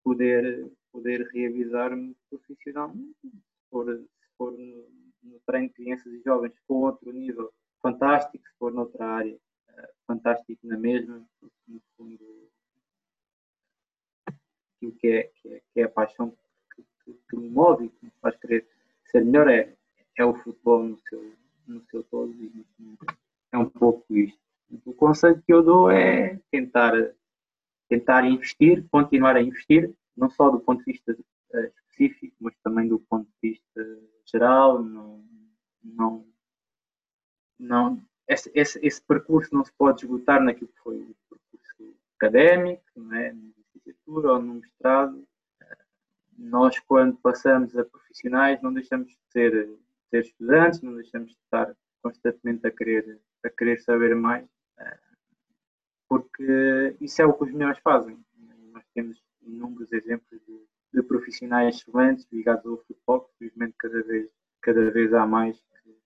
[0.04, 4.90] poder, poder realizar-me profissionalmente, se for, se for no,
[5.24, 9.40] no treino de crianças e jovens com outro nível fantástico, se for noutra área
[10.06, 11.26] fantástico na mesma,
[11.68, 12.52] no fundo,
[14.26, 16.38] aquilo que é, que é, que é a paixão
[17.06, 18.68] que, que, me move e que me faz querer
[19.06, 19.74] ser melhor é,
[20.18, 21.34] é o futebol no seu,
[21.68, 22.66] no seu todo e
[23.52, 24.40] é um pouco isto.
[24.86, 26.94] O conselho que eu dou é tentar,
[27.88, 32.88] tentar investir, continuar a investir, não só do ponto de vista uh, específico, mas também
[32.88, 34.82] do ponto de vista geral.
[34.82, 35.24] Não,
[35.84, 36.26] não,
[37.60, 42.84] não, esse, esse, esse, percurso não se pode esgotar naquilo que foi o percurso académico,
[42.96, 43.32] não é?
[43.32, 45.28] na licenciatura ou no mestrado.
[46.44, 49.78] Nós, quando passamos a profissionais, não deixamos de ser, de
[50.10, 54.46] ser estudantes, não deixamos de estar constantemente a querer, a querer saber mais,
[56.10, 58.20] porque isso é o que os melhores fazem.
[58.72, 64.30] Nós temos inúmeros exemplos de, de profissionais excelentes ligados ao futebol, felizmente cada vez,
[64.62, 65.98] cada vez há mais que,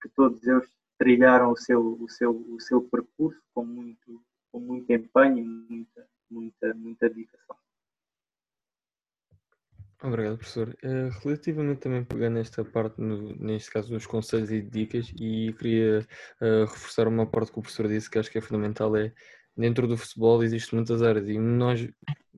[0.00, 4.22] que todos eles trilharam o seu, o seu, o seu percurso com muito,
[4.52, 7.56] com muito empenho e muita, muita, muita dedicação.
[10.02, 10.76] Obrigado, professor.
[10.82, 16.00] Uh, relativamente também pegando esta parte, no, neste caso, dos conselhos e dicas, e queria
[16.40, 19.12] uh, reforçar uma parte que o professor disse que acho que é fundamental, é
[19.56, 21.88] dentro do futebol existem muitas áreas e nós,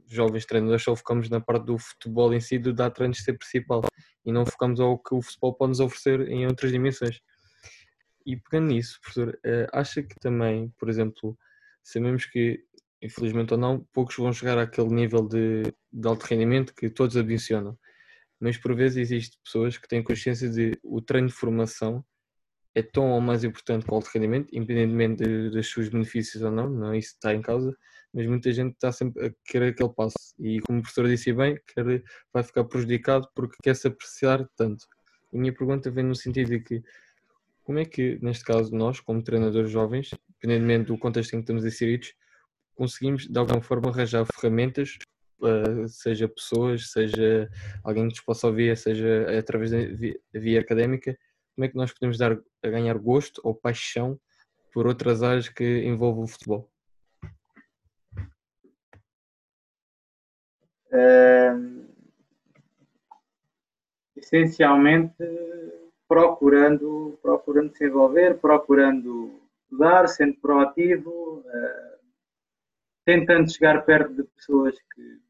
[0.07, 3.83] jovens treinadores, só focamos na parte do futebol em si, do dar treinos ser principal,
[4.27, 7.21] e não focamos ao que o futebol pode nos oferecer em outras dimensões.
[8.27, 11.37] E pegando nisso, professor, eh, acha que também, por exemplo,
[11.83, 12.65] sabemos que,
[13.05, 15.63] infelizmente ou não, poucos vão chegar àquele nível de,
[15.93, 17.79] de alto rendimento que todos ambicionam,
[18.41, 22.05] mas por vezes existem pessoas que têm consciência de o treino de formação
[22.75, 26.51] é tão ou mais importante que o alto rendimento, independentemente de, dos seus benefícios ou
[26.51, 27.77] não, não é isso está em causa,
[28.13, 31.59] mas muita gente está sempre a querer aquele passo e como o professor disse bem,
[31.75, 32.03] quer,
[32.33, 34.87] vai ficar prejudicado porque quer se apreciar tanto.
[35.33, 36.83] A minha pergunta vem no sentido de que
[37.63, 41.65] como é que, neste caso, nós, como treinadores jovens, independentemente do contexto em que estamos
[41.65, 42.15] inseridos,
[42.75, 44.97] conseguimos de alguma forma arranjar ferramentas,
[45.41, 47.49] uh, seja pessoas, seja
[47.83, 51.17] alguém que nos possa ouvir, seja através da via, via académica,
[51.55, 54.19] como é que nós podemos dar a ganhar gosto ou paixão
[54.73, 56.71] por outras áreas que envolvem o futebol?
[60.91, 61.87] Uh,
[64.17, 65.15] essencialmente
[66.09, 71.94] procurando, procurando se envolver, procurando estudar, sendo proativo, uh,
[73.05, 75.21] tentando chegar perto de pessoas que,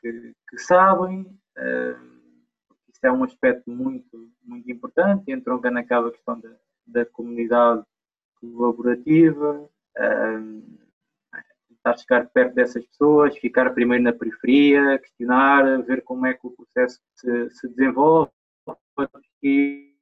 [0.00, 1.22] que, que sabem.
[1.56, 2.14] Uh,
[2.88, 6.50] isso é um aspecto muito, muito importante, entronca naquela questão da,
[6.86, 7.84] da comunidade
[8.40, 9.68] colaborativa,
[9.98, 10.78] uh,
[11.68, 16.50] tentar chegar perto dessas pessoas, ficar primeiro na periferia, questionar, ver como é que o
[16.50, 18.30] processo se, se desenvolve
[19.42, 19.94] e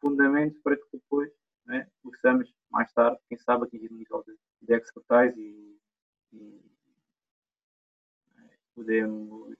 [0.00, 1.30] fundamentos para que depois
[1.64, 5.71] né, possamos mais tarde, quem sabe, atingir um nível de, de expertise e,
[6.32, 6.60] e
[8.74, 9.56] podermos,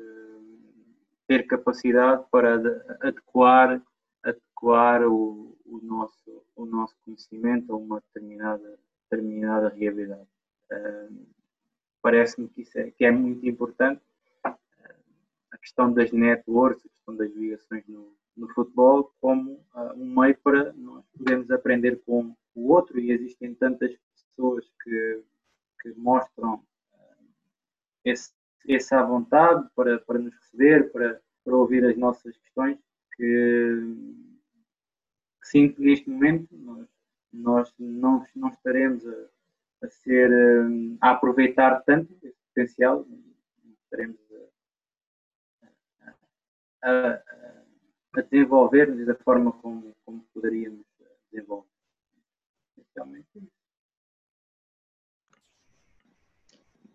[0.00, 0.60] uh,
[1.26, 2.54] ter capacidade para
[3.00, 3.82] adequar,
[4.22, 10.28] adequar o, o, nosso, o nosso conhecimento a uma determinada, determinada realidade.
[10.70, 11.26] Uh,
[12.02, 14.00] Parece-me que isso é, que é muito importante.
[14.46, 14.54] Uh,
[15.52, 20.36] a questão das networks, a questão das ligações no, no futebol como uh, um meio
[20.38, 23.96] para nós podermos aprender com o outro e existem tantas
[24.30, 25.22] pessoas que,
[25.82, 27.24] que mostram uh,
[28.04, 28.32] esse,
[28.68, 32.78] essa vontade para, para nos receber, para, para ouvir as nossas questões,
[33.14, 33.80] que,
[35.42, 36.88] que sinto que neste momento nós,
[37.32, 39.28] nós não, não estaremos a,
[39.82, 40.30] a ser
[41.00, 43.06] a aproveitar tanto esse potencial,
[43.84, 44.18] estaremos
[46.02, 46.10] a,
[46.82, 47.22] a,
[48.14, 50.84] a desenvolver-nos da forma como, como poderíamos
[51.30, 51.68] desenvolver.
[52.76, 53.60] Essencialmente isso.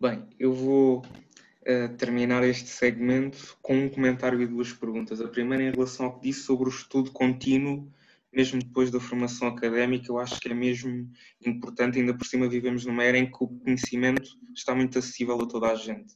[0.08, 5.20] Bem, eu vou uh, terminar este segmento com um comentário e duas perguntas.
[5.20, 7.92] A primeira em relação ao que disse sobre o estudo contínuo,
[8.32, 11.10] mesmo depois da formação académica, eu acho que é mesmo
[11.44, 15.48] importante, ainda por cima vivemos numa era em que o conhecimento está muito acessível a
[15.48, 16.14] toda a gente.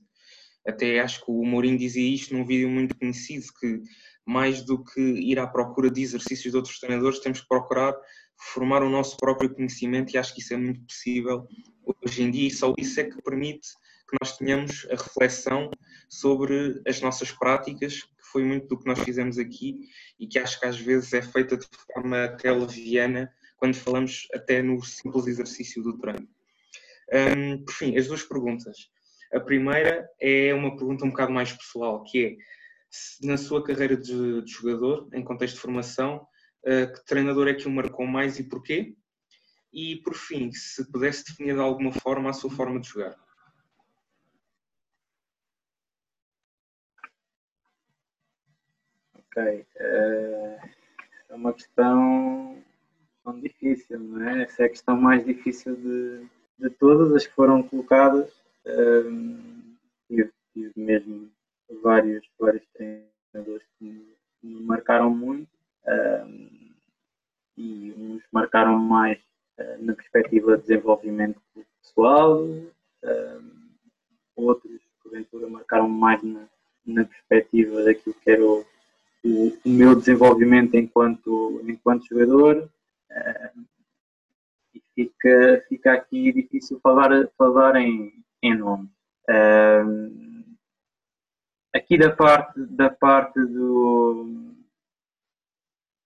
[0.64, 3.82] Até acho que o Mourinho dizia isto num vídeo muito conhecido, que
[4.24, 7.96] mais do que ir à procura de exercícios de outros treinadores, temos que procurar
[8.40, 11.46] formar o nosso próprio conhecimento e acho que isso é muito possível
[12.02, 13.68] hoje em dia e só isso é que permite
[14.08, 15.70] que nós tenhamos a reflexão
[16.08, 19.78] sobre as nossas práticas, que foi muito do que nós fizemos aqui
[20.18, 24.62] e que acho que às vezes é feita de forma até leviana quando falamos até
[24.62, 26.26] no simples exercício do treino.
[27.12, 28.88] Um, por fim, as duas perguntas.
[29.32, 32.36] A primeira é uma pergunta um bocado mais pessoal, que é
[33.26, 36.26] na sua carreira de, de jogador, em contexto de formação,
[36.62, 38.94] que treinador é que o marcou mais e porquê?
[39.72, 43.16] E, por fim, se pudesse definir de alguma forma a sua forma de jogar.
[49.14, 49.66] Ok.
[49.76, 50.70] Uh,
[51.28, 52.60] é uma questão,
[53.40, 54.42] difícil, não é?
[54.42, 56.26] Essa é a questão mais difícil de,
[56.58, 58.32] de todas as que foram colocadas.
[58.66, 59.76] Uh,
[60.08, 61.30] tive, tive mesmo
[61.82, 63.84] vários, vários treinadores que
[64.42, 65.48] me, marcaram muito
[67.56, 69.18] e uns marcaram mais
[69.58, 71.40] uh, na perspectiva de desenvolvimento
[71.82, 72.46] pessoal,
[74.36, 76.46] outros, porventura, marcaram mais na,
[76.86, 78.64] na perspectiva daquilo que era o,
[79.24, 82.70] o, o meu desenvolvimento enquanto, enquanto jogador.
[84.74, 88.12] E fica, fica aqui difícil falar, falar em,
[88.42, 88.88] em nome.
[91.72, 94.49] Aqui da parte da parte do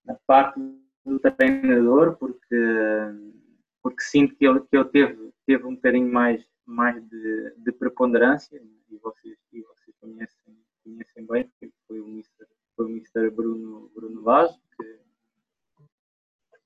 [0.05, 0.61] da parte
[1.05, 2.57] do treinador porque
[3.83, 8.61] porque sinto que ele que ele teve teve um bocadinho mais mais de, de preponderância
[8.91, 13.91] e vocês e vocês conhecem conhecem bem porque foi o Mister foi o Mister Bruno
[13.95, 14.57] Bruno Vaz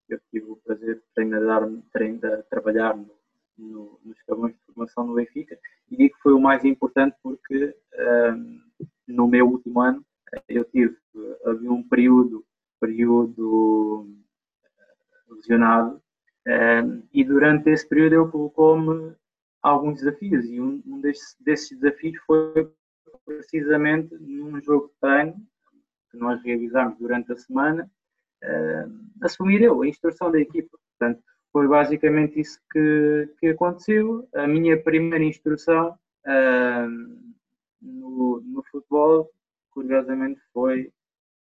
[0.09, 3.15] que eu tive o prazer de treinar, treinar trabalhar no,
[3.57, 5.59] no, nos escalões de formação no Benfica.
[5.91, 7.77] E digo que foi o mais importante porque
[8.35, 8.61] um,
[9.07, 10.05] no meu último ano
[10.49, 10.97] eu tive
[11.45, 12.45] havia um período
[12.81, 14.09] período
[14.79, 16.01] eh, lesionado
[16.47, 19.15] um, e durante esse período ele colocou-me
[19.63, 21.37] alguns desafios e um, desses,
[21.71, 22.73] desafios foi
[23.25, 25.35] precisamente num jogo de treino
[26.11, 27.91] que nós realizámos durante a semana
[28.45, 31.23] uh, assumir eu a instrução da equipa portanto
[31.53, 34.29] foi basicamente isso que, que aconteceu.
[34.35, 37.29] A minha primeira instrução uh,
[37.81, 39.31] no, no futebol,
[39.71, 40.93] curiosamente, foi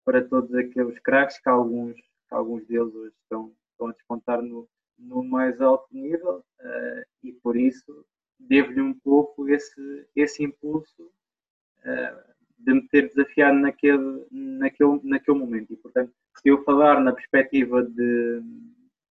[0.09, 4.67] para todos aqueles craques que alguns, que alguns deles hoje estão, estão a despontar no,
[4.99, 8.07] no mais alto nível uh, e por isso
[8.41, 11.03] devo-lhe um pouco esse, esse impulso
[11.85, 15.75] uh, de me ter desafiado naquele, naquele, naquele momento.
[15.75, 18.41] E, portanto, se eu falar na perspectiva de,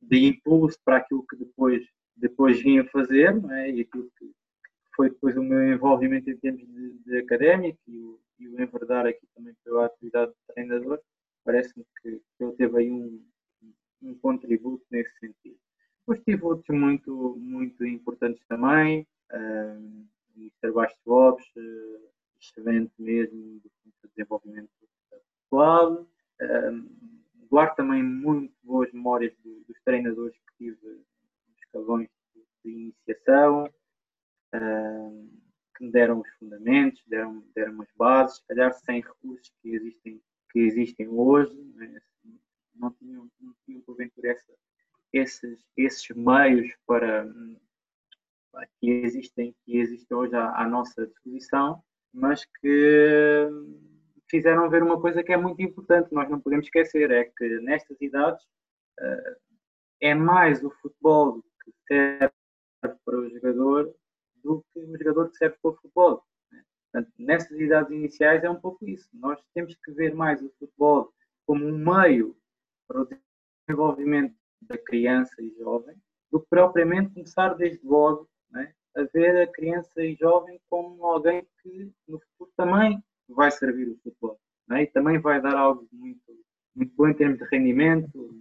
[0.01, 3.69] de impulso para aquilo que depois, depois vim a fazer, é?
[3.69, 4.31] e aquilo que
[4.95, 9.05] foi depois o meu envolvimento em termos de, de académico e o, e o enverdar
[9.05, 10.99] aqui também pela atividade de treinador,
[11.43, 13.23] parece-me que ele teve aí um,
[14.01, 15.57] um contributo nesse sentido.
[15.99, 20.71] Depois tive outros muito, muito importantes também, uh, Mr.
[20.71, 22.09] Bastos Lopes, uh,
[22.39, 23.69] excelente mesmo do
[24.03, 24.87] de desenvolvimento do
[25.49, 26.07] clube.
[26.41, 27.17] Uh,
[27.49, 33.65] guardo também muito boas memórias dos treinadores que tive nos escalões de, de iniciação,
[34.55, 35.29] uh,
[35.77, 40.21] que me deram os fundamentos, deram, deram as bases, se calhar sem recursos que existem,
[40.51, 42.01] que existem hoje, né?
[42.75, 44.53] não tinham, não tinham porventura essa,
[45.13, 47.27] esses, esses meios para
[48.79, 53.49] que existem, que existem hoje à, à nossa disposição, mas que
[54.29, 58.01] fizeram ver uma coisa que é muito importante, nós não podemos esquecer, é que nestas
[58.01, 58.43] idades
[58.99, 59.35] uh,
[60.01, 62.33] é mais o futebol que serve
[62.81, 63.93] para o jogador
[64.47, 66.23] do que o jogador que serve para o futebol.
[66.51, 66.63] Né?
[66.91, 69.09] Portanto, nestas idades iniciais é um pouco isso.
[69.13, 71.13] Nós temos que ver mais o futebol
[71.45, 72.35] como um meio
[72.87, 73.07] para o
[73.67, 75.95] desenvolvimento da criança e jovem
[76.31, 81.45] do que propriamente começar desde logo né, a ver a criança e jovem como alguém
[81.61, 86.43] que no futuro também vai servir o futebol né, e também vai dar algo muito,
[86.75, 88.35] muito bom em termos de rendimento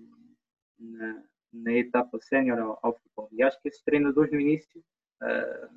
[0.79, 1.23] na,
[1.53, 3.29] na etapa sénior ao, ao, futebol.
[3.33, 4.83] E acho que esses treinadores no início
[5.23, 5.69] uh,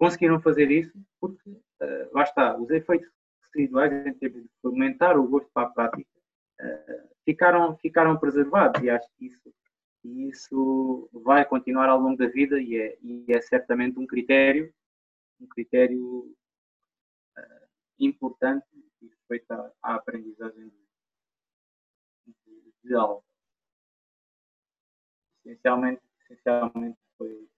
[0.00, 3.10] conseguiram fazer isso porque, uh, lá está, os efeitos
[3.54, 6.08] residuais em termos de fomentar o gosto para a prática
[6.60, 9.54] uh, ficaram, ficaram preservados e acho que isso,
[10.02, 14.72] isso vai continuar ao longo da vida e é, e é certamente um critério,
[15.38, 16.34] um critério
[17.36, 17.68] uh,
[17.98, 18.64] importante
[19.02, 20.72] respeito à, à aprendizagem
[22.26, 23.22] de, de, de algo.
[25.44, 27.48] Essencialmente, essencialmente foi,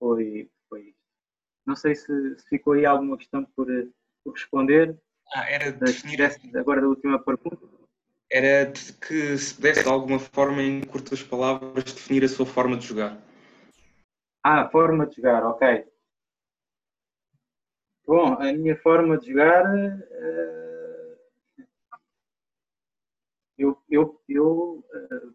[0.00, 0.50] foi.
[1.70, 3.68] Não sei se, se ficou aí alguma questão por,
[4.24, 4.98] por responder.
[5.32, 6.20] Ah, era definir...
[6.56, 7.64] Agora da última pergunta
[8.28, 12.76] era de que se pudesse de alguma forma, em curtas palavras, definir a sua forma
[12.76, 13.16] de jogar.
[14.42, 15.86] Ah, forma de jogar, ok.
[18.04, 19.64] Bom, a minha forma de jogar.
[19.72, 21.16] Uh,
[23.56, 25.34] eu eu, eu uh,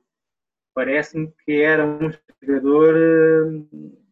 [0.73, 4.04] parece-me que era um jogador uh,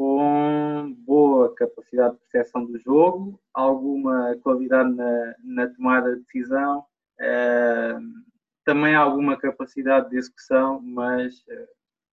[0.00, 6.86] com boa capacidade de percepção do jogo, alguma qualidade na, na tomada de decisão.
[7.20, 8.00] Uh,
[8.64, 11.44] também alguma capacidade de execução, mas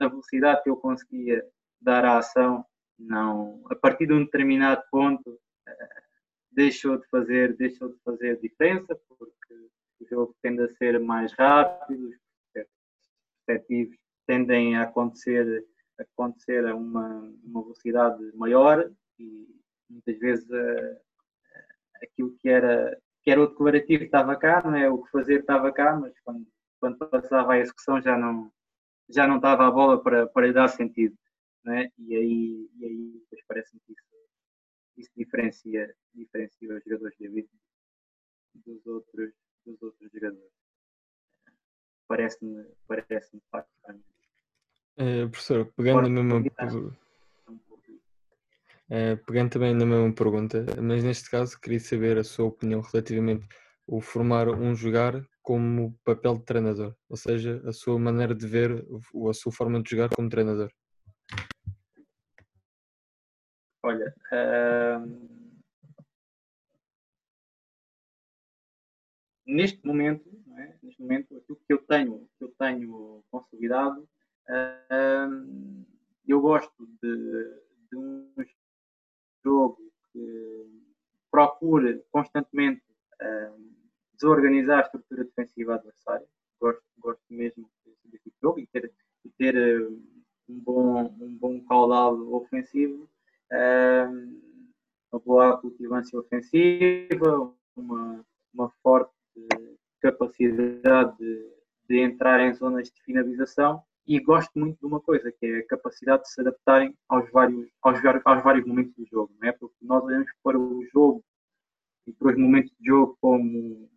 [0.01, 1.47] uh, velocidade que eu conseguia
[1.80, 2.65] dar à ação,
[2.99, 6.01] não, a partir de um determinado ponto, uh,
[6.51, 9.53] deixou de fazer, deixou de fazer diferença, porque
[10.01, 12.15] o jogo tende a ser mais rápido, os
[13.45, 13.97] perspectivos
[14.27, 15.65] tendem a acontecer,
[15.99, 19.48] acontecer a uma, uma velocidade maior e
[19.90, 20.99] muitas vezes uh,
[22.02, 22.98] aquilo que era
[23.28, 24.90] que era o declarativo estava cá, não é?
[24.90, 26.48] o que fazer estava cá, mas quando,
[26.80, 28.49] quando passava a execução já não,
[29.10, 31.14] já não estava a bola para, para lhe dar sentido.
[31.61, 31.91] Não é?
[31.98, 34.02] E aí, e aí parece-me que isso,
[34.95, 37.49] isso diferencia, diferencia os jogadores de vida
[38.56, 39.34] dos outros,
[39.65, 40.52] dos outros jogadores.
[42.07, 43.69] Parece-me parece facto.
[44.98, 46.98] É, professor, pegando na mesma,
[48.90, 53.45] Uh, pegando também na mesma pergunta, mas neste caso queria saber a sua opinião relativamente
[53.86, 58.86] ao formar um jogar como papel de treinador, ou seja, a sua maneira de ver
[59.14, 60.72] ou a sua forma de jogar como treinador.
[63.84, 65.48] Olha, uh...
[69.45, 70.78] neste momento, é?
[70.82, 74.16] neste momento, aquilo que eu tenho, que eu tenho consolidado, uh...
[76.28, 77.61] eu gosto de,
[77.91, 78.32] de um
[79.44, 79.78] jogo
[80.11, 80.65] que
[81.32, 82.82] procura constantemente
[84.14, 86.28] desorganizar a estrutura defensiva adversária.
[86.60, 87.69] Gosto, gosto mesmo
[88.06, 88.91] desse tipo jogo e ter,
[89.24, 89.88] e ter
[90.49, 93.10] um bom, um bom caudal ofensivo,
[93.52, 94.41] uh,
[95.11, 99.14] uma boa cultivância ofensiva, uma, uma forte
[100.02, 101.53] capacidade de,
[101.88, 105.68] de entrar em zonas de finalização e gosto muito de uma coisa, que é a
[105.68, 109.52] capacidade de se adaptarem aos vários, aos, aos vários momentos do jogo, não é?
[109.52, 111.24] Porque nós olhamos para o jogo
[112.08, 113.90] e para os momentos de jogo como,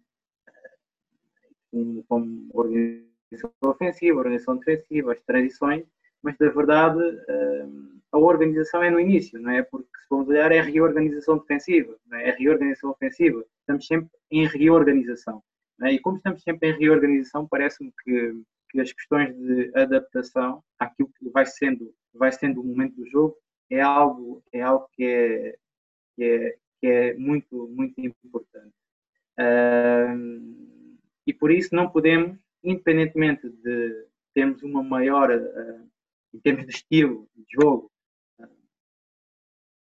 [1.71, 5.87] como, como organização ofensiva, organização defensiva, as transições,
[6.21, 7.67] mas na verdade eh,
[8.11, 9.63] a organização é no início, não é?
[9.63, 12.31] Porque se vamos olhar é reorganização defensiva, é?
[12.31, 15.41] é reorganização ofensiva, estamos sempre em reorganização.
[15.83, 15.93] É?
[15.93, 21.29] E como estamos sempre em reorganização, parece-me que que as questões de adaptação àquilo que
[21.29, 23.37] vai sendo, vai sendo o momento do jogo
[23.69, 25.57] é algo, é algo que, é,
[26.17, 28.75] que, é, que é muito, muito importante.
[31.27, 35.91] e por isso não podemos, independentemente de termos uma maior, uh,
[36.33, 37.91] em termos de estilo de jogo,
[38.39, 38.49] uh,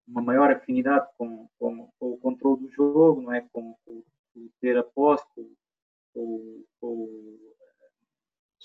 [0.07, 3.41] uma maior afinidade com, com, com, o controle do jogo, não é?
[3.51, 4.03] com, com,
[4.33, 5.25] com ter a posse,
[6.13, 7.54] com, com,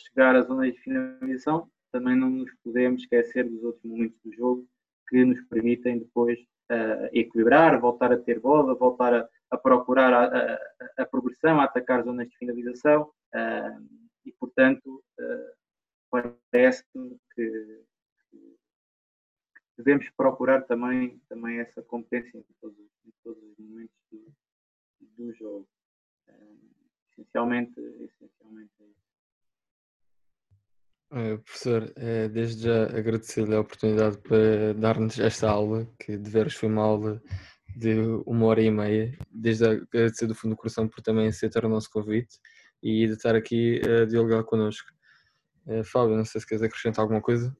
[0.07, 4.69] chegar às zonas de finalização, também não nos podemos esquecer dos outros momentos do jogo
[5.09, 6.39] que nos permitem depois
[6.71, 11.65] uh, equilibrar, voltar a ter bola, voltar a, a procurar a, a, a, progressão, a
[11.65, 13.89] atacar zonas de finalização uh,
[14.25, 17.83] e, portanto, uh, parece-me que,
[19.77, 24.33] devemos procurar também, também essa competência em todos, em todos os momentos do,
[25.17, 25.67] do jogo.
[27.11, 29.00] essencialmente, essencialmente é.
[31.13, 36.55] Uh, professor, uh, desde já agradecer-lhe a oportunidade para dar-nos esta aula, que de veras
[36.55, 37.21] foi uma aula
[37.77, 39.19] de uma hora e meia.
[39.29, 42.39] Desde já agradecer do fundo do coração por também aceitar o nosso convite
[42.81, 44.89] e de estar aqui a dialogar connosco.
[45.67, 47.57] Uh, Fábio, não sei se queres acrescentar alguma coisa.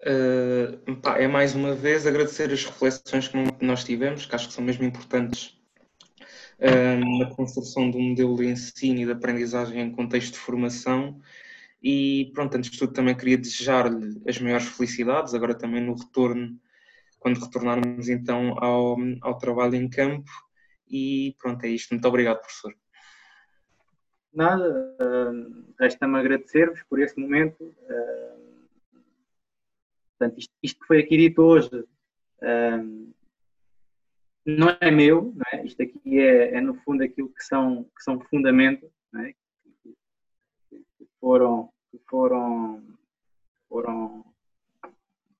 [0.00, 4.84] É mais uma vez agradecer as reflexões que nós tivemos, que acho que são mesmo
[4.84, 5.57] importantes
[6.60, 11.20] na construção um modelo de ensino e de aprendizagem em contexto de formação.
[11.82, 16.58] E pronto, antes de tudo também queria desejar-lhe as maiores felicidades, agora também no retorno,
[17.20, 20.30] quando retornarmos então ao, ao trabalho em campo.
[20.90, 21.90] E pronto, é isto.
[21.90, 22.74] Muito obrigado, professor.
[24.32, 27.62] Nada, uh, resta-me agradecer-vos por esse momento.
[27.62, 29.00] Uh,
[30.16, 33.14] portanto, isto, isto, foi aqui dito hoje uh,
[34.48, 35.66] não é meu, não é?
[35.66, 39.34] isto aqui é, é, no fundo aquilo que são, que são fundamentos é?
[39.82, 39.94] que,
[41.20, 41.68] foram,
[42.08, 42.82] foram,
[43.68, 44.24] foram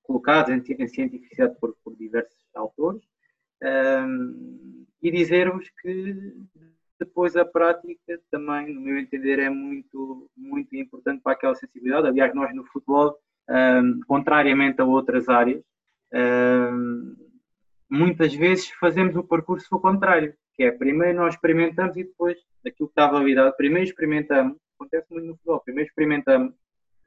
[0.03, 3.01] colocados em, em por, por diversos autores
[3.63, 6.35] um, e dizer-vos que
[6.99, 12.07] depois a prática também, no meu entender, é muito, muito importante para aquela sensibilidade.
[12.07, 13.17] Aliás, nós no futebol,
[13.49, 15.63] um, contrariamente a outras áreas,
[16.13, 17.15] um,
[17.89, 22.87] muitas vezes fazemos o percurso ao contrário, que é primeiro nós experimentamos e depois aquilo
[22.89, 26.53] que está validado, primeiro experimentamos, acontece muito no futebol, primeiro experimentamos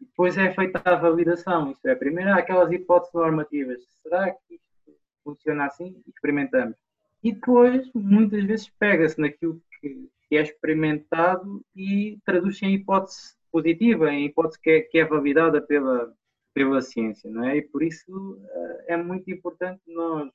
[0.00, 4.54] e depois é feita a validação, isto é, primeiro há aquelas hipóteses normativas, será que
[4.54, 6.02] isto funciona assim?
[6.08, 6.76] Experimentamos.
[7.22, 14.10] E depois, muitas vezes, pega-se naquilo que, que, é experimentado e traduz-se em hipótese positiva,
[14.10, 16.12] em hipótese que é, que é validada pela,
[16.52, 17.58] pela ciência, não é?
[17.58, 20.32] E por isso eh, é muito importante nós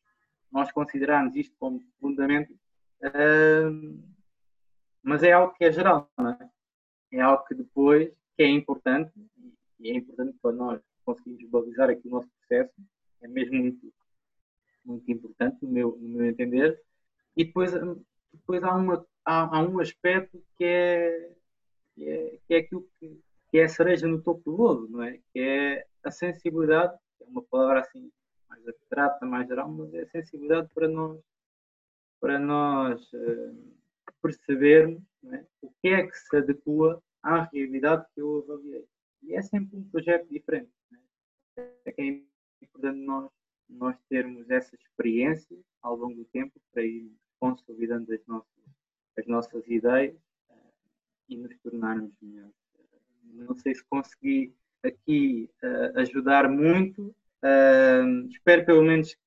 [0.52, 2.54] nós considerarmos isto como fundamento,
[3.04, 4.04] uh,
[5.04, 6.50] mas é algo que é geral, é?
[7.18, 9.12] É algo que depois, que é importante,
[9.80, 12.74] e é importante para nós conseguirmos balizar aqui o nosso processo,
[13.22, 13.94] é mesmo muito,
[14.84, 16.82] muito importante, no meu, no meu entender,
[17.36, 17.72] e depois,
[18.34, 21.32] depois há, uma, há, há um aspecto que é,
[21.96, 25.04] que é, que é aquilo que, que é a cereja no topo do bolo, não
[25.04, 25.20] é?
[25.32, 28.12] Que é a sensibilidade, é uma palavra assim
[28.50, 31.20] mais abstrata, mais geral, mas é sensibilidade para nós,
[32.20, 33.78] para nós uh,
[34.22, 35.02] percebermos
[35.32, 35.46] é?
[35.62, 38.88] o que é que se adequa à realidade que eu avaliei.
[39.24, 40.72] E é sempre um projeto diferente.
[41.58, 41.92] É?
[42.02, 42.28] é
[42.60, 43.32] é importante nós,
[43.70, 48.64] nós termos essa experiência ao longo do tempo para ir consolidando as nossas,
[49.18, 50.16] as nossas ideias
[50.50, 50.74] uh,
[51.30, 52.54] e nos tornarmos melhores.
[53.24, 54.54] não sei se consegui
[54.84, 57.16] aqui uh, ajudar muito,
[58.30, 59.22] Espero pelo menos que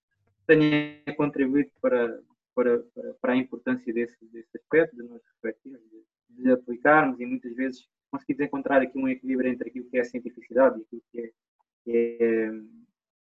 [0.46, 2.20] tenha contribuído para,
[2.54, 2.82] para,
[3.20, 7.88] para a importância desse, desse aspecto, de nós refletirmos, de, de, aplicarmos e muitas vezes
[8.10, 11.32] conseguimos encontrar aqui um equilíbrio entre aquilo que é a cientificidade e aquilo que é,
[11.84, 11.92] que
[12.22, 12.50] é,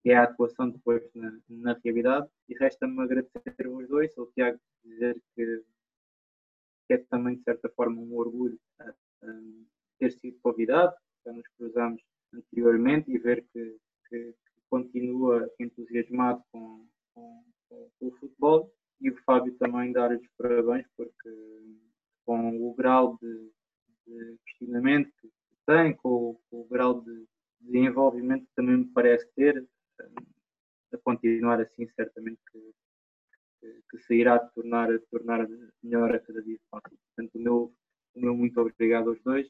[0.03, 2.29] que é a atuação depois na, na realidade.
[2.49, 5.63] E resta-me agradecer os dois, ao Tiago dizer que,
[6.87, 8.59] que é também de certa forma um orgulho
[9.99, 10.95] ter sido convidado,
[11.25, 12.03] já nos cruzamos
[12.33, 13.77] anteriormente e ver que,
[14.09, 14.35] que,
[14.71, 21.31] continua entusiasmado com, com, com, o futebol e o Fábio também dar os parabéns porque
[22.25, 23.53] com o grau de,
[24.07, 25.29] de questionamento que
[25.67, 27.27] tem, com, com o grau de,
[27.61, 29.67] de, envolvimento que também me parece ter,
[30.93, 32.75] a continuar assim certamente que,
[33.61, 35.47] que, que se irá tornar, tornar
[35.83, 36.59] melhor a cada dia.
[36.71, 37.75] Portanto, o meu,
[38.15, 39.49] o meu muito obrigado aos dois.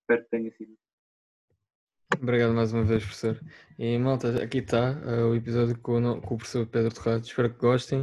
[0.00, 0.76] Espero que tenha sido
[2.16, 3.38] Obrigado mais uma vez, professor.
[3.78, 7.24] E malta, aqui está uh, o episódio com, o, com o professor Pedro Torrado.
[7.24, 8.00] Espero que gostem.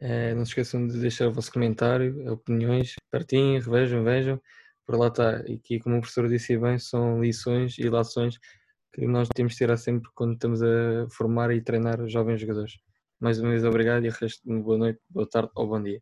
[0.00, 4.40] Uh, não se esqueçam de deixar o vosso comentário, opiniões, partilhem, revejam, vejam.
[4.86, 5.44] Por lá está.
[5.46, 8.38] E aqui, como o professor disse bem, são lições e lações
[8.92, 12.78] que nós temos de tirar sempre quando estamos a formar e treinar jovens jogadores.
[13.20, 16.00] Mais uma vez, obrigado e resto boa noite, boa tarde ou bom dia.